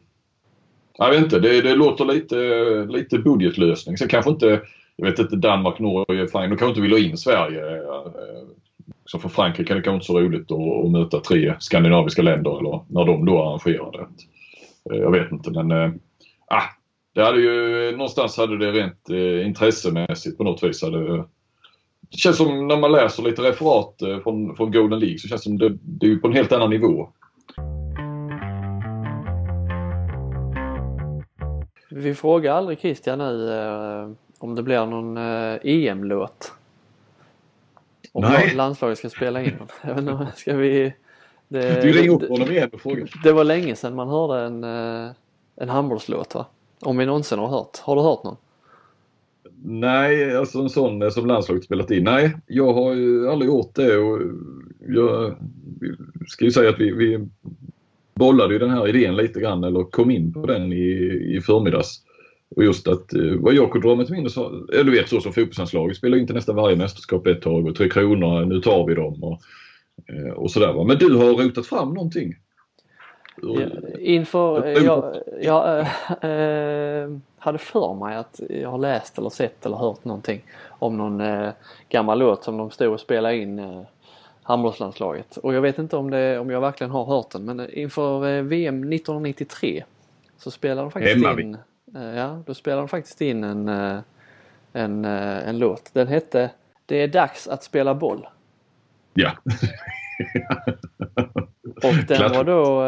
jag 0.98 1.10
vet 1.10 1.24
inte, 1.24 1.40
det, 1.40 1.62
det 1.62 1.76
låter 1.76 2.06
lite, 2.06 2.36
lite 2.90 3.20
budgetlösning. 3.20 3.98
Sen 3.98 4.08
kanske 4.08 4.32
inte, 4.32 4.62
jag 4.96 5.06
vet 5.06 5.20
inte, 5.20 5.36
Danmark, 5.36 5.80
Norge, 5.80 6.28
fine. 6.28 6.50
De 6.50 6.58
kanske 6.58 6.68
inte 6.68 6.82
vill 6.82 6.92
ha 6.92 7.00
in 7.00 7.18
Sverige. 7.18 7.62
Så 9.06 9.20
för 9.20 9.30
Frankrike 9.30 9.74
är 9.74 9.76
det 9.76 9.82
kanske 9.82 9.96
inte 9.96 10.06
så 10.06 10.20
roligt 10.20 10.52
att, 10.52 10.86
att 10.86 10.92
möta 10.92 11.20
tre 11.20 11.56
skandinaviska 11.60 12.22
länder 12.22 12.60
eller 12.60 12.80
när 12.88 13.06
de 13.06 13.26
då 13.26 13.44
arrangerar 13.44 13.92
det. 13.92 14.08
Jag 14.96 15.12
vet 15.12 15.32
inte 15.32 15.52
men 15.52 15.72
ah, 16.48 16.64
det 17.14 17.24
hade 17.24 17.42
ju 17.42 17.92
någonstans 17.92 18.38
hade 18.38 18.58
det 18.58 18.72
rent 18.72 19.10
eh, 19.10 19.48
intressemässigt 19.48 20.38
på 20.38 20.44
något 20.44 20.64
vis. 20.64 20.82
Hade, 20.82 21.18
det 22.12 22.18
känns 22.18 22.38
som 22.38 22.68
när 22.68 22.78
man 22.78 22.92
läser 22.92 23.24
lite 23.24 23.42
referat 23.42 24.02
eh, 24.02 24.20
från, 24.20 24.56
från 24.56 24.72
Golden 24.72 25.00
League 25.00 25.20
så 25.20 25.28
känns 25.28 25.42
det 25.42 25.50
som 25.50 25.58
det, 25.58 25.78
det 25.82 26.12
är 26.12 26.16
på 26.16 26.28
en 26.28 26.34
helt 26.34 26.52
annan 26.52 26.70
nivå. 26.70 27.10
Vi 31.90 32.16
frågar 32.16 32.54
aldrig 32.54 32.80
Christian 32.80 33.18
nu 33.18 33.54
eh, 33.54 34.10
om 34.40 34.56
det 34.56 34.64
blir 34.64 34.86
någon 34.86 35.18
eh, 35.18 35.60
EM-låt. 35.64 36.54
Om 38.12 38.22
Nej. 38.22 38.56
landslaget 38.56 38.98
ska 38.98 39.10
spela 39.10 39.44
in 39.44 39.58
den. 39.82 40.26
ska 40.36 40.56
vi... 40.56 40.94
Det, 41.48 41.82
du 41.82 41.92
ringer 41.92 42.10
upp 42.10 42.30
honom 42.30 42.52
igen 42.52 42.70
och 42.74 42.82
frågar. 42.82 43.10
Det 43.24 43.32
var 43.32 43.44
länge 43.44 43.76
sedan 43.76 43.96
man 43.96 44.08
hörde 44.08 44.46
en, 44.46 44.64
eh, 44.64 45.12
en 45.56 45.70
handbollslåt 45.70 46.36
va? 46.36 46.46
Om 46.86 46.98
vi 46.98 47.06
någonsin 47.06 47.40
har 47.40 47.48
hört. 47.48 47.78
Har 47.78 47.96
du 47.96 48.02
hört 48.02 48.24
någon? 48.24 48.38
Nej, 49.66 50.38
alltså 50.38 50.60
en 50.60 50.70
sån 50.70 51.02
eh, 51.02 51.10
som 51.10 51.26
landslaget 51.26 51.64
spelat 51.64 51.92
in. 51.92 52.04
Nej, 52.04 52.36
jag 52.48 52.74
har 52.74 52.94
ju 52.94 53.30
aldrig 53.30 53.48
gjort 53.48 53.76
det 53.76 53.98
och 53.98 54.22
jag 54.88 55.36
ska 56.28 56.46
ju 56.46 56.52
säga 56.52 56.70
att 56.70 56.80
vi, 56.80 56.92
vi 56.92 57.28
bollade 58.16 58.54
ju 58.54 58.60
den 58.60 58.70
här 58.70 58.88
idén 58.88 59.16
lite 59.16 59.40
grann 59.40 59.64
eller 59.64 59.84
kom 59.84 60.12
in 60.12 60.34
på 60.34 60.46
den 60.46 60.74
i, 60.74 60.92
i 61.38 61.42
förmiddags. 61.42 62.02
Och 62.56 62.64
just 62.64 62.88
att 62.88 63.14
eh, 63.14 63.34
vad 63.40 63.54
jag 63.54 63.72
kunde 63.72 63.88
dra 63.88 63.96
mig 63.96 64.06
till 64.06 64.16
minnes, 64.16 64.38
eller 64.38 64.84
du 64.84 64.92
vet 64.92 65.10
så 65.10 65.22
som 65.22 65.34
fotbollslandslaget 65.34 65.98
spelar 65.98 66.18
inte 66.18 66.34
nästan 66.34 66.56
varje 66.56 66.76
mästerskap 66.76 67.28
ett 67.28 67.42
tag 67.42 67.68
och 67.68 67.76
Tre 67.76 67.90
Kronor, 67.90 68.46
nu 68.46 68.62
tar 68.62 68.88
vi 68.88 68.96
dem 68.96 69.24
och, 69.24 69.42
eh, 70.14 70.34
och 70.34 70.52
sådär. 70.52 70.84
Men 70.84 70.98
du 70.98 71.16
har 71.16 71.44
rotat 71.44 71.66
fram 71.66 71.94
någonting? 71.94 72.34
Inför, 74.00 74.68
jag, 74.86 75.16
jag 75.42 75.80
äh, 75.80 77.10
hade 77.38 77.58
för 77.58 77.94
mig 77.94 78.16
att 78.16 78.40
jag 78.50 78.70
har 78.70 78.78
läst 78.78 79.18
eller 79.18 79.30
sett 79.30 79.66
eller 79.66 79.78
hört 79.78 80.06
någonting 80.06 80.42
om 80.68 80.98
någon 80.98 81.22
äh, 81.22 81.50
gammal 81.90 82.20
låt 82.20 82.44
som 82.44 82.58
de 82.58 82.72
stod 82.72 82.94
och 82.94 83.00
spelade 83.00 83.38
in 83.38 83.60
äh, 83.60 83.82
handbollslandslaget. 84.44 85.38
Och 85.38 85.54
jag 85.54 85.62
vet 85.62 85.78
inte 85.78 85.98
om, 85.98 86.10
det, 86.10 86.40
om 86.40 86.50
jag 86.50 86.62
verkligen 86.62 86.92
har 86.92 87.06
hört 87.06 87.30
den 87.30 87.46
men 87.46 87.70
inför 87.74 88.42
VM 88.42 88.94
1993 88.94 89.84
så 90.38 90.52
spelade 90.52 90.82
de 90.82 90.92
faktiskt 90.92 91.26
Hemma 91.26 91.42
in, 91.42 91.58
ja, 92.16 92.44
då 92.46 92.54
spelade 92.54 92.82
de 92.82 92.88
faktiskt 92.88 93.22
in 93.22 93.44
en, 93.44 93.70
en, 94.74 95.06
en 95.06 95.58
låt. 95.58 95.90
Den 95.94 96.08
hette 96.08 96.50
Det 96.86 97.02
är 97.02 97.08
dags 97.08 97.48
att 97.48 97.64
spela 97.64 97.96
boll. 97.96 98.28
Ja. 99.14 99.32
Och 101.84 102.06
den 102.08 102.32
var 102.32 102.44
då, 102.44 102.86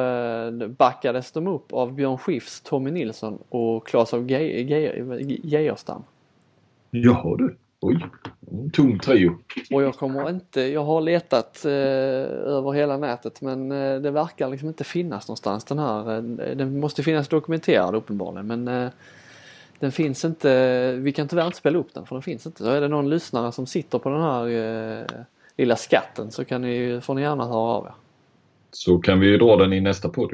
eh, 0.65 0.67
backades 0.67 1.31
de 1.31 1.47
upp 1.47 1.73
av 1.73 1.93
Björn 1.93 2.17
Skifs, 2.17 2.61
Tommy 2.61 2.91
Nilsson 2.91 3.39
och 3.49 3.87
Claes 3.87 4.13
av 4.13 4.31
Geijerstam. 4.31 6.03
Jaha 6.91 7.37
du, 7.37 7.57
oj. 7.79 8.05
Tung 8.73 8.99
trio. 8.99 9.37
Och 9.71 9.83
jag 9.83 9.95
kommer 9.95 10.29
inte, 10.29 10.61
jag 10.61 10.83
har 10.83 11.01
letat 11.01 11.65
eh, 11.65 11.71
över 11.71 12.73
hela 12.73 12.97
nätet 12.97 13.41
men 13.41 13.71
eh, 13.71 14.01
det 14.01 14.11
verkar 14.11 14.49
liksom 14.49 14.67
inte 14.67 14.83
finnas 14.83 15.27
någonstans 15.27 15.63
den 15.63 15.79
här. 15.79 16.15
Eh, 16.15 16.21
den 16.55 16.79
måste 16.79 17.03
finnas 17.03 17.27
dokumenterad 17.27 17.95
uppenbarligen 17.95 18.47
men 18.47 18.67
eh, 18.67 18.89
den 19.79 19.91
finns 19.91 20.25
inte, 20.25 20.91
vi 20.91 21.11
kan 21.11 21.27
tyvärr 21.27 21.45
inte 21.45 21.57
spela 21.57 21.79
upp 21.79 21.93
den 21.93 22.05
för 22.05 22.15
den 22.15 22.23
finns 22.23 22.45
inte. 22.45 22.63
Så 22.63 22.69
är 22.69 22.81
det 22.81 22.87
någon 22.87 23.09
lyssnare 23.09 23.51
som 23.51 23.65
sitter 23.65 23.99
på 23.99 24.09
den 24.09 24.21
här 24.21 24.47
eh, 24.47 25.05
lilla 25.57 25.75
skatten 25.75 26.31
så 26.31 26.45
kan 26.45 26.61
ni, 26.61 27.01
får 27.01 27.13
ni 27.13 27.21
gärna 27.21 27.45
höra 27.45 27.55
av 27.55 27.85
er. 27.85 27.93
Så 28.71 28.97
kan 28.97 29.19
vi 29.19 29.37
dra 29.37 29.55
den 29.55 29.73
i 29.73 29.81
nästa 29.81 30.09
podd. 30.09 30.31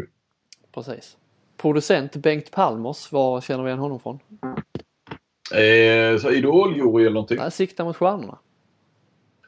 Precis. 0.74 1.18
Producent 1.58 2.16
Bengt 2.16 2.52
Palmers, 2.52 3.12
var 3.12 3.42
känner 3.42 3.64
vi 3.64 3.70
igen 3.70 3.80
honom 3.80 4.00
från? 4.00 4.20
Eh, 5.54 6.18
så 6.20 6.30
Idol-jury 6.32 7.02
eller 7.02 7.12
någonting? 7.12 7.38
Nej, 7.38 7.52
Sikta 7.52 7.84
mot 7.86 7.98
stjärnorna. 7.98 8.38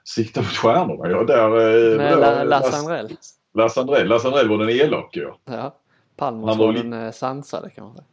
Sikta 0.03 0.41
mot 0.41 0.49
stjärnorna, 0.49 1.09
ja. 1.09 1.23
Där, 1.23 1.45
eh, 1.47 1.97
Med 1.97 2.17
där- 2.17 2.17
La- 2.17 2.43
Lasse 2.43 2.77
Andrell. 2.77 3.09
Lasse 3.53 3.81
Andrell. 3.81 4.07
Lasse 4.07 4.27
Andrell 4.27 4.49
var 4.49 4.57
den 4.57 4.69
elake 4.69 5.19
ja. 5.19 5.37
Ja. 5.45 5.75
Palmers 6.15 6.49
Han 6.49 6.57
var 6.57 6.65
var 6.65 6.73
den 6.73 6.93
eh, 6.93 7.11
sansade 7.11 7.69
kan 7.69 7.83
man 7.83 7.93
säga. 7.93 8.05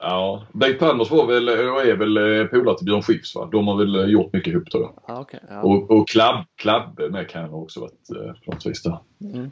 Ja, 0.00 0.46
Bengt 0.52 0.78
Palmers 0.78 1.10
var 1.10 1.26
väl, 1.26 1.48
och 1.48 1.84
är 1.86 1.96
väl 1.96 2.16
eh, 2.16 2.46
polare 2.46 2.76
till 2.76 2.86
Björn 2.86 3.02
Skifs 3.02 3.34
va? 3.34 3.48
De 3.52 3.68
har 3.68 3.76
väl 3.78 3.94
eh, 3.94 4.04
gjort 4.04 4.32
mycket 4.32 4.52
ihop 4.52 4.70
tror 4.70 4.82
jag. 4.82 4.92
Ja, 5.06 5.20
okej. 5.20 5.40
ja. 5.48 5.62
Och, 5.62 5.90
och 5.90 6.08
Klabb, 6.08 6.44
Klabbe 6.56 7.08
med 7.10 7.28
kan 7.30 7.44
ha 7.50 7.58
också 7.58 7.80
varit 7.80 8.10
eh, 8.10 8.32
på 8.44 8.52
något 8.52 8.66
vis 8.66 8.82
där. 8.82 8.98
Mm. 9.20 9.50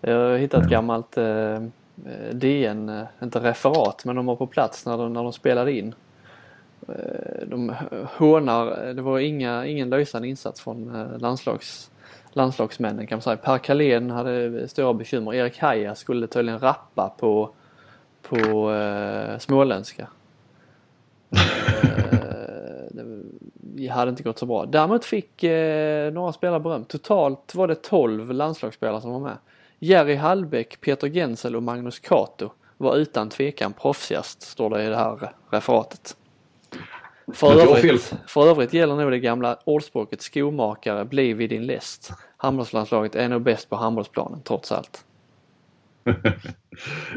Jag 0.00 0.14
har 0.14 0.36
hittat 0.36 0.62
ett 0.62 0.70
gammalt 0.70 1.16
eh, 1.16 1.54
eh, 1.54 1.60
DN, 2.32 2.88
eh, 2.88 3.04
inte 3.22 3.40
referat, 3.40 4.04
men 4.04 4.16
de 4.16 4.26
var 4.26 4.36
på 4.36 4.46
plats 4.46 4.86
när 4.86 4.98
de, 4.98 5.12
när 5.12 5.22
de 5.22 5.32
spelade 5.32 5.72
in. 5.72 5.94
Eh, 6.88 7.46
de 7.46 7.74
hånar, 8.16 8.92
det 8.94 9.02
var 9.02 9.18
inga, 9.18 9.66
ingen 9.66 9.90
lysande 9.90 10.28
insats 10.28 10.60
från 10.60 11.08
landslags, 11.18 11.90
landslagsmännen 12.32 13.06
kan 13.06 13.16
man 13.16 13.22
säga. 13.22 13.36
Per 13.36 13.58
Kalén 13.58 14.10
hade 14.10 14.68
stora 14.68 14.94
bekymmer. 14.94 15.34
Erik 15.34 15.58
Haja 15.58 15.94
skulle 15.94 16.26
tydligen 16.26 16.60
rappa 16.60 17.12
på, 17.18 17.50
på 18.22 18.72
eh, 18.72 19.38
småländska. 19.38 20.08
Det 23.78 23.86
hade 23.86 24.08
inte 24.10 24.22
gått 24.22 24.38
så 24.38 24.46
bra. 24.46 24.66
Däremot 24.66 25.04
fick 25.04 25.44
eh, 25.44 26.12
några 26.12 26.32
spelare 26.32 26.60
beröm. 26.60 26.84
Totalt 26.84 27.54
var 27.54 27.68
det 27.68 27.74
12 27.74 28.32
landslagsspelare 28.32 29.00
som 29.00 29.12
var 29.12 29.20
med. 29.20 29.36
Jerry 29.78 30.14
Hallbäck, 30.14 30.80
Peter 30.80 31.08
Gensel 31.08 31.56
och 31.56 31.62
Magnus 31.62 31.98
Cato 31.98 32.50
var 32.76 32.96
utan 32.96 33.28
tvekan 33.28 33.72
proffsigast, 33.72 34.42
står 34.42 34.70
det 34.70 34.84
i 34.84 34.88
det 34.88 34.96
här 34.96 35.32
referatet. 35.50 36.16
För 37.34 37.60
övrigt, 37.60 38.14
för 38.26 38.50
övrigt 38.50 38.72
gäller 38.72 38.96
nog 38.96 39.10
det 39.10 39.18
gamla 39.18 39.58
ordspråket 39.64 40.22
skomakare, 40.22 41.04
bli 41.04 41.32
vid 41.32 41.50
din 41.50 41.66
läst. 41.66 42.12
Handbollslandslaget 42.36 43.14
är 43.14 43.28
nog 43.28 43.42
bäst 43.42 43.70
på 43.70 43.76
handbollsplanen 43.76 44.42
trots 44.42 44.72
allt. 44.72 45.04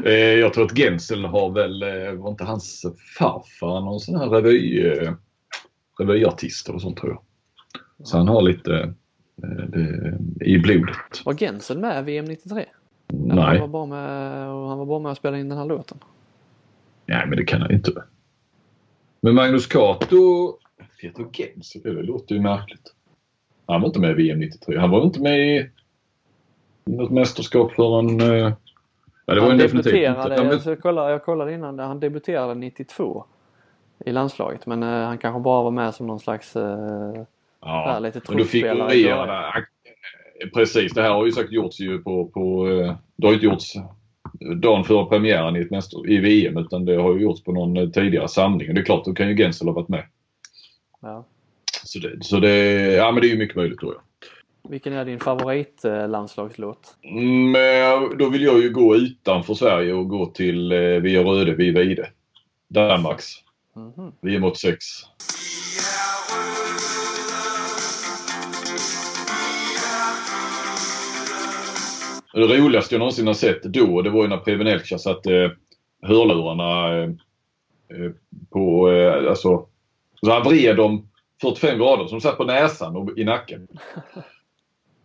Eh, 0.04 0.12
jag 0.12 0.54
tror 0.54 0.64
att 0.64 0.78
Gensel 0.78 1.24
har 1.24 1.50
väl, 1.50 1.82
eh, 1.82 2.12
var 2.12 2.30
inte 2.30 2.44
hans 2.44 2.82
farfar 3.18 3.80
någon 3.80 4.00
sån 4.00 4.16
här 4.16 4.28
revy, 4.28 4.86
eh, 4.86 5.12
revyartist 5.98 6.68
eller 6.68 6.78
sånt 6.78 6.96
tror 6.98 7.12
jag. 7.12 7.22
Så 8.06 8.16
han 8.16 8.28
har 8.28 8.42
lite 8.42 8.94
det, 9.48 10.18
i 10.40 10.58
blodet. 10.58 11.24
Var 11.24 11.34
Gensel 11.34 11.78
med 11.78 12.04
VM 12.04 12.24
93? 12.24 12.64
Han 13.08 13.36
var, 13.36 13.54
Nej, 13.54 13.68
bara 13.68 13.86
med, 13.86 14.46
han 14.48 14.78
var 14.78 14.86
bara 14.86 14.98
med 14.98 15.10
och 15.10 15.16
spelade 15.16 15.40
in 15.40 15.48
den 15.48 15.58
här 15.58 15.66
låten. 15.66 15.98
nej 17.06 17.26
men 17.26 17.36
det 17.36 17.44
kan 17.44 17.60
han 17.60 17.72
inte. 17.72 18.04
Men 19.20 19.34
Magnus 19.34 19.66
Cato, 19.66 20.52
Peter 21.00 21.26
Gensel, 21.32 21.82
det 21.82 22.02
låter 22.02 22.34
ju 22.34 22.40
märkligt. 22.40 22.94
Han 23.66 23.80
var 23.80 23.88
inte 23.88 24.00
med 24.00 24.10
i 24.10 24.14
VM 24.14 24.38
93. 24.38 24.78
Han 24.78 24.90
var 24.90 25.02
inte 25.02 25.20
med 25.20 25.38
i 25.38 25.70
något 26.84 27.10
mästerskap 27.10 27.72
förrän... 27.72 28.20
Eh, 28.20 28.52
ja, 29.26 29.34
det 29.34 29.40
var 29.40 29.48
han 29.48 29.58
debuterade, 29.58 30.52
inte. 30.52 30.70
Jag, 30.70 30.80
kollade, 30.80 31.10
jag 31.10 31.24
kollade 31.24 31.54
innan, 31.54 31.78
han 31.78 32.00
debuterade 32.00 32.54
92 32.54 33.24
i 34.04 34.12
landslaget 34.12 34.66
men 34.66 34.82
eh, 34.82 34.88
han 34.88 35.18
kanske 35.18 35.40
bara 35.40 35.62
var 35.62 35.70
med 35.70 35.94
som 35.94 36.06
någon 36.06 36.20
slags 36.20 36.56
eh, 36.56 37.22
Ja, 37.62 37.98
lite 37.98 38.20
men 38.28 38.38
då 38.38 38.44
fick 38.44 38.64
Uri 38.64 39.02
göra 39.02 39.48
eh, 39.48 40.48
Precis, 40.54 40.92
det 40.92 41.02
här 41.02 41.10
har 41.10 41.26
ju 41.26 41.32
sagt 41.32 41.52
gjorts 41.52 41.80
ju 41.80 41.98
på, 41.98 42.26
på 42.26 42.68
eh, 42.68 42.96
det 43.16 43.26
har 43.26 43.32
ju 43.32 43.34
inte 43.34 43.46
gjorts 43.46 43.74
dagen 44.56 44.84
före 44.84 45.06
premiären 45.06 45.56
i, 45.56 45.60
ett 45.60 45.70
nästa, 45.70 45.96
i 46.06 46.18
VM 46.18 46.56
utan 46.56 46.84
det 46.84 46.96
har 46.96 47.14
ju 47.14 47.20
gjorts 47.20 47.44
på 47.44 47.52
någon 47.52 47.76
eh, 47.76 47.88
tidigare 47.88 48.28
samling. 48.28 48.74
Det 48.74 48.80
är 48.80 48.84
klart, 48.84 49.04
då 49.04 49.14
kan 49.14 49.28
ju 49.28 49.36
Gensel 49.36 49.68
ha 49.68 49.74
varit 49.74 49.88
med. 49.88 50.04
Ja. 51.00 51.24
Så, 51.84 51.98
det, 51.98 52.24
så 52.24 52.40
det, 52.40 52.54
ja, 52.92 53.12
men 53.12 53.20
det 53.20 53.26
är 53.26 53.30
ju 53.30 53.38
mycket 53.38 53.56
möjligt 53.56 53.78
tror 53.78 53.94
jag. 53.94 54.02
Vilken 54.70 54.92
är 54.92 55.04
din 55.04 55.20
favoritlandslagslåt? 55.20 56.96
Mm, 57.02 58.18
då 58.18 58.28
vill 58.28 58.42
jag 58.42 58.62
ju 58.62 58.70
gå 58.70 58.96
utanför 58.96 59.54
Sverige 59.54 59.92
och 59.92 60.08
gå 60.08 60.26
till 60.26 60.72
eh, 60.72 60.78
mhm. 60.78 61.02
Vi 61.02 61.16
är 61.16 61.24
röde, 61.24 61.54
vi 61.54 61.68
är 61.68 61.72
vide. 61.72 62.08
Danmarks. 62.68 63.26
Mm 63.76 63.92
-hmm. 63.92 64.12
VM 64.20 64.44
86. 64.44 64.84
Det 72.32 72.58
roligaste 72.58 72.94
jag 72.94 72.98
någonsin 72.98 73.26
har 73.26 73.34
sett 73.34 73.62
då, 73.62 74.02
det 74.02 74.10
var 74.10 74.22
ju 74.22 74.28
när 74.28 74.36
Prevenelka 74.36 74.98
satte 74.98 75.56
hörlurarna 76.02 76.98
eh, 76.98 77.10
eh, 77.88 78.10
på, 78.50 78.90
eh, 78.90 79.28
alltså, 79.28 79.66
så 80.20 80.32
han 80.32 80.42
vred 80.42 80.76
dem 80.76 81.08
45 81.42 81.78
grader 81.78 82.06
som 82.06 82.20
satt 82.20 82.36
på 82.36 82.44
näsan 82.44 82.96
och 82.96 83.18
i 83.18 83.24
nacken. 83.24 83.68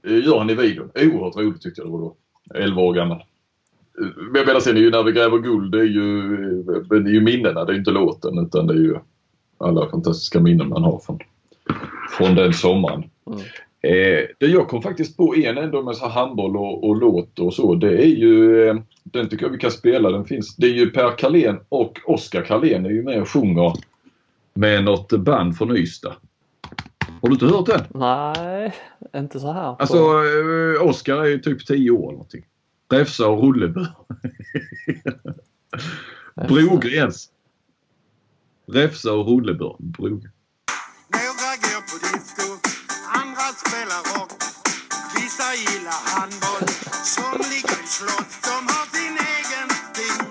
Det 0.02 0.10
gör 0.26 0.38
han 0.38 0.50
i 0.50 0.56
videon. 0.56 0.92
Oerhört 0.96 1.36
roligt 1.36 1.62
tyckte 1.62 1.82
jag 1.82 1.88
det 1.88 1.92
var 1.92 2.00
då. 2.00 2.16
11 2.56 2.82
år 2.82 2.94
gammal. 2.94 3.18
Eh, 3.18 4.08
Men 4.16 4.36
jag 4.36 4.48
menar 4.48 4.60
sen 4.60 4.78
är 4.78 4.82
ju 4.82 4.92
När 4.92 5.04
vi 5.04 5.12
gräver 5.12 5.38
guld, 5.38 5.72
det 5.72 5.80
är 5.80 5.84
ju, 5.84 6.34
eh, 6.34 6.82
det 6.90 6.96
är 6.96 7.14
ju 7.14 7.22
minnena, 7.22 7.66
det 7.66 7.74
är 7.74 7.78
inte 7.78 7.92
låten 7.92 8.40
utan 8.40 8.68
det 8.68 8.74
är 8.74 8.78
ju 8.78 8.96
alla 9.58 9.90
fantastiska 9.90 10.40
minnen 10.40 10.70
man 10.70 10.84
har 10.84 11.00
från, 11.00 11.20
från 12.18 12.36
den 12.36 12.54
sommaren. 12.54 13.10
Mm. 13.28 13.40
Eh, 13.88 14.26
det 14.40 14.46
jag 14.48 14.68
kom 14.68 14.82
faktiskt 14.82 15.18
på 15.18 15.36
en 15.36 15.58
ändå 15.58 15.84
med 15.84 15.96
så 15.96 16.06
här 16.08 16.12
handboll 16.26 16.58
och, 16.58 16.88
och 16.88 16.96
låt 16.96 17.40
och 17.40 17.54
så. 17.54 17.76
Det 17.76 18.04
är 18.04 18.08
ju, 18.08 18.68
eh, 18.68 18.76
den 19.04 19.30
tycker 19.30 19.46
jag 19.46 19.52
vi 19.52 19.58
kan 19.58 19.72
spela. 19.72 20.10
Den 20.12 20.26
finns. 20.26 20.56
Det 20.56 20.68
är 20.68 20.74
ju 20.74 20.90
Per 20.90 21.18
Carlén 21.18 21.60
och 21.70 22.00
Oskar 22.06 22.42
Carlén 22.42 22.86
är 22.86 22.90
ju 22.90 23.04
med 23.04 23.22
och 23.22 23.30
sjunger 23.30 23.74
med 24.54 24.84
något 24.84 25.12
band 25.12 25.58
från 25.58 25.78
Ystad. 25.78 26.16
Har 27.22 27.30
du 27.30 27.34
inte 27.34 27.46
hört 27.46 27.66
den? 27.66 27.82
Nej, 27.94 28.74
inte 29.16 29.40
så 29.40 29.52
här. 29.52 29.72
på- 29.74 29.78
Alltså 29.80 29.98
eh, 29.98 30.88
Oskar 30.90 31.18
är 31.18 31.26
ju 31.26 31.40
typ 31.40 31.66
10 31.66 31.92
år 31.92 32.12
någonting. 32.12 32.46
Räfsa 32.92 33.28
och 33.28 33.44
Rullebö. 33.44 33.86
Brogrens. 36.48 37.30
Räfsa 38.72 39.14
och 39.14 39.28
Rullebö. 39.28 39.70
Brog. 39.80 40.28
Spelar 43.68 44.02
rock. 44.14 44.32
Vissa 45.16 45.50
gillar 45.64 46.00
handboll, 46.14 46.68
somliga 47.16 47.74
vill 47.78 47.88
slåss. 47.98 48.34
De 48.48 48.56
har 48.72 48.86
sin 48.96 49.16
egen 49.36 49.70
stil. 49.88 50.26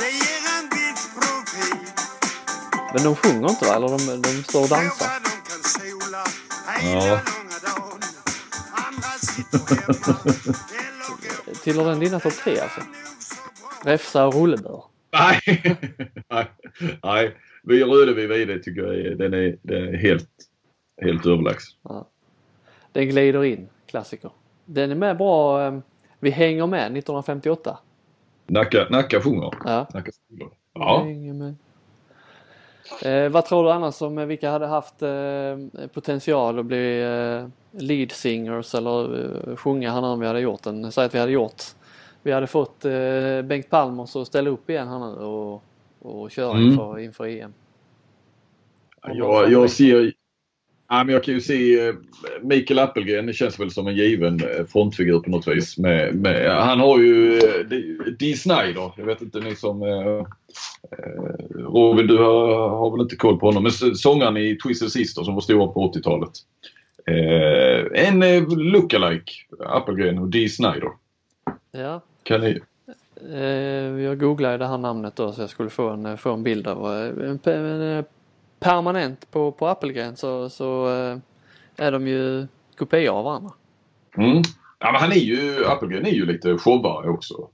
Det 0.00 0.10
ger 0.22 0.42
en 0.56 0.66
viss 0.74 1.04
profil. 1.18 1.82
Men 2.94 3.02
de 3.04 3.16
sjunger 3.16 3.50
inte 3.50 3.64
va? 3.64 3.74
Eller 3.76 3.88
de, 3.88 4.22
de 4.22 4.42
står 4.42 4.62
och 4.62 4.68
dansar? 4.68 5.08
Ja. 6.82 7.20
Tillhör 11.62 11.84
den 11.90 12.00
dina 12.00 12.20
topp 12.20 12.32
tre 12.32 12.58
alltså? 12.60 12.80
Räfsa 13.84 14.26
och 14.26 14.34
rullebör? 14.34 14.82
Nej. 15.12 15.40
Nej. 16.30 16.46
Nej. 17.02 17.36
Vi 17.62 17.84
röde 17.84 18.14
vi 18.14 18.26
vide 18.26 18.58
tycker 18.58 18.82
jag 18.82 18.94
är, 18.94 19.14
den 19.14 19.34
är, 19.34 19.56
den 19.62 19.94
är 19.94 19.96
helt, 19.96 20.28
helt 21.02 21.26
överlägsen. 21.26 21.78
Den 22.92 23.08
glider 23.08 23.44
in, 23.44 23.68
klassiker. 23.86 24.30
Den 24.64 24.90
är 24.90 24.94
med 24.94 25.16
bra. 25.16 25.66
eh, 25.66 25.78
Vi 26.18 26.30
hänger 26.30 26.66
med 26.66 26.80
1958. 26.80 27.78
Nacka, 28.46 28.86
Nacka 28.90 29.20
sjunger. 29.20 29.54
Ja. 29.64 29.86
Nacka 29.94 30.10
sjunger. 30.28 30.48
Ja. 30.72 31.06
Eh, 33.08 33.28
vad 33.28 33.44
tror 33.44 33.64
du 33.64 33.70
annars 33.72 34.02
om 34.02 34.18
eh, 34.18 34.26
vilka 34.26 34.50
hade 34.50 34.66
haft 34.66 35.02
eh, 35.02 35.88
potential 35.94 36.58
att 36.58 36.66
bli 36.66 37.02
eh, 37.02 37.48
lead 37.82 38.12
singers 38.12 38.74
eller 38.74 39.24
eh, 39.50 39.56
sjunga 39.56 39.92
här 39.92 40.02
om 40.04 40.20
vi 40.20 40.26
hade 40.26 40.40
gjort 40.40 40.62
den? 40.62 40.92
Säg 40.92 41.04
att 41.04 41.14
vi 41.14 41.18
hade 41.18 41.32
gjort. 41.32 41.62
Vi 42.22 42.32
hade 42.32 42.46
fått 42.46 42.84
eh, 42.84 43.42
Bengt 43.44 43.70
Palmers 43.70 44.16
att 44.16 44.26
ställa 44.26 44.50
upp 44.50 44.70
igen 44.70 44.88
här 44.88 44.98
nu 44.98 45.06
och, 45.24 45.62
och 45.98 46.30
köra 46.30 46.50
Mm. 46.50 46.66
inför, 46.70 46.98
inför 46.98 47.26
EM. 47.26 47.52
Jag, 49.02 49.50
jag 49.52 49.70
ser... 49.70 50.12
Ja, 50.88 51.04
men 51.04 51.14
jag 51.14 51.24
kan 51.24 51.34
ju 51.34 51.40
se 51.40 51.88
eh, 51.88 51.94
Mikael 52.42 52.78
Appelgren. 52.78 53.26
Det 53.26 53.32
känns 53.32 53.60
väl 53.60 53.70
som 53.70 53.86
en 53.86 53.96
given 53.96 54.40
eh, 54.40 54.66
frontfigur 54.66 55.20
på 55.20 55.30
något 55.30 55.48
vis. 55.48 55.78
Med, 55.78 56.14
med, 56.14 56.62
han 56.62 56.80
har 56.80 56.98
ju 56.98 57.38
eh, 57.38 57.66
Dee 58.18 58.36
Snider. 58.36 58.92
Jag 58.96 59.06
vet 59.06 59.22
inte 59.22 59.40
ni 59.40 59.56
som... 59.56 59.82
Eh, 59.82 60.26
Robin, 61.54 62.06
du 62.06 62.18
har, 62.18 62.68
har 62.68 62.90
väl 62.90 63.00
inte 63.00 63.16
koll 63.16 63.38
på 63.38 63.46
honom. 63.46 63.62
Men 63.62 63.96
sångaren 63.96 64.36
i 64.36 64.56
Twisted 64.56 64.92
Sister 64.92 65.22
som 65.22 65.34
var 65.34 65.40
stora 65.40 65.66
på 65.66 65.92
80-talet. 65.92 66.30
Eh, 67.06 68.08
en 68.08 68.44
lookalike 68.48 69.32
Appelgren 69.58 70.18
och 70.18 70.28
Dee 70.28 70.48
Snider. 70.48 70.90
Ja, 71.72 72.00
Kan 72.22 72.40
ni... 72.40 72.60
jag 74.02 74.20
googlade 74.20 74.58
det 74.58 74.66
här 74.66 74.78
namnet 74.78 75.16
då 75.16 75.32
så 75.32 75.40
jag 75.40 75.50
skulle 75.50 75.70
få 75.70 75.88
en, 75.88 76.18
få 76.18 76.32
en 76.32 76.42
bild 76.42 76.66
av 76.66 76.92
en, 76.92 77.38
en, 77.44 78.04
permanent 78.58 79.30
på, 79.30 79.52
på 79.52 79.66
Appelgren 79.66 80.16
så, 80.16 80.48
så 80.50 80.88
eh, 80.88 81.18
är 81.76 81.92
de 81.92 82.06
ju 82.06 82.46
kopior 82.78 83.14
av 83.14 83.24
varandra. 83.24 83.50
Mm. 84.16 84.42
Ja, 84.78 84.92
men 84.92 85.00
han 85.00 85.12
är 85.12 85.16
ju, 85.16 85.64
Appelgren 85.66 86.06
är 86.06 86.10
ju 86.10 86.26
lite 86.26 86.58
showare 86.58 87.10
också. 87.10 87.48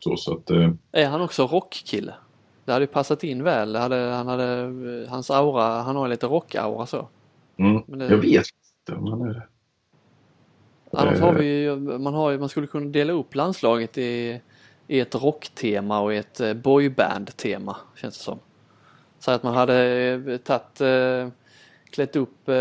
Så, 0.00 0.16
så 0.16 0.32
att, 0.34 0.50
eh, 0.50 0.70
Är 0.92 1.06
han 1.08 1.20
också 1.20 1.46
rockkille? 1.46 2.14
Det 2.64 2.72
hade 2.72 2.82
ju 2.82 2.86
passat 2.86 3.24
in 3.24 3.42
väl. 3.44 3.76
Hade, 3.76 3.96
han 3.96 4.28
hade, 4.28 5.06
hans 5.08 5.30
aura, 5.30 5.82
han 5.82 5.96
har 5.96 6.08
lite 6.08 6.26
rockaura 6.26 6.86
så. 6.86 7.08
mm, 7.56 7.82
det- 7.86 8.04
jag 8.08 8.16
vet 8.18 8.46
inte 8.88 9.00
om 9.00 9.06
han 9.06 9.22
är 9.28 9.34
det. 9.34 9.42
Annars 10.92 11.18
Eh. 11.18 11.24
har 11.24 11.32
vi 11.34 11.46
ju, 11.62 11.76
man, 11.76 12.14
har 12.14 12.38
man 12.38 12.48
skulle 12.48 12.66
kunna 12.66 12.90
dela 12.90 13.12
upp 13.12 13.34
landslaget 13.34 13.98
i, 13.98 14.40
i 14.86 15.00
ett 15.00 15.14
rocktema 15.14 16.00
och 16.00 16.14
ett 16.14 16.40
eh, 16.40 16.54
boyband-tema 16.54 17.76
känns 17.96 18.18
det 18.18 18.24
som. 18.24 18.38
Så 19.24 19.30
att 19.30 19.42
man 19.42 19.54
hade 19.54 19.76
eh, 20.26 20.36
tagit, 20.36 20.80
eh, 20.80 21.28
klätt 21.90 22.16
upp 22.16 22.48
eh, 22.48 22.54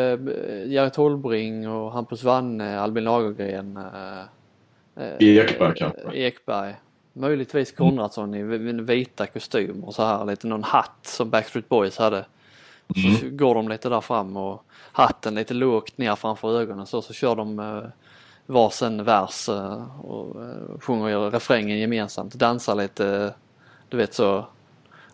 Jerry 0.66 0.90
Tolbring 0.90 1.70
och 1.70 1.92
Hampus 1.92 2.24
Wanne, 2.24 2.80
Albin 2.80 3.04
Lagergren. 3.04 3.78
Eh, 3.78 5.16
Ekberg 5.20 5.74
kanske. 5.76 6.12
Ekberg. 6.14 6.76
Möjligtvis 7.14 7.72
Konradsson 7.72 8.36
i 8.36 8.44
v- 8.44 8.58
vita 8.82 9.26
kostymer 9.28 9.88
och 9.88 9.96
så 9.96 10.04
här 10.04 10.26
lite 10.26 10.48
någon 10.48 10.64
hatt 10.64 11.00
som 11.02 11.30
Backstreet 11.30 11.70
Boys 11.70 11.98
hade. 11.98 12.26
Så 12.88 13.30
går 13.30 13.56
de 13.56 13.70
lite 13.70 13.90
där 13.90 14.02
fram 14.02 14.38
och 14.38 14.64
hatten 14.92 15.36
lite 15.36 15.54
lågt 15.54 15.98
ner 15.98 16.16
framför 16.16 16.60
ögonen 16.60 16.86
så, 16.86 17.02
så 17.02 17.14
kör 17.14 17.36
de 17.36 17.60
eh, 17.60 17.84
varsin 18.46 19.04
vers 19.04 19.50
och 20.02 20.36
sjunger 20.80 21.32
refrängen 21.32 21.78
gemensamt. 21.80 22.34
Dansar 22.34 22.76
lite, 22.76 23.34
du 23.90 23.98
vet 23.98 24.14
så 24.14 24.46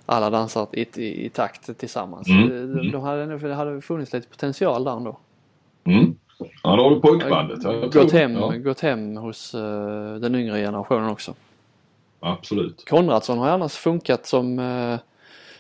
alla 0.10 0.30
dansar 0.30 0.68
i, 0.74 0.86
i, 0.96 1.26
i 1.26 1.30
takt 1.30 1.78
tillsammans. 1.80 2.28
Mm, 2.28 2.44
Eh, 2.44 2.68
De, 2.76 2.92
de 2.92 3.02
hade, 3.02 3.38
det 3.38 3.54
hade 3.54 3.82
funnits 3.82 4.14
lite 4.14 4.28
potential 4.30 4.84
där 4.84 4.92
ändå. 4.98 5.18
Mm. 5.84 6.16
Ja, 6.64 6.76
då 6.76 6.84
har 6.84 6.90
du 6.90 7.00
pojkbandet. 7.02 7.60
Ja, 7.64 7.74
jag 7.74 7.92
Gått 7.92 8.12
hem, 8.12 8.34
Ja, 8.36 8.48
gått 8.58 8.80
hem 8.80 9.18
hos 9.18 9.54
eh, 9.56 10.14
den 10.16 10.36
yngre 10.36 10.58
generationen 10.62 11.10
också. 11.10 11.34
absolut. 12.20 12.86
Konradsson 12.90 13.38
har 13.38 13.46
ju 13.48 13.52
annars 13.52 13.74
funkat 13.74 14.26
som, 14.26 14.60
eh, 14.60 15.00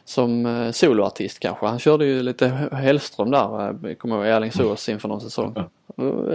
som 0.06 0.70
soloartist 0.74 1.40
kanske. 1.40 1.66
Han 1.66 1.80
körde 1.80 2.06
ju 2.06 2.24
lite 2.24 2.48
Hellström 2.72 3.32
där, 3.32 3.70
eh, 3.90 3.94
kommer 3.96 4.16
jag 4.16 4.26
ihåg, 4.26 4.34
Alingsås 4.36 4.90
inför 4.90 5.08
någon 5.08 5.22
säsong. 5.22 5.56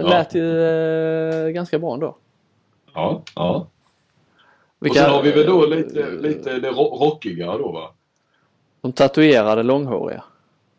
Lät 0.03 0.35
ju 0.35 0.61
eh, 0.63 1.49
ganska 1.49 1.79
bra 1.79 1.93
ändå. 1.93 2.15
Ja, 2.93 3.21
ja. 3.35 3.67
Vilka- 4.79 4.99
och 4.99 5.05
sen 5.05 5.13
har 5.15 5.23
vi 5.23 5.31
väl 5.31 5.45
då 5.45 5.65
lite, 5.65 6.11
lite 6.11 6.59
det 6.59 6.69
ro- 6.69 6.97
rockigare 7.05 7.57
då 7.57 7.71
va? 7.71 7.89
De 8.85 8.91
tatuerade 8.91 9.63
långhåriga. 9.63 10.23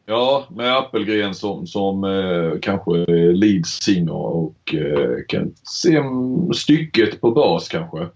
Ja, 0.05 0.45
med 0.51 0.77
Appelgren 0.77 1.35
som, 1.35 1.67
som 1.67 2.05
eh, 2.05 2.53
kanske 2.63 2.93
lead 3.33 3.67
singer 3.67 4.13
och 4.13 4.75
eh, 4.75 5.11
kan 5.29 5.55
se 5.63 6.03
stycket 6.55 7.21
på 7.21 7.31
bas 7.31 7.69
kanske. 7.69 7.99
Mm. 7.99 8.11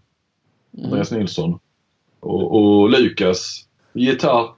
Andreas 0.85 1.13
Nilsson. 1.13 1.59
Och, 2.21 2.57
och 2.57 2.91
Lukas, 2.91 3.67
gitarr. 3.93 4.49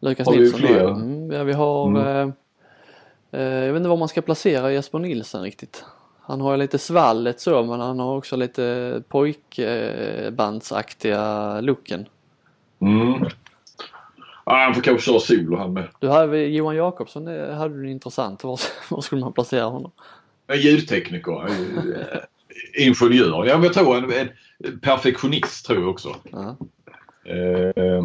Lukas 0.00 0.26
Har 0.26 0.34
vi 0.34 0.40
Nilsson. 0.40 0.60
fler? 0.60 0.88
Mm, 0.88 1.32
ja, 1.32 1.42
vi 1.44 1.52
har 1.52 1.86
Mm. 1.86 2.02
eh, 2.02 2.28
eh, 3.40 3.64
Jag 3.64 3.72
vet 3.72 3.76
inte 3.80 3.88
var 3.88 3.96
man 3.96 4.08
ska 4.08 4.20
placera 4.22 4.72
Jesper 4.72 4.98
Nilsson 4.98 5.42
riktigt. 5.42 5.84
Han 6.20 6.40
har 6.40 6.52
ju 6.52 6.56
lite 6.58 6.78
svallet 6.78 7.40
så 7.40 7.64
men 7.64 7.80
han 7.80 7.98
har 8.00 8.16
också 8.16 8.36
lite 8.36 9.02
pojkbandsaktiga 9.08 11.60
looken. 11.60 12.06
Mm. 12.80 13.24
Ja, 14.46 14.56
han 14.64 14.74
får 14.74 14.82
kanske 14.82 15.10
köra 15.10 15.20
solo 15.20 15.56
han 15.56 15.72
med. 15.72 15.88
Du 16.00 16.08
hade 16.08 16.38
Johan 16.38 16.76
Jakobsson, 16.76 17.24
det 17.24 17.54
hade 17.54 17.82
du 17.82 17.90
intressant. 17.90 18.44
Var, 18.44 18.60
var 18.90 19.00
skulle 19.00 19.20
man 19.20 19.32
placera 19.32 19.64
honom? 19.64 19.90
En 20.46 20.58
ljudtekniker. 20.60 21.46
eh, 21.46 22.84
Ingenjör. 22.86 23.46
Ja, 23.46 23.54
men 23.54 23.62
jag 23.64 23.72
tror 23.72 23.96
en, 23.96 24.28
en 24.64 24.80
perfektionist 24.80 25.66
tror 25.66 25.80
jag 25.80 25.88
också. 25.90 26.16
Ja. 26.32 26.56
Eh, 27.32 28.04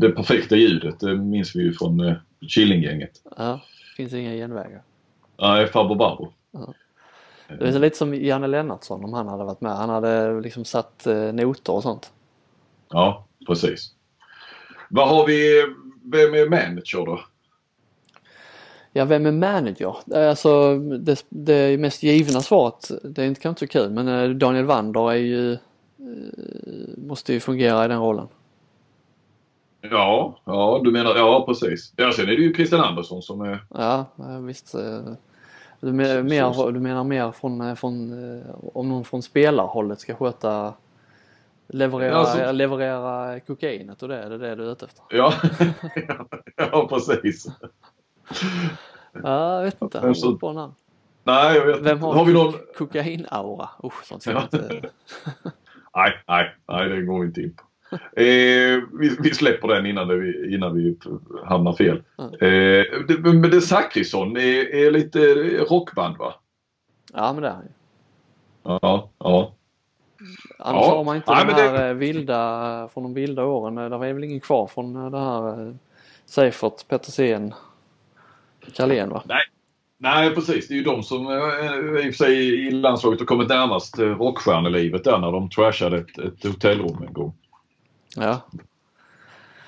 det 0.00 0.08
perfekta 0.10 0.56
ljudet 0.56 1.00
det 1.00 1.14
minns 1.16 1.56
vi 1.56 1.62
ju 1.62 1.72
från 1.72 2.00
eh, 2.00 2.14
Killinggänget. 2.48 3.10
Ja, 3.36 3.60
finns 3.96 4.12
inga 4.12 4.32
genvägar. 4.32 4.82
Nej, 5.40 5.66
farbror 5.66 5.96
Barbro. 5.96 6.32
Det 7.48 7.68
är 7.68 7.78
lite 7.78 7.96
som 7.96 8.14
Janne 8.14 8.46
Lennartsson 8.46 9.04
om 9.04 9.12
han 9.12 9.28
hade 9.28 9.44
varit 9.44 9.60
med. 9.60 9.76
Han 9.76 9.88
hade 9.88 10.40
liksom 10.40 10.64
satt 10.64 11.06
eh, 11.06 11.32
noter 11.32 11.72
och 11.72 11.82
sånt. 11.82 12.12
Ja, 12.90 13.26
precis. 13.46 13.92
Vad 14.90 15.08
har 15.08 15.26
vi? 15.26 15.62
Vem 16.04 16.34
är 16.34 16.48
manager 16.50 17.06
då? 17.06 17.20
Ja, 18.92 19.04
vem 19.04 19.26
är 19.26 19.32
manager? 19.32 19.96
Alltså 20.28 20.78
det, 20.78 21.24
det 21.28 21.80
mest 21.80 22.02
givna 22.02 22.40
svaret, 22.40 22.90
det 23.04 23.22
är 23.22 23.26
inte 23.26 23.40
kanske 23.40 23.66
så 23.66 23.72
kul, 23.72 23.90
men 23.90 24.08
eh, 24.08 24.30
Daniel 24.30 24.64
Wander 24.64 25.10
är 25.10 25.16
ju, 25.16 25.52
eh, 25.52 25.58
måste 26.96 27.32
ju 27.32 27.40
fungera 27.40 27.84
i 27.84 27.88
den 27.88 28.00
rollen. 28.00 28.28
Ja, 29.80 30.38
ja 30.44 30.80
du 30.84 30.90
menar, 30.90 31.16
ja 31.16 31.44
precis. 31.46 31.92
Ja, 31.96 32.12
sen 32.12 32.24
är 32.28 32.36
det 32.36 32.42
ju 32.42 32.54
Christian 32.54 32.80
Andersson 32.80 33.22
som 33.22 33.40
är, 33.40 33.64
Ja, 33.74 34.04
eh, 34.18 34.38
visst. 34.40 34.74
eh, 34.74 35.00
Du, 35.80 35.92
men, 35.92 36.26
mer, 36.26 36.72
du 36.72 36.80
menar 36.80 37.04
mer 37.04 37.32
från, 37.32 37.60
eh, 37.60 37.74
från 37.74 38.12
eh, 38.38 38.46
om 38.74 38.88
någon 38.88 39.04
från 39.04 39.22
spelarhållet 39.22 40.00
ska 40.00 40.14
sköta 40.14 40.74
leverera, 41.68 42.14
alltså- 42.16 42.52
leverera 42.52 43.40
kokainet 43.40 44.02
och 44.02 44.08
det, 44.08 44.16
är 44.16 44.30
det 44.30 44.38
det 44.38 44.54
du 44.54 44.66
är 44.68 44.72
ute 44.72 44.84
efter? 44.84 45.04
ja, 45.10 45.32
ja 46.56 46.88
precis. 46.88 47.46
Ja, 49.22 49.54
jag 49.56 49.62
vet 49.62 49.82
inte. 49.82 49.98
Han 49.98 50.08
har 50.08 50.38
på 50.38 50.52
namn. 50.52 50.74
Nej, 51.24 51.56
jag 51.56 51.66
vet 51.66 51.80
Vem 51.80 52.00
har, 52.00 52.14
har 52.14 52.24
vi 52.24 52.32
någon? 52.32 52.54
kokainaura? 52.78 53.68
Usch, 53.84 54.04
sånt 54.04 54.22
ska 54.22 54.30
Ja. 54.32 54.42
inte... 54.42 54.68
Nej, 55.96 56.12
nej, 56.28 56.54
nej 56.68 56.88
det 56.88 57.02
går 57.02 57.24
inte 57.24 57.40
in 57.40 57.54
på. 57.56 57.62
Eh, 58.20 58.82
vi, 59.00 59.16
vi 59.20 59.34
släpper 59.34 59.68
den 59.68 59.86
innan, 59.86 60.08
det, 60.08 60.46
innan 60.54 60.74
vi 60.74 60.98
hamnar 61.44 61.72
fel. 61.72 62.02
Mm. 62.18 62.30
Eh, 62.32 62.84
det, 63.08 63.18
men 63.18 63.50
det 63.50 63.60
Zachrisson 63.60 64.36
är, 64.36 64.74
är 64.74 64.90
lite 64.90 65.18
rockband 65.70 66.16
va? 66.16 66.34
Ja, 67.12 67.32
men 67.32 67.42
det 67.42 67.48
är 67.48 67.52
han 67.52 67.62
ju. 67.62 67.70
Ja, 68.62 69.10
ja. 69.18 69.55
Annars 70.58 70.84
Ja. 70.86 70.96
har 70.96 71.04
man 71.04 71.16
inte 71.16 71.30
Nej, 71.34 71.44
de 71.46 71.52
här 71.52 71.72
det- 71.72 71.88
eh, 71.88 71.94
vilda, 71.94 72.88
från 72.94 73.02
de 73.02 73.14
vilda 73.14 73.44
åren. 73.44 73.78
Eh, 73.78 73.84
Det 73.90 73.98
var 73.98 74.12
väl 74.12 74.24
ingen 74.24 74.40
kvar 74.40 74.66
från 74.66 74.96
eh, 74.96 75.10
det 75.10 75.18
här 75.20 75.66
eh, 75.68 75.74
Seifert, 76.26 76.88
Petersen, 76.88 77.54
Carlén 78.74 79.10
va? 79.10 79.22
Nej 79.98 80.34
precis, 80.34 80.68
det 80.68 80.74
är 80.74 80.76
ju 80.76 80.82
de 80.84 81.02
som 81.02 81.26
eh, 81.26 81.32
i 82.06 82.10
och 82.10 82.14
för 82.14 82.24
sig 82.24 82.66
i 82.66 82.70
landslaget 82.70 83.20
har 83.20 83.26
kommit 83.26 83.48
närmast 83.48 83.98
eh, 83.98 84.06
rockstjärnelivet 84.06 85.04
där 85.04 85.18
när 85.18 85.32
de 85.32 85.50
trashade 85.50 85.98
ett, 85.98 86.18
ett 86.18 86.44
hotellrum 86.44 87.02
en 87.06 87.12
gång. 87.12 87.34
Ja. 88.16 88.40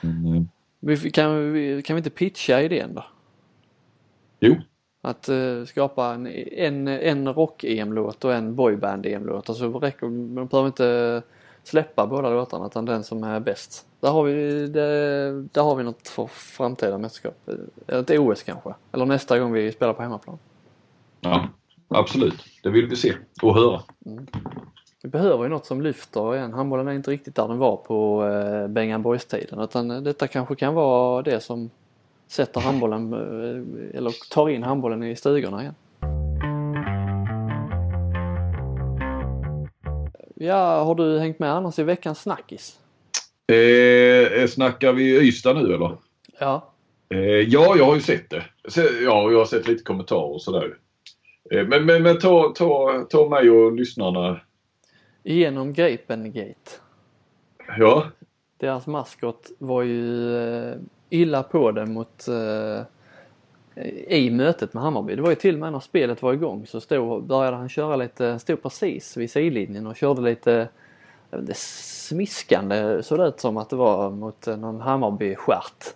Mm. 0.02 0.48
Vi, 0.80 1.10
kan, 1.10 1.52
vi, 1.52 1.82
kan 1.82 1.96
vi 1.96 1.98
inte 1.98 2.10
pitcha 2.10 2.60
idén 2.62 2.94
då? 2.94 3.04
Jo, 4.40 4.56
Att 5.08 5.28
eh, 5.28 5.64
skapa 5.66 6.14
en, 6.14 6.26
en, 6.26 6.88
en 6.88 7.34
rock-EM-låt 7.34 8.24
och 8.24 8.34
en 8.34 8.54
boyband-EM-låt. 8.54 9.48
Alltså 9.48 9.78
räcker, 9.78 10.06
man 10.06 10.46
behöver 10.46 10.66
inte 10.66 11.22
släppa 11.62 12.06
båda 12.06 12.30
låtarna 12.30 12.66
utan 12.66 12.84
den 12.84 13.04
som 13.04 13.24
är 13.24 13.40
bäst. 13.40 13.86
Där 14.00 14.10
har 14.10 14.22
vi, 14.22 14.66
det, 14.66 15.42
där 15.42 15.62
har 15.62 15.76
vi 15.76 15.84
något 15.84 16.08
för 16.08 16.26
framtida 16.26 16.98
mästerskap. 16.98 17.48
Eh, 17.86 17.98
Ett 17.98 18.10
OS 18.10 18.42
kanske. 18.42 18.74
Eller 18.92 19.06
nästa 19.06 19.38
gång 19.38 19.52
vi 19.52 19.72
spelar 19.72 19.92
på 19.92 20.02
hemmaplan. 20.02 20.38
ja, 21.20 21.48
absolut. 21.88 22.44
Det 22.62 22.70
vill 22.70 22.86
vi 22.86 22.96
se 22.96 23.14
och 23.42 23.54
höra. 23.54 23.80
Vi 25.02 25.08
behöver 25.08 25.44
ju 25.44 25.50
något 25.50 25.66
som 25.66 25.82
lyfter 25.82 26.36
igen. 26.36 26.52
Handbollen 26.52 26.88
är 26.88 26.92
inte 26.92 27.10
riktigt 27.10 27.34
där 27.34 27.48
den 27.48 27.58
var 27.58 27.76
på 27.76 28.26
eh, 28.26 28.68
Bengan 28.68 29.02
Boys-tiden 29.02 29.60
utan 29.60 29.90
eh, 29.90 30.00
detta 30.00 30.26
kanske 30.26 30.54
kan 30.54 30.74
vara 30.74 31.22
det 31.22 31.40
som 31.40 31.70
sätter 32.28 32.60
handbollen 32.60 33.12
eh, 33.12 33.98
eller 33.98 34.30
tar 34.30 34.48
in 34.48 34.62
handbollen 34.62 35.02
i 35.02 35.16
stugorna 35.16 35.60
igen. 35.60 35.74
Ja, 40.34 40.84
har 40.84 40.94
du 40.94 41.18
hängt 41.18 41.38
med 41.38 41.52
annars 41.52 41.78
i 41.78 41.82
veckans 41.82 42.22
snackis? 42.22 42.78
Eh, 43.52 44.46
snackar 44.46 44.92
vi 44.92 45.28
Ystad 45.28 45.54
nu 45.54 45.74
eller? 45.74 45.96
Ja. 46.38 46.72
Eh, 47.08 47.20
ja, 47.20 47.76
jag 47.78 47.84
har 47.84 47.94
ju 47.94 48.00
sett 48.00 48.30
det. 48.30 48.44
Ja, 49.04 49.30
jag 49.30 49.38
har 49.38 49.44
sett 49.44 49.68
lite 49.68 49.84
kommentarer 49.84 50.34
och 50.34 50.42
sådär. 50.42 50.76
Eh, 51.50 51.66
men 51.66 51.86
men, 51.86 52.02
men 52.02 52.18
ta, 52.18 52.52
ta, 52.56 53.06
ta 53.10 53.28
mig 53.28 53.50
och 53.50 53.72
lyssnarna. 53.72 54.40
Genom 55.22 55.72
Grapengate. 55.72 56.70
Ja, 57.78 58.10
Deras 58.58 58.86
maskot 58.86 59.50
var 59.58 59.82
ju 59.82 60.36
eh, 60.36 60.76
illa 61.10 61.42
på 61.42 61.70
det 61.70 61.86
mot 61.86 62.28
eh, 62.28 62.82
i 64.08 64.30
mötet 64.30 64.74
med 64.74 64.82
Hammarby. 64.82 65.14
Det 65.16 65.22
var 65.22 65.30
ju 65.30 65.34
till 65.36 65.54
och 65.54 65.60
med 65.60 65.72
när 65.72 65.80
spelet 65.80 66.22
var 66.22 66.32
igång 66.32 66.66
så 66.66 66.80
stod, 66.80 67.24
började 67.24 67.56
han 67.56 67.68
köra 67.68 67.96
lite, 67.96 68.38
stod 68.38 68.62
precis 68.62 69.16
vid 69.16 69.30
sidlinjen 69.30 69.86
och 69.86 69.96
körde 69.96 70.20
lite 70.20 70.68
inte, 71.32 71.54
smiskande 71.54 73.02
såg 73.02 73.18
det 73.18 73.26
ut 73.26 73.40
som 73.40 73.56
att 73.56 73.70
det 73.70 73.76
var 73.76 74.10
mot 74.10 74.46
någon 74.46 74.80
Hammarby-stjärt. 74.80 75.94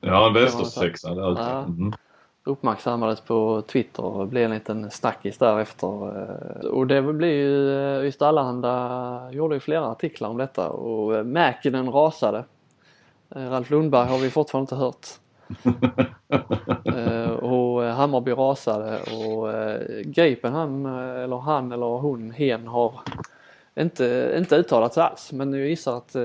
ja 0.00 0.26
en 0.26 0.32
var 0.34 0.40
västersexa 0.40 1.14
där 1.14 1.32
ute. 1.32 1.42
Ja. 1.42 1.66
Mhm. 1.66 1.92
Uppmärksammades 2.44 3.20
på 3.20 3.62
Twitter 3.66 4.04
och 4.04 4.28
blev 4.28 4.44
en 4.44 4.50
liten 4.50 4.90
snackis 4.90 5.38
därefter. 5.38 6.18
Eh, 6.18 6.66
Och 6.70 6.86
det 6.86 7.02
blir 7.02 7.32
ju, 7.32 7.72
eh, 8.00 8.06
Ystad 8.06 8.28
Allehanda 8.28 9.28
gjorde 9.32 9.54
ju 9.54 9.60
flera 9.60 9.86
artiklar 9.86 10.28
om 10.28 10.36
detta 10.36 10.68
och 10.70 11.16
eh, 11.16 11.24
Mäkinen 11.24 11.90
rasade. 11.90 12.44
Eh, 13.34 13.50
Ralf 13.50 13.70
Lundberg 13.70 14.08
har 14.08 14.18
vi 14.18 14.30
fortfarande 14.30 14.64
inte 14.64 14.76
hört. 14.84 15.06
Eh, 16.96 17.30
och 17.30 17.84
eh, 17.84 17.94
Hammarby 17.94 18.32
rasade 18.32 18.98
och 19.02 19.52
eh, 19.52 19.80
Gripen 20.04 20.52
han, 20.52 20.86
eh, 20.86 21.22
eller 21.22 21.36
han 21.36 21.72
eller 21.72 21.86
hon, 21.86 22.30
hen 22.30 22.66
har 22.66 23.00
inte, 23.80 24.34
inte 24.38 24.56
uttalat 24.56 24.94
sig 24.94 25.02
alls 25.02 25.32
men 25.32 25.52
jag 25.52 25.68
gissar 25.68 25.96
att 25.96 26.14
eh, 26.14 26.22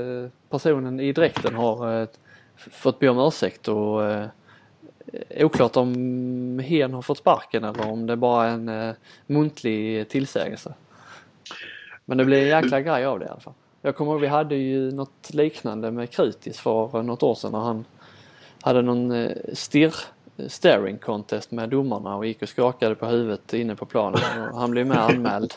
personen 0.50 1.00
i 1.00 1.12
dräkten 1.12 1.56
har 1.56 2.02
eh, 2.02 2.08
fått 2.56 3.00
be 3.00 3.10
om 3.10 3.20
ursäkt 3.20 3.68
och 3.68 4.04
eh, 4.06 4.26
oklart 5.38 5.78
om 5.78 6.60
hen 6.60 6.94
har 6.94 7.02
fått 7.02 7.18
sparken 7.18 7.64
eller 7.64 7.88
om 7.88 8.08
det 8.08 8.16
bara 8.16 8.48
är 8.48 8.54
en 8.54 8.70
eh, 8.70 8.94
muntlig 9.28 10.10
tillsägelse. 10.10 10.74
Men 12.06 12.18
det 12.18 12.26
blir 12.26 12.42
en 12.42 12.64
jäkla 12.64 12.82
grej 12.82 13.06
av 13.06 13.20
det 13.20 13.26
i 13.26 13.30
alla 13.30 13.40
fall. 13.40 13.54
Jag 13.82 13.96
kommer 13.96 14.12
ihåg 14.12 14.22
vi 14.22 14.28
hade 14.28 14.56
ju 14.56 14.92
något 14.92 15.34
liknande 15.34 15.92
med 15.92 16.10
Krutis 16.10 16.60
för 16.60 17.04
något 17.04 17.24
år 17.24 17.36
sedan 17.36 17.52
när 17.52 17.60
han 17.60 17.86
hade 18.62 18.82
någon 18.82 19.12
eh, 19.12 19.32
stirr 19.54 19.94
staring 20.48 20.98
contest 20.98 21.52
med 21.52 21.70
domarna 21.70 22.16
och 22.16 22.26
gick 22.26 22.42
och 22.42 22.50
skakade 22.50 22.96
på 22.96 23.06
huvudet 23.06 23.54
inne 23.54 23.76
på 23.76 23.86
planen 23.86 24.22
och 24.52 24.60
han 24.60 24.72
blev 24.72 24.88
med 24.88 24.98
anmäld. 24.98 25.54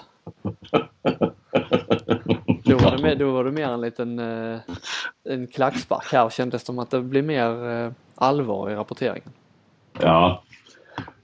Då 2.64 2.76
var 2.76 2.96
det 2.96 3.02
mer, 3.02 3.14
då 3.14 3.30
var 3.30 3.44
det 3.44 3.50
mer 3.50 3.68
en 3.68 3.80
liten 3.80 4.18
eh, 4.18 4.60
en 5.24 5.46
klackspark. 5.46 6.12
Här 6.12 6.30
kändes 6.30 6.62
det 6.62 6.66
som 6.66 6.78
att 6.78 6.90
det 6.90 7.00
blev 7.00 7.24
mer 7.24 7.70
eh, 7.70 7.92
allvar 8.14 8.70
i 8.70 8.74
rapporteringen. 8.74 9.28
Ja. 10.00 10.42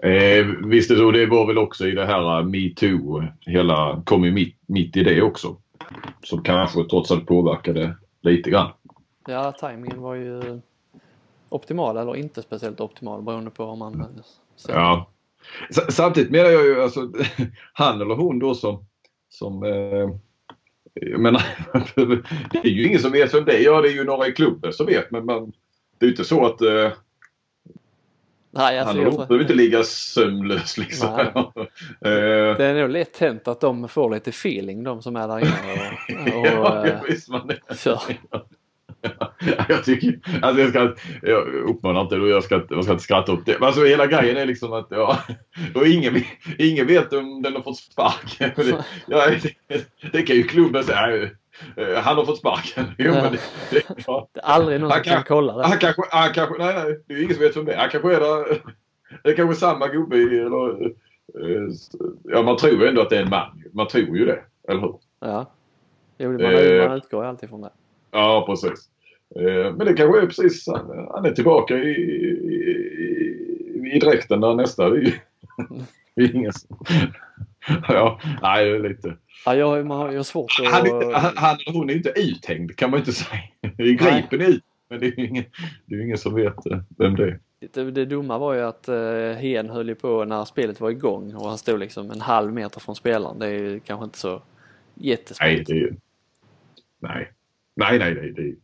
Eh, 0.02 0.46
visst 0.64 0.90
är 0.90 0.94
det 0.94 1.00
så. 1.00 1.10
Det 1.10 1.26
var 1.26 1.46
väl 1.46 1.58
också 1.58 1.86
i 1.86 1.90
det 1.90 2.06
här 2.06 2.38
eh, 2.38 2.44
metoo. 2.44 3.24
Hela 3.40 4.02
kom 4.04 4.24
ju 4.24 4.32
mitt, 4.32 4.56
mitt 4.66 4.96
i 4.96 5.04
det 5.04 5.22
också. 5.22 5.56
Som 6.22 6.42
kanske 6.42 6.84
trots 6.84 7.10
allt 7.10 7.26
påverkade 7.26 7.96
lite 8.22 8.50
grann. 8.50 8.70
Ja, 9.26 9.52
tajmingen 9.52 10.00
var 10.00 10.14
ju 10.14 10.60
optimal 11.48 11.96
eller 11.96 12.16
inte 12.16 12.42
speciellt 12.42 12.80
optimal 12.80 13.22
beroende 13.22 13.50
på 13.50 13.64
om 13.64 13.78
man 13.78 14.00
eh, 14.00 14.06
ser. 14.56 14.72
Ja. 14.72 15.10
Samtidigt 15.88 16.30
menar 16.30 16.50
jag 16.50 16.64
ju 16.64 16.82
alltså 16.82 17.12
han 17.72 18.00
eller 18.00 18.14
hon 18.14 18.38
då 18.38 18.54
som, 18.54 18.86
som 19.28 19.62
eh, 19.62 20.10
jag 20.94 21.20
menar, 21.20 21.42
det 22.50 22.58
är 22.58 22.72
ju 22.72 22.86
ingen 22.86 23.00
som 23.00 23.12
vet 23.12 23.34
vem 23.34 23.44
det 23.44 23.56
är. 23.56 23.64
Ja, 23.64 23.80
det 23.80 23.88
är 23.88 23.92
ju 23.92 24.04
några 24.04 24.26
i 24.26 24.32
klubben 24.32 24.72
som 24.72 24.86
vet 24.86 25.10
men 25.10 25.24
man, 25.24 25.52
det 25.98 26.04
är 26.04 26.06
ju 26.06 26.12
inte 26.12 26.24
så 26.24 26.46
att 26.46 26.60
eh, 26.60 26.92
Nej, 28.58 28.78
alltså, 28.78 29.02
han 29.02 29.10
behöver 29.14 29.40
inte 29.40 29.54
ligga 29.54 29.82
sömnlös 29.84 30.78
liksom. 30.78 31.08
Eh, 32.04 32.56
Det 32.56 32.64
är 32.64 32.74
nog 32.74 32.90
lätt 32.90 33.18
hänt 33.18 33.48
att 33.48 33.60
de 33.60 33.88
får 33.88 34.14
lite 34.14 34.30
feeling 34.30 34.84
de 34.84 35.02
som 35.02 35.16
är 35.16 35.28
där 35.28 35.38
inne 35.38 36.34
och, 36.34 36.38
och 36.40 36.46
ja, 36.46 36.86
eh, 36.86 37.02
visst 37.08 37.28
man 37.28 37.50
kör. 37.76 38.00
jag 39.68 39.84
tycker, 39.84 40.20
alltså 40.42 40.60
jag 40.62 40.70
ska, 40.70 40.94
jag 41.22 41.46
uppmanar 41.46 42.00
inte 42.00 42.16
och 42.16 42.28
jag 42.28 42.44
ska, 42.44 42.62
jag 42.70 42.84
ska 42.84 42.92
inte 42.92 43.04
skratta 43.04 43.32
upp 43.32 43.46
det. 43.46 43.56
Men 43.58 43.66
alltså 43.66 43.84
hela 43.84 44.06
grejen 44.06 44.36
är 44.36 44.46
liksom 44.46 44.72
att 44.72 44.86
ja, 44.90 45.18
och 45.74 45.86
ingen, 45.86 46.22
ingen 46.58 46.86
vet 46.86 47.12
om 47.12 47.42
den 47.42 47.54
har 47.54 47.62
fått 47.62 47.78
sparken. 47.78 48.50
Det, 48.56 48.84
ja, 49.06 49.30
det, 49.68 50.10
det 50.12 50.22
kan 50.22 50.36
ju 50.36 50.42
klubben 50.42 50.84
säga. 50.84 51.28
Eh, 51.76 51.94
Han 52.02 52.16
har 52.16 52.24
fått 52.24 52.38
sparken. 52.38 52.84
Jo, 52.98 53.12
men 53.12 53.32
det, 53.32 53.38
det, 53.70 53.82
ja. 54.06 54.28
Det 54.32 54.40
är 54.40 54.44
aldrig 54.44 54.80
någon 54.80 54.90
Han 54.90 55.04
som 55.04 55.12
kan 55.12 55.14
kan- 55.14 55.24
kolla 55.36 55.56
det. 55.56 55.66
Han 55.66 55.78
kanske, 55.78 56.02
han 56.10 56.32
kanske, 56.32 56.58
nej 56.64 56.74
nej, 56.74 57.00
det 57.06 57.14
är 57.14 57.22
ingen 57.22 57.34
som 57.34 57.42
vet 57.42 57.56
vem 57.56 57.64
det 57.64 57.72
är. 57.72 57.78
Han 57.78 57.88
kanske 57.90 58.14
är 58.16 58.20
där, 58.20 58.62
det 59.22 59.30
är 59.30 59.36
kanske 59.36 59.60
samma 59.60 59.88
gubbe 59.88 60.16
eller, 60.16 60.84
eh, 60.84 61.68
ja 62.24 62.42
man 62.42 62.56
tror 62.56 62.86
ändå 62.86 63.02
att 63.02 63.10
det 63.10 63.16
är 63.16 63.22
en 63.22 63.30
man. 63.30 63.62
Man 63.72 63.88
tror 63.88 64.16
ju 64.16 64.24
det, 64.26 64.40
eller 64.68 64.80
hur? 64.80 64.94
Ja. 65.20 65.50
Jo, 66.18 66.32
man, 66.32 66.40
Eh. 66.40 66.88
man 66.88 66.96
utgår 66.96 67.22
ju 67.24 67.28
alltid 67.28 67.48
från 67.48 67.60
det. 67.60 67.70
Ja, 68.10 68.44
precis. 68.48 68.88
Eh, 69.36 69.74
Men 69.74 69.78
det 69.86 69.94
kanske 69.94 70.20
är 70.22 70.26
precis, 70.26 70.66
han, 70.68 71.08
han 71.10 71.24
är 71.24 71.30
tillbaka 71.30 71.76
i, 71.78 71.90
i, 71.90 73.92
i 73.94 73.98
dräkten 73.98 74.40
där 74.40 74.54
nästa. 74.54 74.90
Det 74.90 74.96
är 74.96 75.00
ju 75.00 75.12
det 76.14 76.22
är 76.22 76.34
ingen 76.36 76.52
som... 76.52 76.76
Ja, 77.88 78.20
nej 78.42 78.64
det 78.70 78.76
är 78.76 78.88
lite... 78.88 79.16
Ja, 79.44 79.54
jag, 79.54 79.86
man 79.86 79.98
har 79.98 80.12
ju 80.12 80.24
svårt 80.24 80.52
att... 80.60 80.72
Han, 80.72 81.56
eller 81.56 81.72
hon 81.72 81.90
är 81.90 81.94
inte 81.94 82.12
uthängd 82.16 82.76
kan 82.76 82.90
man 82.90 82.98
inte 82.98 83.12
säga. 83.12 83.40
Gripen 83.76 84.40
är 84.40 84.48
ut. 84.48 84.64
Men 84.90 85.00
det 85.00 85.06
är 85.06 85.20
ju 85.20 85.26
ingen, 85.26 85.44
det 85.86 85.94
är 85.94 85.98
ju 85.98 86.04
ingen 86.04 86.18
som 86.18 86.34
vet 86.34 86.66
eh, 86.66 86.78
vem 86.98 87.16
det 87.16 87.24
är. 87.24 87.40
Det, 87.72 87.90
det 87.90 88.04
dumma 88.04 88.38
var 88.38 88.54
ju 88.54 88.60
att 88.60 88.88
uh, 88.88 89.32
Hen 89.32 89.70
höll 89.70 89.88
ju 89.88 89.94
på 89.94 90.24
när 90.24 90.44
spelet 90.44 90.80
var 90.80 90.90
igång 90.90 91.34
och 91.34 91.48
han 91.48 91.58
stod 91.58 91.80
liksom 91.80 92.10
en 92.10 92.20
halv 92.20 92.52
meter 92.52 92.80
från 92.80 92.96
spelaren. 92.96 93.38
Det 93.38 93.46
är 93.46 93.50
ju 93.50 93.80
kanske 93.80 94.04
inte 94.04 94.18
så 94.18 94.30
Nej, 94.94 95.08
jättesmart. 95.08 95.66
det 95.66 95.72
är 95.72 95.76
ju... 95.76 95.94
Nej. 96.98 97.32
Nej, 97.76 97.98
nej, 97.98 98.14
nej. 98.14 98.32
Det 98.36 98.42
är, 98.42 98.54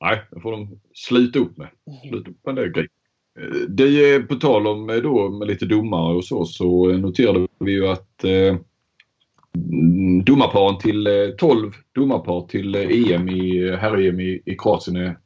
nej, 0.00 0.20
det 0.30 0.40
får 0.40 0.52
de 0.52 0.80
sluta 0.94 1.38
upp 1.38 1.56
med. 1.56 1.68
Sluta 2.08 2.30
upp 2.30 2.46
med 2.46 2.54
det 2.56 2.68
grejen. 2.68 2.88
Eh, 3.40 3.68
Det 3.68 3.84
är 3.84 4.22
på 4.22 4.34
tal 4.34 4.66
om 4.66 4.90
eh, 4.90 4.96
då 4.96 5.28
med 5.30 5.48
lite 5.48 5.66
domare 5.66 6.16
och 6.16 6.24
så, 6.24 6.44
så 6.44 6.90
eh, 6.90 6.98
noterade 6.98 7.46
vi 7.58 7.72
ju 7.72 7.88
att 7.88 8.24
eh, 8.24 8.30
mm, 8.32 8.64
domarparen 10.24 10.78
till 10.78 11.06
eh, 11.06 11.28
12 11.38 11.72
domarpar 11.92 12.46
till 12.46 12.74
eh, 12.74 13.12
EM 13.12 13.28
i 13.28 13.76
herr-EM 13.76 14.20
i, 14.20 14.42
i 14.44 14.56
Kroatien 14.56 14.96
är 14.96 15.16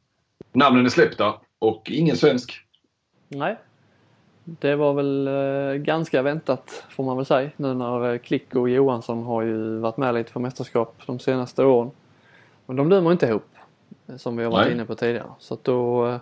namnen 0.51 0.85
är 0.85 0.89
släppta 0.89 1.33
och 1.59 1.91
ingen 1.91 2.17
svensk. 2.17 2.53
Nej. 3.27 3.57
Det 4.43 4.75
var 4.75 4.93
väl 4.93 5.27
eh, 5.27 5.73
ganska 5.73 6.21
väntat 6.21 6.83
får 6.89 7.03
man 7.03 7.17
väl 7.17 7.25
säga 7.25 7.49
nu 7.57 7.73
när 7.73 8.17
Klick 8.17 8.55
och 8.55 8.69
Johansson 8.69 9.23
har 9.23 9.41
ju 9.41 9.77
varit 9.77 9.97
med 9.97 10.13
lite 10.13 10.31
på 10.31 10.39
mästerskap 10.39 11.01
de 11.05 11.19
senaste 11.19 11.63
åren. 11.63 11.91
Men 12.65 12.75
de 12.75 12.89
dömer 12.89 13.11
inte 13.11 13.25
ihop 13.25 13.49
eh, 14.07 14.15
som 14.15 14.37
vi 14.37 14.43
har 14.43 14.51
varit 14.51 14.65
Nej. 14.65 14.73
inne 14.73 14.85
på 14.85 14.95
tidigare. 14.95 15.27
Så 15.39 15.53
att 15.53 15.63
då 15.63 16.07
eh, 16.07 16.17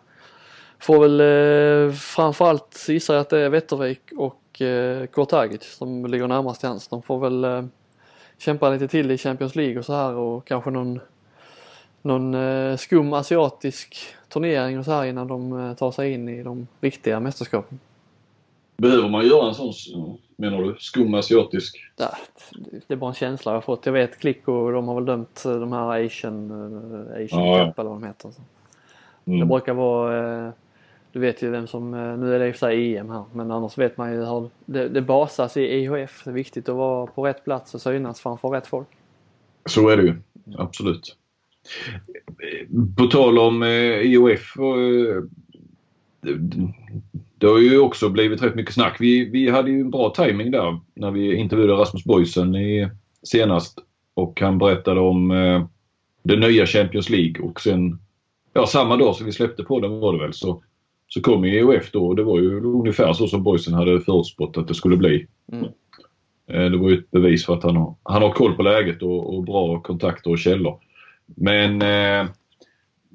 får 0.80 1.00
väl 1.00 1.20
eh, 1.20 1.94
framförallt 1.94 2.86
gissar 2.90 3.14
jag 3.14 3.22
att 3.22 3.30
det 3.30 3.40
är 3.40 3.50
Wettervik 3.50 4.02
och 4.18 4.62
eh, 4.62 5.58
som 5.60 6.06
ligger 6.06 6.28
närmast 6.28 6.60
till 6.60 6.70
hands. 6.70 6.88
De 6.88 7.02
får 7.02 7.20
väl 7.20 7.44
eh, 7.44 7.64
kämpa 8.42 8.70
lite 8.70 8.88
till 8.88 9.12
i 9.12 9.18
Champions 9.18 9.56
League 9.56 9.80
och 9.80 9.86
så 9.86 9.94
här 9.94 10.14
och 10.14 10.46
kanske 10.46 10.70
någon 10.70 11.00
någon 12.02 12.34
eh, 12.34 12.78
skum 12.78 13.14
asiatisk 13.14 13.96
turnering 14.30 14.80
och 14.80 14.86
så 14.86 14.92
här 14.92 15.06
innan 15.06 15.28
de 15.28 15.60
eh, 15.70 15.74
tar 15.76 15.92
sig 15.92 16.12
in 16.14 16.30
i 16.30 16.44
de 16.44 16.68
riktiga 16.82 17.20
mästerskapen. 17.20 17.80
Behöver 18.78 19.10
man 19.10 19.26
göra 19.28 19.48
en 19.48 19.56
sån, 19.56 19.74
menar 20.36 20.64
du, 20.64 20.76
skum 20.80 21.14
asiatisk? 21.14 21.78
Ja, 21.98 22.18
det 22.88 22.94
är 22.94 22.98
bara 22.98 23.10
en 23.10 23.14
känsla 23.16 23.52
jag 23.52 23.58
har 23.58 23.62
fått. 23.62 23.86
Jag 23.86 23.94
vet 23.94 24.20
Klick 24.20 24.48
och 24.48 24.72
de 24.72 24.88
har 24.88 24.96
väl 24.96 25.06
dömt 25.06 25.44
eh, 25.46 25.52
de 25.56 25.72
här 25.74 26.06
Asian, 26.06 26.52
Asian 27.26 27.46
Ja. 27.48 27.66
Cup 27.66 27.80
eller 27.80 27.90
vad 27.90 28.02
de 28.02 28.08
heter. 28.08 28.30
Så. 28.32 28.42
Det 29.24 29.32
Mm. 29.36 29.48
brukar 29.48 29.74
vara, 29.74 30.54
du 31.12 31.20
vet 31.20 31.44
ju 31.44 31.50
vem 31.50 31.68
som, 31.68 31.94
eh, 31.94 32.18
nu 32.18 32.36
är 32.36 32.40
det 32.40 32.48
i 32.48 32.52
och 32.52 32.56
för 32.56 32.60
sig 32.60 32.98
EM 32.98 33.10
här, 33.10 33.24
men 33.34 33.52
annars 33.52 33.78
vet 33.78 33.98
man 33.98 34.12
ju 34.12 34.18
hur 34.18 34.50
det, 34.66 34.90
det 34.90 35.02
basas 35.02 35.58
i 35.58 35.62
IHF. 35.62 36.22
Det 36.24 36.30
är 36.30 36.34
viktigt 36.34 36.70
att 36.70 36.76
vara 36.76 37.08
på 37.08 37.26
rätt 37.26 37.44
plats 37.44 37.76
och 37.76 37.82
synas 37.82 38.22
framför 38.22 38.50
rätt 38.50 38.68
folk. 38.68 38.88
Så 39.66 39.90
är 39.90 39.98
det 39.98 40.04
ju. 40.04 40.16
Absolut. 40.58 41.18
På 42.98 43.06
tal 43.06 43.40
om 43.40 43.64
eh, 43.64 43.70
IHF. 44.02 44.54
Det, 46.22 46.32
eh, 46.32 46.38
det 47.38 47.48
har 47.48 47.60
ju 47.60 47.80
också 47.80 48.10
blivit 48.10 48.44
rätt 48.44 48.56
mycket 48.56 48.74
snack. 48.74 48.98
Vi, 49.00 49.30
vi 49.30 49.50
hade 49.50 49.72
ju 49.72 49.82
en 49.82 49.92
bra 49.92 50.10
timing 50.10 50.52
där 50.52 50.80
när 50.94 51.12
vi 51.12 51.36
intervjuade 51.36 51.74
Rasmus 51.74 52.04
Boysen 52.04 52.56
i, 52.56 52.90
senast. 53.24 53.80
Och 54.14 54.42
han 54.42 54.58
berättade 54.58 55.00
om 55.00 55.32
eh, 55.32 55.66
det 56.24 56.36
nya 56.36 56.66
Champions 56.66 57.10
League 57.10 57.42
och 57.42 57.62
sen 57.62 58.00
ja, 58.54 58.66
samma 58.66 58.98
dag 58.98 59.16
som 59.16 59.26
vi 59.26 59.32
släppte 59.32 59.64
på 59.64 59.80
den 59.80 60.00
var 60.00 60.14
det 60.14 60.20
väl 60.20 60.34
så, 60.34 60.64
så 61.14 61.22
kom 61.22 61.46
IOF 61.46 61.92
då 61.92 62.08
och 62.08 62.16
det 62.16 62.24
var 62.24 62.40
ju 62.40 62.64
ungefär 62.64 63.14
så 63.14 63.28
som 63.28 63.44
Boysen 63.44 63.74
hade 63.74 64.02
förutspått 64.02 64.58
att 64.58 64.68
det 64.68 64.74
skulle 64.74 64.98
bli. 64.98 65.28
Mm. 65.52 65.66
Eh, 66.48 66.72
Det 66.72 66.78
var 66.78 66.90
ju 66.90 66.98
ett 66.98 67.12
bevis 67.12 67.46
för 67.46 67.54
att 67.54 67.64
han 67.64 67.76
har, 67.76 67.96
han 68.04 68.22
har 68.22 68.32
koll 68.32 68.56
på 68.56 68.64
läget 68.64 69.02
och, 69.02 69.36
och 69.36 69.44
bra 69.44 69.82
kontakter 69.82 70.32
och 70.32 70.40
källor. 70.40 70.80
Men 71.26 71.82
eh, 71.82 72.30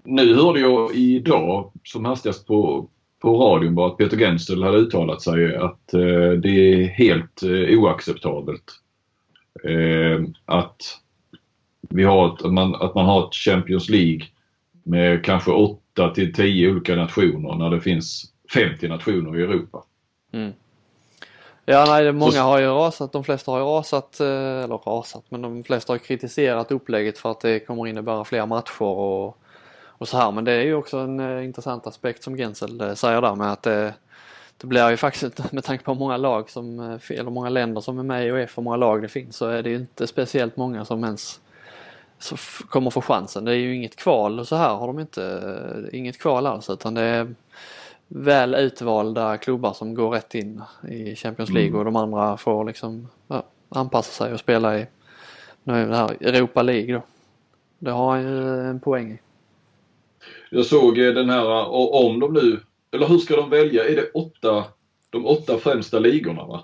nu 0.04 0.34
hörde 0.34 0.60
jag 0.60 0.94
idag 0.94 1.72
som 1.84 2.04
hastigast 2.04 2.46
på, 2.46 2.88
på 3.22 3.38
radion 3.38 3.74
bara 3.74 3.86
att 3.86 3.98
Peter 3.98 4.16
Gensel 4.16 4.62
hade 4.62 4.78
uttalat 4.78 5.22
sig 5.22 5.56
att 5.56 5.94
eh, 5.94 6.30
det 6.42 6.48
är 6.48 6.86
helt 6.86 7.42
eh, 7.42 7.78
oacceptabelt. 7.78 8.72
Eh, 9.64 10.24
att, 10.44 10.82
vi 11.80 12.04
har 12.04 12.34
ett, 12.34 12.42
att, 12.44 12.52
man, 12.52 12.74
att 12.74 12.94
man 12.94 13.06
har 13.06 13.26
ett 13.26 13.34
Champions 13.34 13.88
League 13.88 14.22
med 14.82 15.24
kanske 15.24 15.50
8 15.96 16.14
till 16.14 16.34
10 16.34 16.70
olika 16.70 16.96
nationer 16.96 17.54
när 17.54 17.70
det 17.70 17.80
finns 17.80 18.24
50 18.54 18.88
nationer 18.88 19.38
i 19.38 19.42
Europa. 19.42 19.84
Mm. 20.32 20.52
Ja, 21.64 21.84
nej, 21.88 22.12
många 22.12 22.32
Så- 22.32 22.38
har 22.38 22.58
ju 22.58 22.66
rasat. 22.66 23.12
De 23.12 23.24
flesta 23.24 23.50
har 23.50 23.58
ju 23.58 23.64
rasat, 23.64 24.20
eh, 24.20 24.26
eller 24.64 24.78
rasat, 24.86 25.24
men 25.28 25.42
de 25.42 25.64
flesta 25.64 25.92
har 25.92 25.98
kritiserat 25.98 26.72
upplägget 26.72 27.18
för 27.18 27.30
att 27.30 27.40
det 27.40 27.60
kommer 27.60 27.86
innebära 27.86 28.24
fler 28.24 28.46
matcher 28.46 28.82
och, 28.82 29.38
och 29.84 30.08
så 30.08 30.16
här. 30.16 30.32
Men 30.32 30.44
det 30.44 30.52
är 30.52 30.62
ju 30.62 30.74
också 30.74 30.98
en 30.98 31.20
eh, 31.20 31.44
intressant 31.44 31.86
aspekt 31.86 32.22
som 32.22 32.36
Gensel 32.36 32.80
eh, 32.80 32.94
säger 32.94 33.20
där 33.22 33.34
med 33.34 33.52
att 33.52 33.62
det, 33.62 33.94
det 34.56 34.66
blir 34.66 34.90
ju 34.90 34.96
faktiskt 34.96 35.52
med 35.52 35.64
tanke 35.64 35.84
på 35.84 35.94
många 35.94 36.16
lag 36.16 36.50
som, 36.50 36.80
eller 37.10 37.30
många 37.30 37.48
länder 37.48 37.80
som 37.80 37.98
är 37.98 38.02
med 38.02 38.26
i 38.26 38.30
UEF 38.30 38.58
och 38.58 38.64
många 38.64 38.76
lag 38.76 39.02
det 39.02 39.08
finns 39.08 39.36
så 39.36 39.46
är 39.48 39.62
det 39.62 39.70
ju 39.70 39.76
inte 39.76 40.06
speciellt 40.06 40.56
många 40.56 40.84
som 40.84 41.04
ens 41.04 41.40
så 42.18 42.36
kommer 42.68 42.90
få 42.90 43.00
chansen. 43.00 43.44
Det 43.44 43.52
är 43.52 43.56
ju 43.56 43.74
inget 43.74 43.96
kval 43.96 44.38
och 44.40 44.48
så 44.48 44.56
här 44.56 44.74
har 44.74 44.86
de 44.86 44.98
inte, 44.98 45.90
inget 45.92 46.18
kval 46.18 46.46
alls 46.46 46.70
utan 46.70 46.94
det 46.94 47.02
är 47.02 47.34
väl 48.08 48.54
utvalda 48.54 49.38
klubbar 49.38 49.72
som 49.72 49.94
går 49.94 50.10
rätt 50.10 50.34
in 50.34 50.62
i 50.88 51.16
Champions 51.16 51.50
League 51.50 51.68
Mm. 51.68 51.78
och 51.78 51.84
de 51.84 51.96
andra 51.96 52.36
får 52.36 52.64
liksom 52.64 53.08
ja, 53.28 53.42
anpassa 53.68 54.24
sig 54.24 54.32
och 54.32 54.40
spela 54.40 54.78
i 54.78 54.86
nu 55.64 55.88
det 55.88 55.96
här 55.96 56.16
Europa 56.20 56.62
League 56.62 56.94
då. 56.94 57.02
Det 57.78 57.90
har 57.90 58.10
han 58.10 58.22
ju 58.22 58.60
en 58.60 58.80
poäng 58.80 59.12
i. 59.12 59.18
Jag 60.50 60.66
såg 60.66 60.98
eh, 60.98 61.12
den 61.12 61.30
här, 61.30 61.68
och 61.68 62.06
om 62.06 62.20
de 62.20 62.32
nu, 62.32 62.60
eller 62.92 63.06
hur 63.06 63.18
ska 63.18 63.36
de 63.36 63.50
välja? 63.50 63.84
Är 63.84 63.96
det 63.96 64.10
åtta, 64.14 64.64
de 65.10 65.26
åtta 65.26 65.58
främsta 65.58 65.98
ligorna 65.98 66.44
va? 66.44 66.62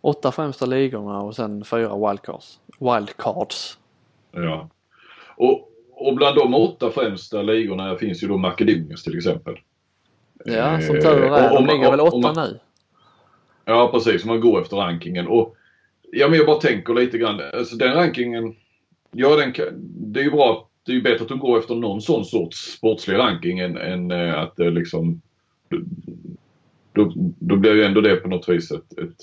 Åtta 0.00 0.32
främsta 0.32 0.66
ligorna 0.66 1.20
och 1.20 1.36
sen 1.36 1.64
fyra 1.64 2.08
wildcards. 2.08 2.60
Wildcards. 2.78 3.78
Ja. 4.34 4.68
Och, 5.36 5.70
och 5.90 6.14
bland 6.14 6.36
de 6.36 6.54
åtta 6.54 6.90
främsta 6.90 7.42
ligorna 7.42 7.96
finns 7.96 8.22
ju 8.22 8.28
då 8.28 8.36
Makedoniens 8.36 9.02
till 9.04 9.16
exempel. 9.16 9.54
Ja, 10.44 10.80
som 10.80 10.96
Eh, 10.96 11.02
tur 11.02 11.22
är. 11.22 11.54
De 11.54 11.66
ligger 11.66 11.90
väl 11.90 12.00
åtta 12.00 12.18
man- 12.18 12.34
nu. 12.36 12.58
Ja 13.64 13.90
precis, 13.92 14.24
om 14.24 14.28
man 14.28 14.40
går 14.40 14.60
efter 14.62 14.76
rankingen. 14.76 15.26
Och, 15.26 15.56
ja 16.12 16.28
men 16.28 16.36
jag 16.38 16.46
bara 16.46 16.60
tänker 16.60 16.94
lite 16.94 17.18
grann, 17.18 17.40
alltså 17.54 17.76
den 17.76 17.94
rankingen, 17.94 18.54
ja 19.12 19.36
den 19.36 19.52
det 20.12 20.20
är 20.20 20.24
ju 20.24 20.30
bra, 20.30 20.68
det 20.86 20.92
är 20.92 20.96
ju 20.96 21.02
bättre 21.02 21.22
att 21.22 21.28
de 21.28 21.38
går 21.38 21.58
efter 21.58 21.74
någon 21.74 22.00
sån 22.00 22.24
sorts 22.24 22.56
sportslig 22.56 23.18
ranking 23.18 23.58
än, 23.58 23.76
än 23.76 24.10
eh, 24.10 24.38
att 24.38 24.56
det 24.56 24.70
liksom, 24.70 25.20
då, 26.92 27.12
då 27.38 27.56
blir 27.56 27.74
ju 27.74 27.84
ändå 27.84 28.00
det 28.00 28.16
på 28.16 28.28
något 28.28 28.48
vis 28.48 28.70
ett, 28.70 28.98
ett 28.98 29.16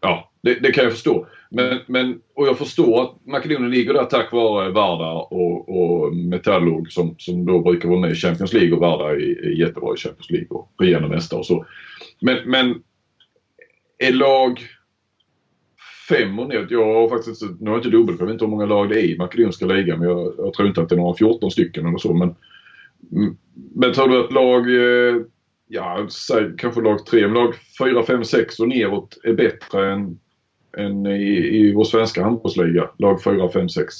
ja 0.00 0.30
det, 0.40 0.54
det 0.54 0.72
kan 0.72 0.84
jag 0.84 0.92
förstå. 0.92 1.26
Men, 1.54 1.80
men, 1.86 2.20
och 2.34 2.46
jag 2.46 2.58
förstår 2.58 3.02
att 3.02 3.26
Makedonien 3.26 3.70
ligger 3.70 3.94
där 3.94 4.04
tack 4.04 4.32
vare 4.32 4.70
Varda 4.70 5.12
och, 5.12 5.68
och 5.68 6.16
Metallurg 6.16 6.90
som, 6.90 7.14
som 7.18 7.46
då 7.46 7.60
brukar 7.60 7.88
vara 7.88 8.00
med 8.00 8.10
i 8.10 8.14
Champions 8.14 8.52
League 8.52 8.72
och 8.72 8.80
Varda 8.80 9.10
är, 9.10 9.46
är 9.46 9.60
jättebra 9.60 9.94
i 9.94 9.96
Champions 9.96 10.30
League 10.30 10.48
och 10.48 10.72
regerande 10.78 11.08
mästare 11.08 11.38
och 11.38 11.46
så. 11.46 11.66
Men, 12.20 12.50
men 12.50 12.82
är 13.98 14.12
lag 14.12 14.60
fem 16.08 16.38
och 16.38 16.48
ner. 16.48 16.66
Jag 16.70 16.94
har 16.94 17.08
faktiskt, 17.08 17.42
nu 17.42 17.70
har 17.70 17.76
jag 17.76 17.78
inte 17.78 17.96
dubbel, 17.96 18.16
jag 18.18 18.26
vet 18.26 18.32
inte 18.32 18.44
hur 18.44 18.50
många 18.50 18.66
lag 18.66 18.88
det 18.88 19.00
är 19.00 19.04
i 19.04 19.18
makedonska 19.18 19.66
ligan 19.66 19.98
men 19.98 20.08
jag, 20.08 20.34
jag 20.38 20.54
tror 20.54 20.68
inte 20.68 20.80
att 20.80 20.88
det 20.88 20.94
är 20.94 20.96
några 20.96 21.16
14 21.16 21.50
stycken 21.50 21.86
eller 21.86 21.98
så. 21.98 22.14
Men, 22.14 22.34
men 23.74 23.92
tror 23.92 24.08
du 24.08 24.24
att 24.24 24.32
lag, 24.32 24.74
eh, 24.74 25.22
ja 25.68 26.06
säg 26.10 26.50
kanske 26.58 26.80
lag 26.80 27.06
3, 27.06 27.20
men 27.20 27.34
lag 27.34 27.54
4, 27.78 28.02
5, 28.02 28.24
6 28.24 28.60
och 28.60 28.68
neråt 28.68 29.18
är 29.24 29.32
bättre 29.32 29.92
än, 29.92 30.18
än 30.78 31.06
i, 31.06 31.58
i 31.58 31.72
vår 31.74 31.84
svenska 31.84 32.24
handbollsliga? 32.24 32.90
Lag 32.98 33.22
4, 33.22 33.48
5, 33.48 33.68
6. 33.68 33.94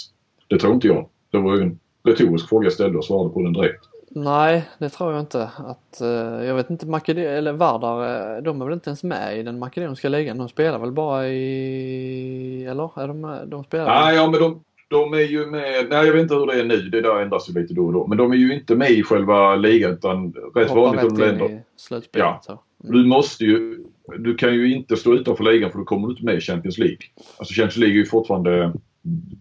Det 0.48 0.58
tror 0.58 0.74
inte 0.74 0.86
jag. 0.86 1.08
Det 1.30 1.38
var 1.38 1.56
ju 1.56 1.62
en 1.62 1.78
retorisk 2.04 2.48
fråga 2.48 2.66
jag 2.66 2.72
ställde 2.72 2.98
och 2.98 3.04
svarade 3.04 3.30
på 3.30 3.42
den 3.42 3.52
direkt. 3.52 3.88
Nej, 4.14 4.68
det 4.78 4.88
tror 4.88 5.12
jag 5.12 5.20
inte. 5.20 5.42
Att, 5.56 6.00
eh, 6.00 6.46
jag 6.46 6.54
vet 6.54 6.70
inte, 6.70 6.86
Makedon 6.86 7.24
eller 7.24 7.52
Vardar, 7.52 8.36
eh, 8.36 8.42
de 8.42 8.60
är 8.60 8.64
väl 8.64 8.74
inte 8.74 8.90
ens 8.90 9.02
med 9.02 9.38
i 9.38 9.42
den 9.42 9.58
makedonska 9.58 10.08
ligan. 10.08 10.38
De 10.38 10.48
spelar 10.48 10.78
väl 10.78 10.92
bara 10.92 11.28
i... 11.28 12.64
Eller? 12.64 13.00
Är 13.00 13.08
de 13.08 13.20
med? 13.20 13.48
De 13.48 13.64
spelar 13.64 13.86
Nej, 13.86 14.16
ja, 14.16 14.30
men 14.30 14.40
de, 14.40 14.60
de 14.88 15.14
är 15.14 15.18
ju 15.18 15.46
med. 15.46 15.86
Nej, 15.90 16.06
jag 16.06 16.12
vet 16.12 16.22
inte 16.22 16.34
hur 16.34 16.46
det 16.46 16.60
är 16.60 16.64
nu. 16.64 16.76
Det 16.76 17.00
där 17.00 17.20
ändras 17.20 17.50
ju 17.50 17.60
lite 17.60 17.74
då 17.74 17.86
och 17.86 17.92
då. 17.92 18.06
Men 18.06 18.18
de 18.18 18.32
är 18.32 18.36
ju 18.36 18.54
inte 18.54 18.74
med 18.74 18.90
i 18.90 19.02
själva 19.02 19.56
ligan 19.56 19.92
utan 19.92 20.32
rätt 20.54 20.68
hoppar 20.68 20.82
vanligt 20.82 21.12
om 21.12 21.18
länder. 21.18 21.50
i 21.50 21.60
slutspelet. 21.76 22.26
Ja. 22.26 22.40
Så. 22.42 22.58
Du 22.78 23.06
måste 23.06 23.44
ju. 23.44 23.84
Du 24.18 24.34
kan 24.34 24.54
ju 24.54 24.74
inte 24.74 24.96
stå 24.96 25.14
utanför 25.14 25.44
ligan 25.44 25.70
för 25.70 25.78
då 25.78 25.84
kommer 25.84 26.06
du 26.06 26.12
inte 26.12 26.24
med 26.24 26.36
i 26.36 26.40
Champions 26.40 26.78
League. 26.78 26.98
Alltså 27.38 27.54
Champions 27.54 27.76
League 27.76 27.96
är 27.96 27.98
ju 27.98 28.06
fortfarande 28.06 28.72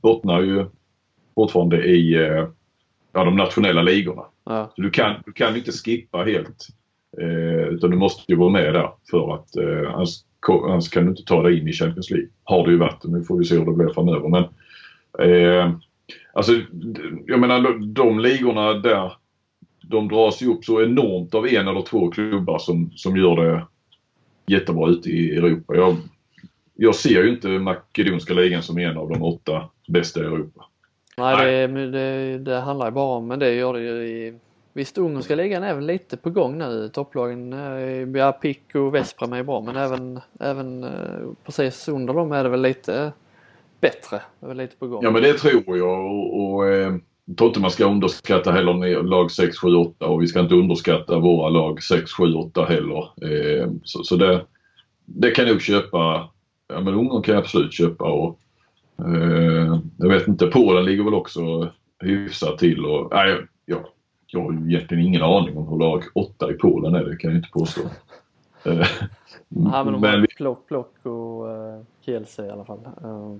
bottnar 0.01 0.41
ju 0.41 0.65
fortfarande 1.35 1.85
i 1.85 2.13
eh, 2.13 2.47
ja, 3.13 3.23
de 3.23 3.35
nationella 3.35 3.81
ligorna. 3.81 4.23
Ja. 4.45 4.71
Så 4.75 4.81
du 4.81 4.89
kan, 4.89 5.15
du 5.25 5.31
kan 5.31 5.55
inte 5.55 5.71
skippa 5.71 6.23
helt. 6.23 6.67
Eh, 7.21 7.67
utan 7.67 7.91
du 7.91 7.97
måste 7.97 8.31
ju 8.31 8.37
vara 8.37 8.49
med 8.49 8.73
där 8.73 8.89
för 9.11 9.35
att 9.35 9.55
eh, 9.55 9.93
annars, 9.93 10.09
annars 10.47 10.89
kan 10.89 11.03
du 11.03 11.09
inte 11.09 11.23
ta 11.23 11.43
dig 11.43 11.59
in 11.59 11.67
i 11.67 11.73
Champions 11.73 12.09
League. 12.09 12.29
Har 12.43 12.65
det 12.65 12.71
ju 12.71 12.77
varit. 12.77 13.03
Nu 13.03 13.23
får 13.23 13.37
vi 13.37 13.45
se 13.45 13.57
hur 13.57 13.65
det 13.65 13.71
blir 13.71 13.93
framöver. 13.93 14.29
Men, 14.29 14.43
eh, 15.29 15.75
alltså, 16.33 16.51
jag 17.25 17.39
menar 17.39 17.61
de, 17.61 17.93
de 17.93 18.19
ligorna 18.19 18.73
där 18.73 19.13
de 19.81 20.07
dras 20.07 20.41
ju 20.41 20.47
upp 20.47 20.65
så 20.65 20.81
enormt 20.81 21.35
av 21.35 21.47
en 21.47 21.67
eller 21.67 21.81
två 21.81 22.11
klubbar 22.11 22.59
som, 22.59 22.91
som 22.95 23.17
gör 23.17 23.35
det 23.35 23.67
jättebra 24.51 24.89
ute 24.89 25.09
i 25.09 25.35
Europa. 25.37 25.75
Jag, 25.75 25.97
jag 26.75 26.95
ser 26.95 27.23
ju 27.23 27.29
inte 27.29 27.47
makedonska 27.47 28.33
ligan 28.33 28.63
som 28.63 28.77
en 28.77 28.97
av 28.97 29.09
de 29.09 29.23
åtta 29.23 29.69
bästa 29.87 30.19
i 30.19 30.23
Europa. 30.23 30.65
Nej, 31.17 31.35
Nej. 31.35 31.67
det, 31.67 31.91
det, 31.91 32.37
det 32.37 32.59
handlar 32.59 32.85
ju 32.85 32.91
bara 32.91 33.15
om, 33.17 33.27
men 33.27 33.39
det 33.39 33.53
gör 33.53 33.73
det 33.73 33.81
ju 33.81 34.07
i... 34.07 34.33
Visst, 34.73 34.97
ungerska 34.97 35.35
ligan 35.35 35.63
är 35.63 35.75
väl 35.75 35.85
lite 35.85 36.17
på 36.17 36.29
gång 36.29 36.57
nu. 36.57 36.89
Topplagen, 36.93 37.53
eh, 37.53 38.19
ja, 38.21 38.31
PIK 38.31 38.75
och 38.75 38.95
Veszprem 38.95 39.33
är 39.33 39.43
bra 39.43 39.61
men 39.61 39.75
även, 39.75 40.19
även 40.39 40.83
eh, 40.83 40.89
precis 41.45 41.87
under 41.87 42.13
dem 42.13 42.31
är 42.31 42.43
det 42.43 42.49
väl 42.49 42.61
lite 42.61 43.11
bättre. 43.81 44.21
Det 44.39 44.45
är 44.45 44.47
väl 44.47 44.57
lite 44.57 44.75
på 44.75 44.87
gång. 44.87 45.03
Ja 45.03 45.11
men 45.11 45.21
det 45.21 45.33
tror 45.33 45.77
jag 45.77 46.05
och, 46.05 46.53
och 46.53 46.67
eh, 46.67 46.93
jag 47.25 47.37
tror 47.37 47.47
inte 47.47 47.59
man 47.59 47.71
ska 47.71 47.85
underskatta 47.85 48.51
heller 48.51 49.03
lag 49.03 49.31
6, 49.31 49.57
7, 49.57 49.75
8 49.75 50.05
och 50.05 50.21
vi 50.21 50.27
ska 50.27 50.39
inte 50.39 50.55
underskatta 50.55 51.19
våra 51.19 51.49
lag 51.49 51.83
6, 51.83 52.11
7, 52.11 52.33
8 52.33 52.65
heller. 52.65 52.97
Eh, 52.99 53.69
så 53.83 54.03
så 54.03 54.15
det, 54.15 54.45
det 55.05 55.31
kan 55.31 55.47
nog 55.47 55.61
köpa. 55.61 56.29
Ja 56.67 56.81
men 56.81 56.93
Ungern 56.93 57.21
kan 57.21 57.35
jag 57.35 57.41
absolut 57.41 57.73
köpa 57.73 58.11
och 58.11 58.39
eh, 58.99 59.79
jag 59.97 60.09
vet 60.09 60.27
inte, 60.27 60.47
Polen 60.47 60.85
ligger 60.85 61.03
väl 61.03 61.13
också 61.13 61.69
hyfsat 61.99 62.57
till 62.57 62.85
och 62.85 63.11
nej, 63.11 63.37
jag, 63.65 63.79
jag 64.27 64.43
har 64.43 64.51
ju 64.51 64.69
egentligen 64.69 65.05
ingen 65.05 65.23
aning 65.23 65.57
om 65.57 65.67
hur 65.67 65.77
lag 65.77 66.03
8 66.15 66.51
i 66.51 66.53
Polen 66.53 66.95
är, 66.95 67.05
det 67.05 67.17
kan 67.17 67.31
jag 67.31 67.37
inte 67.37 67.49
påstå. 67.51 67.81
Eh, 68.65 68.87
Ja, 69.55 69.83
men 69.83 69.93
de 69.93 70.01
men 70.01 70.11
har 70.11 70.17
vi, 70.17 70.27
plock, 70.27 70.67
plock 70.67 71.05
och 71.05 71.45
uh, 71.45 71.81
Kielce 72.01 72.45
i 72.45 72.49
alla 72.49 72.65
fall. 72.65 72.79
Uh, 73.03 73.37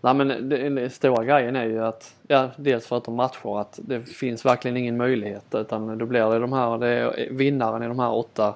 nej 0.00 0.14
men 0.14 0.48
det 0.74 0.90
stora 0.90 1.24
grejen 1.24 1.56
är 1.56 1.64
ju 1.64 1.84
att, 1.84 2.14
ja 2.28 2.50
dels 2.56 2.86
för 2.86 2.96
att 2.96 3.04
de 3.04 3.14
matchar 3.14 3.60
att 3.60 3.78
det 3.82 4.02
finns 4.02 4.44
verkligen 4.44 4.76
ingen 4.76 4.96
möjlighet 4.96 5.44
utan 5.54 5.98
då 5.98 6.06
blir 6.06 6.30
det 6.30 6.38
de 6.38 6.52
här, 6.52 6.78
det 6.78 6.88
är 6.88 7.28
vinnaren 7.30 7.82
i 7.82 7.86
de 7.86 7.98
här 7.98 8.12
åtta, 8.12 8.54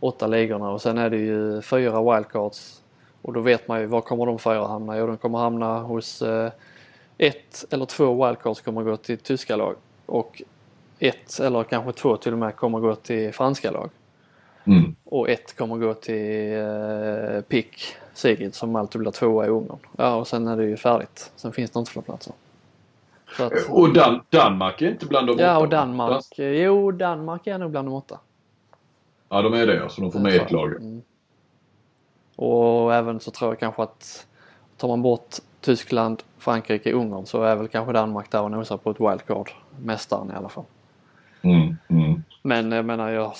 åtta 0.00 0.26
ligorna 0.26 0.70
och 0.70 0.82
sen 0.82 0.98
är 0.98 1.10
det 1.10 1.16
ju 1.16 1.62
fyra 1.62 2.14
wildcards 2.14 2.82
och 3.22 3.32
då 3.32 3.40
vet 3.40 3.68
man 3.68 3.80
ju 3.80 3.86
var 3.86 4.00
kommer 4.00 4.26
de 4.26 4.38
fyra 4.38 4.66
hamna? 4.66 4.98
Jo 4.98 5.06
de 5.06 5.16
kommer 5.16 5.38
hamna 5.38 5.78
hos 5.78 6.22
eh, 6.22 6.52
ett 7.18 7.64
eller 7.70 7.86
två 7.86 8.26
wildcards 8.26 8.60
kommer 8.60 8.82
gå 8.82 8.96
till 8.96 9.18
tyska 9.18 9.56
lag 9.56 9.74
och 10.06 10.42
ett 10.98 11.40
eller 11.40 11.64
kanske 11.64 11.92
två 11.92 12.16
till 12.16 12.32
och 12.32 12.38
med 12.38 12.56
kommer 12.56 12.80
gå 12.80 12.94
till 12.94 13.32
franska 13.32 13.70
lag. 13.70 13.90
mm. 14.64 14.96
Och 15.04 15.28
ett 15.28 15.56
kommer 15.56 15.76
gå 15.76 15.94
till 15.94 16.52
eh, 16.52 17.40
PIK 17.40 17.96
Sigrid 18.14 18.54
som 18.54 18.76
alltid 18.76 19.00
blir 19.00 19.10
tvåa 19.10 19.46
i 19.46 19.48
Ungern. 19.48 19.78
Ja 19.96 20.14
och 20.14 20.26
sen 20.28 20.48
är 20.48 20.56
det 20.56 20.64
ju 20.64 20.76
färdigt. 20.76 21.32
Sen 21.36 21.52
finns 21.52 21.70
det 21.70 21.78
inte 21.78 21.90
fler 21.92 22.02
platser. 22.02 22.32
Att, 23.38 23.52
Och 23.68 23.92
Dan, 23.92 24.20
Danmark 24.30 24.82
är 24.82 24.90
inte 24.90 25.06
bland 25.06 25.26
de 25.26 25.38
ja 25.38 25.50
åtta, 25.50 25.58
och 25.58 25.62
va? 25.70 25.76
Danmark. 25.76 26.38
eh, 26.38 26.44
Jo 26.44 26.90
Danmark 26.92 27.46
är 27.46 27.58
nog 27.58 27.70
bland 27.70 27.88
de 27.88 27.94
åtta. 27.94 28.18
Ja 29.28 29.42
de 29.42 29.54
är 29.54 29.66
det, 29.66 29.88
så 29.90 30.00
de 30.00 30.12
får 30.12 30.20
med 30.20 30.34
ett 30.34 30.50
lag. 30.52 30.72
Mm. 30.72 31.02
Och 32.36 32.94
även 32.94 33.20
så 33.20 33.30
tror 33.30 33.50
jag 33.50 33.58
kanske 33.60 33.82
att 33.82 34.26
tar 34.76 34.88
man 34.88 35.02
bort 35.02 35.34
Tyskland, 35.60 36.22
Frankrike, 36.38 36.92
Ungern 36.92 37.26
så 37.26 37.42
är 37.42 37.56
väl 37.56 37.68
kanske 37.68 37.92
Danmark 37.92 38.30
där 38.30 38.42
och 38.42 38.50
nosar 38.50 38.76
på 38.76 38.90
ett 38.90 39.00
wildcard. 39.00 39.50
Mästaren 39.82 40.30
i 40.30 40.34
alla 40.34 40.48
fall. 40.48 40.64
Mm, 41.42 41.76
mm. 41.88 42.22
Men 42.42 42.72
jag 42.72 42.84
menar 42.84 43.10
jag 43.10 43.32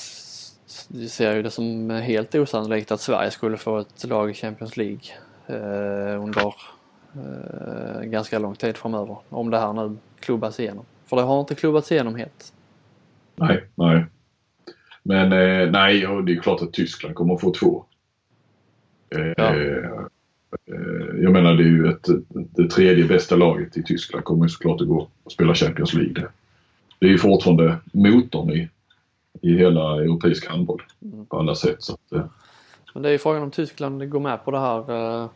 s- 0.75 1.13
ser 1.13 1.37
ju 1.37 1.43
det 1.43 1.51
som 1.51 1.91
helt 1.91 2.35
osannolikt 2.35 2.93
att 2.93 3.01
Sverige 3.01 3.31
skulle 3.31 3.57
få 3.57 3.79
ett 3.79 4.05
lag 4.09 4.31
i 4.31 4.35
Champions 4.35 4.77
League 4.77 5.01
eh, 5.47 6.23
under 6.23 6.55
eh, 7.15 8.03
ganska 8.03 8.39
lång 8.39 8.55
tid 8.55 8.77
framöver. 8.77 9.17
Om 9.29 9.51
det 9.51 9.59
här 9.59 9.73
nu 9.73 9.97
klubbas 10.21 10.61
igenom. 10.61 10.85
För 11.07 11.17
det 11.17 11.23
har 11.23 11.41
inte 11.41 11.55
klubbats 11.55 11.93
igenom 11.93 12.15
helt. 12.15 12.53
Nej, 13.37 13.65
nej. 13.75 14.05
Men 15.03 15.33
eh, 15.33 15.71
nej, 15.71 16.07
och 16.07 16.25
det 16.25 16.33
är 16.33 16.41
klart 16.41 16.63
att 16.63 16.73
Tyskland 16.73 17.15
kommer 17.15 17.35
att 17.35 17.41
få 17.41 17.51
två. 17.55 17.85
Eh, 19.17 19.33
Ja. 19.37 19.55
eh, 19.55 19.91
jag 21.23 21.33
menar 21.33 21.55
det 21.55 21.63
är 21.63 21.69
ju 21.69 21.89
ett, 21.89 22.07
det 22.29 22.71
tredje 22.71 23.05
bästa 23.05 23.37
laget 23.37 23.77
i 23.77 23.83
Tyskland 23.83 24.25
kommer 24.25 24.49
såklart 24.49 24.81
att 24.81 24.89
gå 24.89 25.09
och 25.25 25.33
spela 25.33 25.55
Champions 25.55 25.95
League. 25.95 26.27
Det 26.99 27.07
är 27.07 27.11
ju 27.11 27.19
fortfarande 27.19 27.77
motorn 27.93 28.51
i, 28.51 28.69
i 29.41 29.57
hela 29.59 29.97
europeisk 29.97 30.49
handboll 30.51 30.83
Mm. 31.03 31.27
på 31.27 31.39
alla 31.39 31.55
sätt. 31.55 31.83
Så 31.83 31.93
att, 31.95 32.13
eh, 32.13 32.25
Men 32.95 33.03
det 33.03 33.09
är 33.09 33.13
ju 33.13 33.19
frågan 33.19 33.43
om 33.43 33.51
Tyskland 33.51 34.11
går 34.11 34.21
med 34.21 34.45
på 34.45 34.51
det 34.51 34.59
här. 34.61 34.79
eh, 35.23 35.29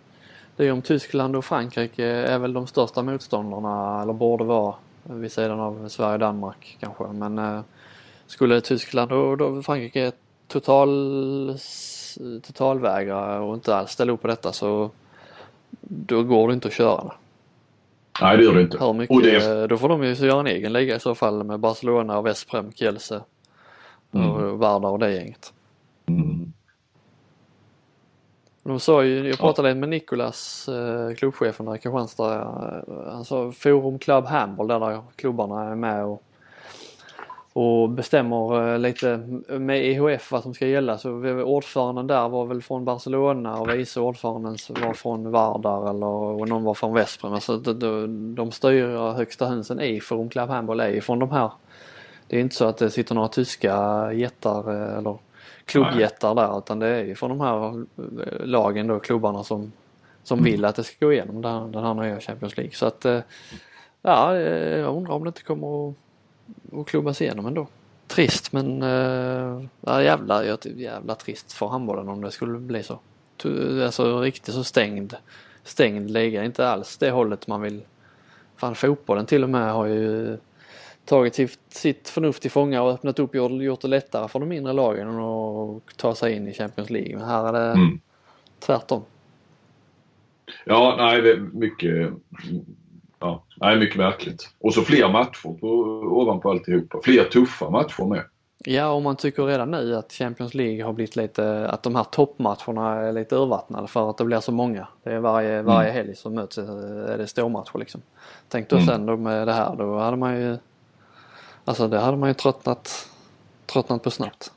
Det 0.57 0.63
är 0.63 0.67
ju 0.67 0.73
om 0.73 0.83
Tyskland 0.83 1.37
och 1.37 1.45
Frankrike 1.45 2.05
är 2.07 2.39
väl 2.39 2.53
de 2.53 2.67
största 2.67 3.03
motståndarna 3.03 4.03
eller 4.03 4.13
borde 4.13 4.45
vara 4.45 4.75
vid 5.03 5.33
sidan 5.33 5.61
av 5.61 5.89
Sverige 5.89 6.13
och 6.13 6.19
Danmark 6.19 6.77
kanske. 6.81 7.05
Men 7.07 7.39
eh, 7.39 7.61
skulle 8.27 8.61
Tyskland 8.61 9.13
och 9.13 9.65
Frankrike 9.65 10.13
total, 10.49 11.55
totalvägrar 12.47 13.41
och 13.41 13.55
inte 13.55 13.77
alls 13.77 13.91
ställer 13.91 14.13
upp 14.13 14.23
på 14.23 14.29
detta 14.29 14.53
så 14.53 14.91
då 15.81 16.23
går 16.23 16.49
det 16.49 16.55
inte 16.55 16.69
att 16.69 16.75
köra. 16.75 17.05
det. 17.05 17.13
Nej, 18.23 18.37
det 18.37 18.43
gör 18.45 18.55
det 18.55 18.63
inte. 18.63 18.85
Hur 18.85 18.93
mycket, 18.93 19.23
det, 19.23 19.67
Då 19.67 19.77
får 19.77 19.89
de 19.89 20.05
ju 20.05 20.13
göra 20.15 20.41
en 20.41 20.47
egen 20.47 20.73
liga 20.73 20.97
i 20.97 21.01
så 21.01 21.15
fall 21.15 21.45
med 21.45 21.61
Barcelona 21.61 22.19
och 22.19 22.27
Vesprem, 22.27 22.73
Kielce 22.73 23.21
och 24.13 24.59
Vardar 24.59 24.89
och 24.89 24.99
det 24.99 25.13
gänget. 25.13 25.53
mm. 26.07 26.53
De 28.69 28.81
sa 28.81 29.05
ju, 29.05 29.29
jag 29.29 29.39
pratade 29.39 29.75
med 29.75 29.89
Nikolas, 29.89 30.69
eh, 30.69 31.15
klubbchefen 31.15 31.67
där 31.67 31.75
i 31.75 31.79
Kristianstad. 31.79 32.85
Han 33.11 33.25
sa 33.25 33.53
Forum 33.53 33.99
Club 33.99 34.25
Handball 34.25 34.69
där, 34.69 34.81
där 34.81 35.03
klubbarna 35.17 35.65
är 35.65 35.75
med 35.75 36.05
och, 36.05 36.23
och 37.53 37.91
bestämmer 37.91 38.73
eh, 38.73 38.79
lite 38.79 39.17
med 39.49 39.85
EHF 39.85 40.33
vad 40.33 40.43
som 40.43 40.55
ska 40.55 40.67
gälla. 40.67 40.99
Så 40.99 41.11
ordföranden 41.43 42.07
där 42.07 42.29
var 42.29 42.47
väl 42.47 42.63
från 42.63 42.85
Barcelona 42.85 43.59
och 43.59 43.71
vice 43.71 44.01
ordföranden 44.01 44.57
var 44.69 44.95
från 44.95 45.31
Vardar 45.31 45.91
eller 45.91 46.07
och 46.07 46.49
någon 46.49 46.65
var 46.65 46.75
från 46.75 46.95
Vesprem. 46.95 47.33
Alltså 47.33 47.57
de, 47.57 48.35
de, 48.35 48.53
styr 48.53 49.13
högsta 49.13 49.47
hönsen 49.47 49.81
i 49.81 50.01
Forum 50.01 50.29
Club 50.29 50.49
Handball 50.49 50.81
är 50.81 51.01
från 51.01 51.19
de 51.19 51.31
här. 51.31 51.51
Det 52.29 52.37
är 52.37 52.41
inte 52.41 52.55
så 52.57 52.65
att 52.65 52.77
det 52.79 52.91
sitter 52.91 53.15
några 53.15 53.29
tyska 53.29 53.73
jättar 54.13 54.73
eh, 54.75 54.99
eller 54.99 55.19
klubbjättar 55.65 56.35
där 56.35 56.59
utan 56.59 56.79
det 56.79 56.87
är 56.87 57.05
ju 57.05 57.15
från 57.15 57.31
de 57.31 57.41
här 57.41 57.69
eh, 57.79 58.47
lagen 58.47 58.87
då, 58.87 58.99
klubbarna 59.01 59.45
som, 59.45 59.73
som 60.23 60.43
vill 60.43 60.65
att 60.65 60.77
det 60.77 60.85
ska 60.85 61.07
gå 61.07 61.13
igenom 61.13 61.43
den, 61.43 61.53
här- 61.53 61.69
den 61.69 61.85
här 61.85 61.95
nya 61.95 62.21
Champions 62.21 62.57
League. 62.57 62.75
Så 62.75 62.87
att 62.87 63.05
eh, 63.05 63.21
ja, 64.03 64.37
jag 64.37 64.97
undrar 64.97 65.13
om 65.15 65.25
det 65.25 65.29
inte 65.29 65.43
kommer 65.43 65.91
att, 65.91 65.95
att 66.79 66.87
klubbas 66.87 67.23
igenom 67.23 67.47
ändå. 67.47 67.67
Trist 68.07 68.53
men 68.53 68.83
ja, 69.81 70.03
jävla, 70.03 70.45
jävla 70.63 71.15
trist 71.15 71.53
för 71.53 71.67
handbollen 71.67 72.09
om 72.09 72.21
det 72.21 72.31
skulle 72.31 72.59
bli 72.59 72.83
så. 72.83 72.99
Alltså 73.85 74.21
riktigt 74.21 74.55
så 74.55 74.65
stängd, 74.65 75.15
stängd 75.65 76.11
liga, 76.11 76.45
inte 76.45 76.69
alls 76.69 76.97
det 76.97 77.11
hållet 77.11 77.47
man 77.47 77.61
vill. 77.61 77.83
Fan 78.57 78.75
fotbollen 78.75 79.27
till 79.27 79.43
och 79.43 79.51
med 79.51 79.73
har 79.73 79.87
ju 79.87 80.37
tagit 81.09 81.35
sitt, 81.69 82.09
förnuft 82.09 82.43
till 82.43 82.51
fånga 82.51 82.83
och 82.83 82.91
öppnat 82.91 83.19
upp 83.19 83.35
och 83.35 83.63
gjort, 83.65 83.81
det 83.81 83.89
lättare 83.89 84.29
för 84.29 84.39
de 84.39 84.49
mindre 84.49 84.73
lagen 84.73 85.09
att 85.21 85.97
ta 85.97 86.15
sig 86.15 86.35
in 86.37 86.49
i 86.49 86.53
Champions 86.53 86.91
League. 86.91 87.17
Men 87.17 87.25
här 87.29 87.49
är 87.49 87.53
det 87.53 87.73
Mm. 87.73 88.01
tvärtom. 88.59 89.03
Ja, 90.65 90.95
nej, 90.99 91.23
det 91.23 91.31
är 91.31 91.37
mycket, 91.37 92.11
ja, 93.19 93.43
nej, 93.57 93.79
mycket 93.79 93.97
märkligt. 93.97 94.49
Och 94.61 94.75
så 94.75 94.83
fler 94.83 95.09
matcher 95.09 95.59
på, 95.61 95.69
ovanpå 96.21 96.51
alltihopa. 96.51 97.01
Fler 97.05 97.25
tuffa 97.25 97.71
matcher 97.71 98.05
med. 98.05 98.25
Ja, 98.65 98.91
och 98.91 99.03
man 99.03 99.17
tycker 99.17 99.45
redan 99.47 99.71
nu 99.71 99.97
att 99.97 100.13
Champions 100.13 100.55
League 100.55 100.85
har 100.85 100.93
blivit 100.93 101.17
lite, 101.17 101.69
att 101.69 101.83
de 101.83 101.95
här 101.95 102.05
toppmatcherna 102.05 102.95
är 102.95 103.13
lite 103.13 103.37
urvattnade 103.37 103.89
för 103.89 104.11
att 104.11 104.19
det 104.19 104.25
blir 104.25 104.41
så 104.41 104.53
många. 104.53 104.89
Det 105.03 105.11
är 105.13 105.19
varje, 105.19 105.63
varje 105.63 105.91
helg 105.91 106.17
som 106.17 106.35
möts 106.35 106.59
är 106.59 107.19
det 107.19 107.27
stormatcher 107.27 107.79
liksom. 107.79 108.03
Tänk 108.49 108.69
då 108.71 108.77
Mm. 108.77 108.87
sen 108.89 109.07
då 109.07 109.17
med 109.17 109.47
det 109.49 109.53
här, 109.53 109.77
då 109.77 109.99
hade 109.99 110.17
man 110.17 110.41
ju, 110.41 110.57
alltså 111.69 111.89
det 111.89 111.99
hade 111.99 112.17
man 112.17 112.29
ju 112.31 112.35
tröttnat, 112.35 113.09
tröttnat 113.67 114.03
på 114.03 114.11
snabbt. 114.11 114.53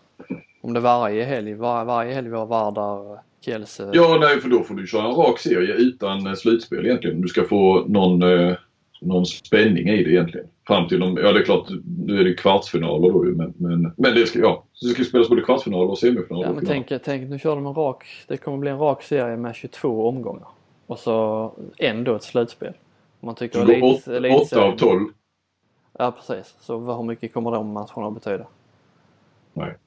Om 0.62 0.74
det 0.74 0.80
varje 0.80 1.24
helg, 1.24 1.53
var, 1.53 1.86
varje 1.86 2.14
helg 2.14 2.30
var 2.30 2.45
Vardar, 2.45 3.20
Kielce. 3.45 3.89
Ja, 3.93 4.18
nej, 4.22 4.39
för 4.41 4.49
då 4.49 4.64
får 4.64 4.76
du 4.76 4.88
köra 4.88 5.05
en 5.07 5.16
rak 5.16 5.39
serie 5.39 5.74
utan 5.74 6.28
eh, 6.28 6.34
slutspel 6.34 6.86
egentligen. 6.86 7.22
Du 7.22 7.28
ska 7.28 7.43
få 7.43 7.86
någon, 7.88 8.22
eh, 8.24 8.53
någon 9.01 9.26
spänning 9.26 9.89
i 9.89 10.03
det 10.03 10.12
egentligen. 10.12 10.47
Fram 10.68 10.88
till 10.88 10.99
de, 10.99 11.18
ja 11.18 11.32
det 11.32 11.39
är 11.39 11.43
klart, 11.43 11.68
nu 12.05 12.20
är 12.20 12.24
det 12.24 12.34
kvartsfinaler 12.34 13.09
då 13.12 13.26
ju, 13.26 13.36
men, 13.36 13.53
men, 13.57 13.93
men 13.97 14.16
det 14.16 14.26
ska, 14.26 14.39
ja, 14.39 14.64
så 14.74 14.88
det 14.88 14.93
ska 14.93 15.03
spelas 15.03 15.30
både 15.30 15.41
kvartsfinaler 15.41 15.89
och 15.89 15.97
semifinaler. 15.97 16.45
Ja 16.47 16.53
men 16.53 16.66
tänk, 16.66 16.91
tänk 17.03 17.30
nu 17.30 17.39
kör 17.39 17.55
de 17.55 17.66
en 17.66 17.74
rak, 17.74 18.05
det 18.28 18.38
kommer 18.38 18.57
bli 18.57 18.70
en 18.72 18.80
rak 18.80 19.03
serie 19.03 19.38
med 19.38 19.55
22 19.55 20.07
omgångar. 20.07 20.47
Och 20.88 20.99
så 20.99 21.51
ändå 21.78 22.16
ett 22.16 22.24
slutspel. 22.24 22.74
Om 23.20 23.26
man 23.26 23.36
tycker 23.36 23.59
Så 23.59 23.66
elit- 23.72 23.84
åt- 23.84 24.01
åtta 24.07 24.18
elitserien- 24.18 24.74
av 24.74 24.78
tolv. 24.78 25.07
Ja 26.01 26.11
precis, 26.11 26.55
så 26.59 26.77
vad- 26.77 26.97
hur 26.97 27.03
mycket 27.03 27.33
kommer 27.33 27.51
de 27.51 27.71
matcherna 27.71 28.07
att 28.07 28.13
betyda? 28.13 28.47
Nej. 29.53 29.77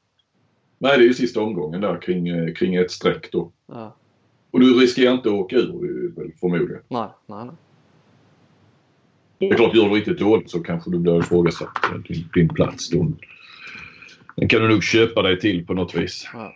Nej, 0.79 0.99
det 0.99 1.05
är 1.05 1.07
ju 1.07 1.15
sista 1.15 1.41
omgången 1.41 1.81
där 1.81 2.01
kring, 2.01 2.29
eh, 2.29 2.55
kring 2.55 2.75
ett 2.75 2.91
streck 2.91 3.33
då. 3.33 3.53
Ja. 3.67 3.95
Och 4.51 4.61
du 4.61 4.81
riskerar 4.81 5.13
inte 5.13 5.29
att 5.29 5.35
åka 5.35 5.57
ur 5.57 6.05
eh, 6.19 6.31
förmodligen. 6.41 6.83
Nej, 6.89 7.09
nej, 7.27 7.45
nej. 7.45 7.55
Det 9.39 9.49
är 9.49 9.55
klart, 9.55 9.75
gör 9.75 9.89
du 9.89 9.95
riktigt 9.95 10.19
dåligt 10.19 10.51
så 10.51 10.61
kanske 10.63 10.91
du 10.91 10.99
blir 10.99 11.19
ifrågasatt 11.19 11.85
eh, 11.85 11.99
din, 11.99 12.29
din 12.35 12.49
plats 12.49 12.91
då. 12.91 13.13
Den 14.37 14.49
kan 14.49 14.61
du 14.63 14.69
nog 14.69 14.83
köpa 14.83 15.23
dig 15.23 15.41
till 15.41 15.67
på 15.67 15.75
något 15.75 15.95
vis. 15.95 16.29
Ja. 16.35 16.55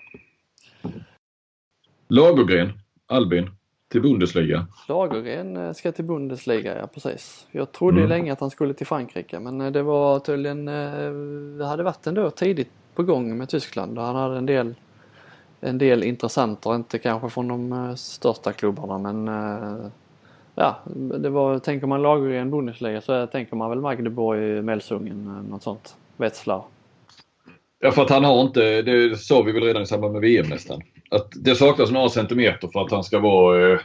Lagergren, 2.09 2.73
Albin, 3.07 3.51
till 3.89 4.03
Bundesliga. 4.03 4.67
Lagergren 4.89 5.57
eh, 5.57 5.73
ska 5.73 5.93
till 5.93 6.05
Bundesliga, 6.05 6.79
ja 6.79 6.87
precis. 6.87 7.47
Jag 7.51 7.73
trodde 7.73 7.97
Mm. 7.97 8.09
länge 8.09 8.33
att 8.33 8.41
han 8.41 8.51
skulle 8.51 8.75
till 8.75 8.87
Frankrike 8.87 9.41
men 9.41 9.61
eh, 9.61 9.71
det 9.73 9.83
var 9.83 10.19
tydligen, 10.19 10.69
eh, 10.69 11.11
det 11.59 11.67
hade 11.67 11.83
varit 11.83 12.07
ändå 12.07 12.31
tidigt 12.31 12.71
på 12.95 13.03
gång 13.03 13.39
med 13.39 13.49
Tyskland 13.49 13.99
och 13.99 14.05
han 14.05 14.17
hade 14.17 14.39
en 14.39 14.47
del 14.47 14.75
en 15.61 15.79
del 15.79 16.03
intressenter, 16.03 16.75
inte 16.75 16.99
kanske 16.99 17.31
från 17.31 17.49
de 17.49 17.97
största 17.97 18.53
klubbarna 18.53 19.13
men 19.13 19.27
ja, 20.55 20.77
det 21.19 21.31
var, 21.31 21.59
tänker 21.59 21.87
man 21.87 22.03
Lagergren 22.03 22.51
Bundesliga 22.51 23.01
så 23.01 23.27
tänker 23.27 23.57
man 23.57 23.71
väl 23.71 23.81
Magdeburg, 23.81 24.65
Melsungen, 24.65 25.47
något 25.51 25.63
sånt. 25.63 25.97
Wetzlar. 26.17 26.63
Ja, 27.79 27.91
för 27.91 28.03
att 28.03 28.11
han 28.11 28.25
har 28.25 28.43
inte, 28.43 28.83
det 28.83 29.19
sa 29.19 29.43
vi 29.43 29.53
väl 29.53 29.63
redan 29.63 29.83
i 29.83 29.87
samband 29.87 30.13
med 30.13 30.23
VM 30.23 30.47
nästan, 30.49 30.83
att 31.11 31.29
det 31.37 31.55
saknas 31.55 31.91
några 31.91 32.09
centimeter 32.09 32.69
för 32.69 32.81
att 32.81 32.91
han 32.91 33.05
ska 33.05 33.19
vara 33.19 33.73
eh, 33.73 33.79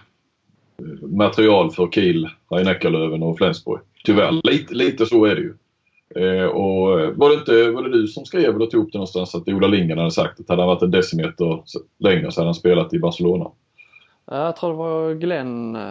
material 1.01 1.71
för 1.71 1.87
Kiel, 1.87 2.29
Rhein-Neckarlöven 2.49 3.23
och 3.23 3.37
Flensburg. 3.37 3.79
Tyvärr, 4.05 4.31
lite, 4.51 4.73
lite 4.73 5.05
så 5.05 5.25
är 5.25 5.35
det 5.35 5.41
ju. 5.41 5.53
Eh, 6.15 6.45
och 6.45 6.99
eh, 7.01 7.09
var 7.11 7.29
det 7.29 7.35
inte 7.35 7.71
var 7.71 7.83
det 7.83 7.91
du 7.91 8.07
som 8.07 8.25
skrev 8.25 8.55
eller 8.55 8.65
tog 8.65 8.83
upp 8.83 8.91
det 8.91 8.97
någonstans 8.97 9.35
att 9.35 9.47
Ola 9.47 9.67
Lindgren 9.67 9.97
hade 9.97 10.11
sagt 10.11 10.39
att 10.39 10.49
hade 10.49 10.61
han 10.61 10.67
varit 10.69 10.81
en 10.81 10.91
decimeter 10.91 11.63
längre 11.99 12.31
så 12.31 12.41
hade 12.41 12.47
han 12.47 12.55
spelat 12.55 12.93
i 12.93 12.99
Barcelona? 12.99 13.51
Ja, 14.25 14.45
Jag 14.45 14.55
tror 14.55 14.69
det 14.69 14.77
var 14.77 15.13
Glenn 15.13 15.75
eh, 15.75 15.81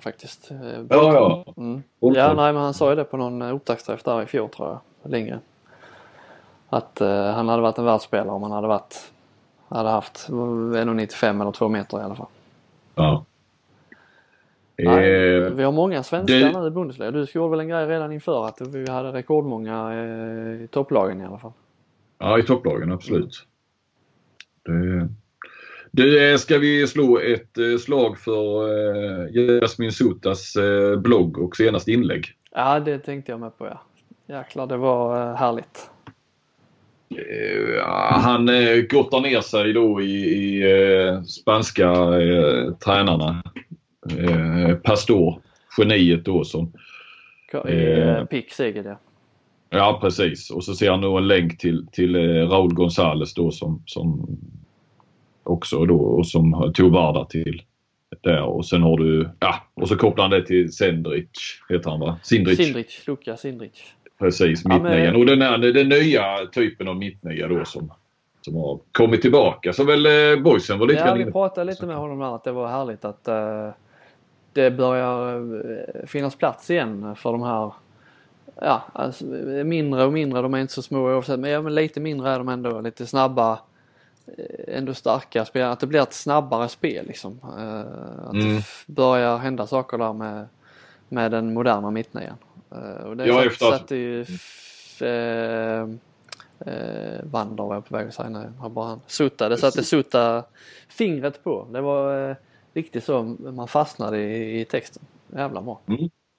faktiskt. 0.00 0.50
Eh, 0.50 0.56
Ja, 0.90 1.14
ja. 1.14 1.44
Mm. 1.56 1.82
Ja, 1.98 2.34
nej 2.34 2.52
men 2.52 2.56
han 2.62 2.74
sa 2.74 2.90
ju 2.90 2.96
det 2.96 3.04
på 3.04 3.16
någon 3.16 3.42
upptaktsträff 3.42 4.02
där 4.02 4.22
i 4.22 4.26
fjol 4.26 4.48
tror 4.48 4.68
jag, 4.68 5.10
Lindgren. 5.12 5.40
Att 6.68 7.00
eh, 7.00 7.24
han 7.24 7.48
hade 7.48 7.62
varit 7.62 7.78
en 7.78 7.84
världsspelare 7.84 8.30
om 8.30 8.42
han 8.42 8.52
hade 8.52 8.68
varit, 8.68 9.12
hade 9.68 9.88
haft 9.88 10.28
1,95 10.28 11.40
eller 11.40 11.52
2 11.52 11.68
meter 11.68 12.00
i 12.00 12.02
alla 12.02 12.14
fall. 12.14 12.26
Ja. 12.94 13.24
Nej, 14.78 15.36
Eh, 15.36 15.50
vi 15.50 15.62
har 15.62 15.72
många 15.72 16.02
svenskar 16.02 16.34
det- 16.38 16.60
nu 16.60 16.66
i 16.66 16.70
Bundesliga. 16.70 17.10
Du 17.10 17.26
gjorde 17.34 17.50
väl 17.50 17.60
en 17.60 17.68
grej 17.68 17.86
redan 17.86 18.12
inför 18.12 18.46
att 18.46 18.60
vi 18.60 18.90
hade 18.90 19.12
rekordmånga 19.12 19.92
eh, 19.94 20.62
i 20.62 20.68
topplagen 20.70 21.20
i 21.20 21.24
alla 21.24 21.38
fall. 21.38 21.52
Ja, 22.18 22.38
i 22.38 22.42
topplagen 22.42 22.92
absolut. 22.92 23.46
Det... 24.62 25.08
Du, 25.90 26.30
eh, 26.32 26.36
ska 26.36 26.58
vi 26.58 26.86
slå 26.86 27.18
ett 27.18 27.80
slag 27.80 28.18
för 28.18 28.68
eh, 28.68 29.26
Jasmin 29.60 29.92
Sotas 29.92 30.56
eh, 30.56 30.96
blogg 30.96 31.38
och 31.38 31.56
senaste 31.56 31.92
inlägg? 31.92 32.26
Ja, 32.50 32.80
det 32.80 32.98
tänkte 32.98 33.32
jag 33.32 33.40
med 33.40 33.58
på 33.58 33.66
ja. 33.66 33.80
Jäklar, 34.34 34.66
det 34.66 34.76
var 34.76 35.30
eh, 35.30 35.34
härligt. 35.36 35.90
Eh, 37.10 37.84
han 38.10 38.48
eh, 38.48 38.76
gottar 38.90 39.20
ner 39.20 39.40
sig 39.40 39.72
då 39.72 40.00
i, 40.00 40.14
i 40.14 40.62
eh, 40.62 41.22
spanska 41.22 41.92
eh, 42.20 42.72
tränarna. 42.74 43.42
Eh, 44.18 44.74
Pastor, 44.74 45.40
geniet 45.78 46.24
då 46.24 46.44
som 46.44 46.72
I 47.68 47.68
Eh. 47.68 48.24
Pick 48.24 48.52
säkert 48.52 48.86
ja. 48.86 48.98
Ja 49.70 49.98
precis 50.00 50.50
och 50.50 50.64
så 50.64 50.74
ser 50.74 50.90
han 50.90 51.00
nog 51.00 51.18
en 51.18 51.28
länk 51.28 51.58
till, 51.58 51.86
till 51.92 52.14
eh, 52.14 52.48
Raúl 52.48 52.74
González 52.74 53.32
då 53.36 53.50
som, 53.50 53.82
som 53.86 54.38
också 55.42 55.84
då 55.84 55.96
och 55.96 56.26
som 56.26 56.72
tog 56.74 56.92
Varda 56.92 57.24
till 57.24 57.62
där 58.22 58.42
och 58.42 58.66
sen 58.66 58.82
har 58.82 58.98
du, 58.98 59.30
ja 59.40 59.54
och 59.74 59.88
så 59.88 59.96
kopplar 59.96 60.24
han 60.24 60.30
det 60.30 60.46
till 60.46 60.72
Sendric 60.72 61.28
heter 61.68 61.90
han 61.90 62.00
va? 62.00 62.18
Sindric. 62.22 62.56
Sindrich, 62.56 63.06
Luka 63.06 63.36
Sindrich. 63.36 63.82
Precis, 64.18 64.62
Ja, 64.64 64.68
men- 64.78 64.82
mittnian. 64.82 65.16
Och 65.16 65.26
den, 65.26 65.42
här, 65.42 65.58
den 65.58 65.88
nya 65.88 66.46
typen 66.52 66.88
av 66.88 66.96
mittnia 66.96 67.48
då 67.48 67.64
som, 67.64 67.92
som 68.40 68.54
har 68.56 68.78
kommit 68.92 69.22
tillbaka. 69.22 69.72
Så 69.72 69.84
väl 69.84 70.06
eh, 70.06 70.42
boysen 70.42 70.78
var 70.78 70.86
lite 70.86 71.00
Ja, 71.00 71.14
vi 71.14 71.22
inne 71.22 71.32
pratade 71.32 71.64
lite 71.70 71.86
med 71.86 71.96
honom 71.96 72.18
där 72.18 72.34
att 72.34 72.44
det 72.44 72.52
var 72.52 72.68
härligt 72.68 73.04
att 73.04 73.28
eh, 73.28 73.68
det 74.52 74.70
börjar 74.70 75.36
eh, 76.00 76.06
finnas 76.06 76.36
plats 76.36 76.70
igen 76.70 77.16
för 77.16 77.32
de 77.32 77.42
här 77.42 77.72
Ja, 78.60 78.82
alltså, 78.92 79.24
mindre 79.64 80.04
och 80.04 80.12
mindre. 80.12 80.42
De 80.42 80.54
är 80.54 80.58
inte 80.58 80.72
så 80.72 80.82
små 80.82 80.98
oavsett. 80.98 81.40
Men, 81.40 81.50
ja, 81.50 81.62
men 81.62 81.74
lite 81.74 82.00
mindre 82.00 82.30
är 82.30 82.38
de 82.38 82.48
ändå. 82.48 82.80
Lite 82.80 83.06
snabba. 83.06 83.58
eh, 84.38 84.76
Ändå 84.78 84.94
starka 84.94 85.44
spelare. 85.44 85.72
Att 85.72 85.80
det 85.80 85.86
blir 85.86 86.00
ett 86.00 86.12
snabbare 86.12 86.68
spel 86.68 87.06
liksom. 87.06 87.40
Eh, 87.58 87.80
Att 88.28 88.32
Mm. 88.34 88.56
det 88.56 88.62
börjar 88.86 89.36
hända 89.38 89.66
saker 89.66 89.98
där 89.98 90.12
med, 90.12 90.46
med 91.08 91.30
den 91.30 91.54
moderna 91.54 91.90
mittnian. 91.90 92.36
Eh, 92.72 93.04
Och 93.06 93.16
det 93.16 93.26
Ja, 93.26 93.34
satt, 93.36 93.46
efter 93.46 93.66
att- 93.68 93.78
satte 93.80 93.96
ju 93.96 94.20
eh, 95.00 95.86
Eh, 96.66 97.20
Wander 97.24 97.64
var 97.64 97.74
jag 97.74 97.86
på 97.86 97.96
väg 97.96 98.08
att 98.08 98.14
säga. 98.14 98.52
Har 98.58 98.68
bara 98.70 98.86
han. 98.86 99.00
Sutta, 99.06 99.48
det 99.48 99.56
satte 99.56 99.84
Sutta 99.84 100.44
fingret 100.88 101.44
på. 101.44 101.66
Det 101.72 101.80
var 101.80 102.30
eh, 102.30 102.36
riktigt 102.74 103.04
så 103.04 103.22
man 103.38 103.68
fastnade 103.68 104.18
i, 104.18 104.60
i 104.60 104.64
texten. 104.64 105.02
Jävla 105.32 105.62
bra. 105.62 105.80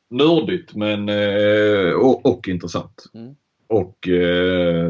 Nördigt 0.10 0.76
men 0.76 1.10
eh, 1.10 1.92
och, 1.94 2.26
och 2.26 2.48
intressant. 2.48 3.04
Mm. 3.14 3.36
Och 3.68 4.08
eh, 4.08 4.90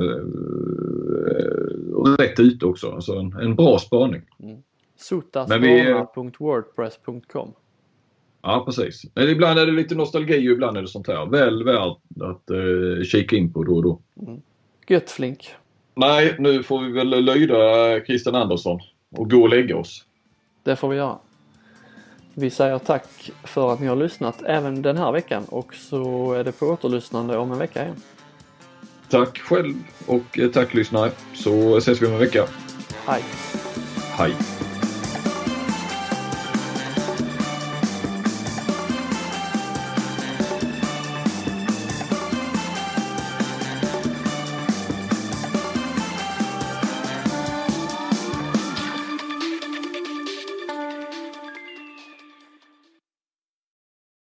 rätt 2.19 2.39
ute 2.39 2.65
också. 2.65 2.91
Alltså 2.91 3.13
en, 3.13 3.33
en 3.33 3.55
bra 3.55 3.79
spaning. 3.79 4.21
Men 4.38 4.47
vi- 4.47 4.61
Sutaspanar.wordpress.com 4.97 7.53
Ja 8.41 8.63
precis. 8.65 9.05
Men 9.13 9.29
ibland 9.29 9.59
är 9.59 9.65
det 9.65 9.71
lite 9.71 9.95
nostalgi 9.95 10.49
och 10.49 10.53
ibland 10.53 10.77
är 10.77 10.81
det 10.81 10.88
sånt 10.88 11.07
här. 11.07 11.25
Väl 11.25 11.63
värt 11.63 11.97
att 12.21 12.49
eh, 12.49 13.03
kika 13.05 13.35
in 13.35 13.53
på 13.53 13.63
då 13.63 13.75
och 13.75 13.83
då. 13.83 14.01
Gött 14.88 15.11
Flink. 15.11 15.49
Nej, 15.95 16.35
nu 16.39 16.63
får 16.63 16.83
vi 16.83 16.91
väl 16.91 17.25
lyda 17.25 17.55
Christian 18.05 18.35
Andersson 18.35 18.79
och 19.11 19.31
gå 19.31 19.41
och 19.41 19.49
lägga 19.49 19.77
oss. 19.77 20.05
Det 20.63 20.75
får 20.75 20.89
vi 20.89 20.95
göra. 20.95 21.17
Vi 22.33 22.49
säger 22.49 22.77
tack 22.77 23.31
för 23.43 23.73
att 23.73 23.79
ni 23.79 23.88
har 23.88 23.95
lyssnat 23.95 24.41
även 24.45 24.81
den 24.81 24.97
här 24.97 25.11
veckan 25.11 25.43
och 25.49 25.73
så 25.73 26.33
är 26.33 26.43
det 26.43 26.51
på 26.51 26.65
återlyssnande 26.65 27.38
om 27.38 27.51
en 27.51 27.57
vecka 27.57 27.83
igen. 27.83 28.01
Tack 29.09 29.38
själv 29.38 29.73
och 30.07 30.39
eh, 30.39 30.49
tack 30.51 30.73
lyssnare. 30.73 31.11
Så 31.33 31.77
ses 31.77 32.01
vi 32.01 32.07
om 32.07 32.13
en 32.13 32.19
vecka. 32.19 32.45
Hej! 33.05 33.23
Hej! 34.17 34.57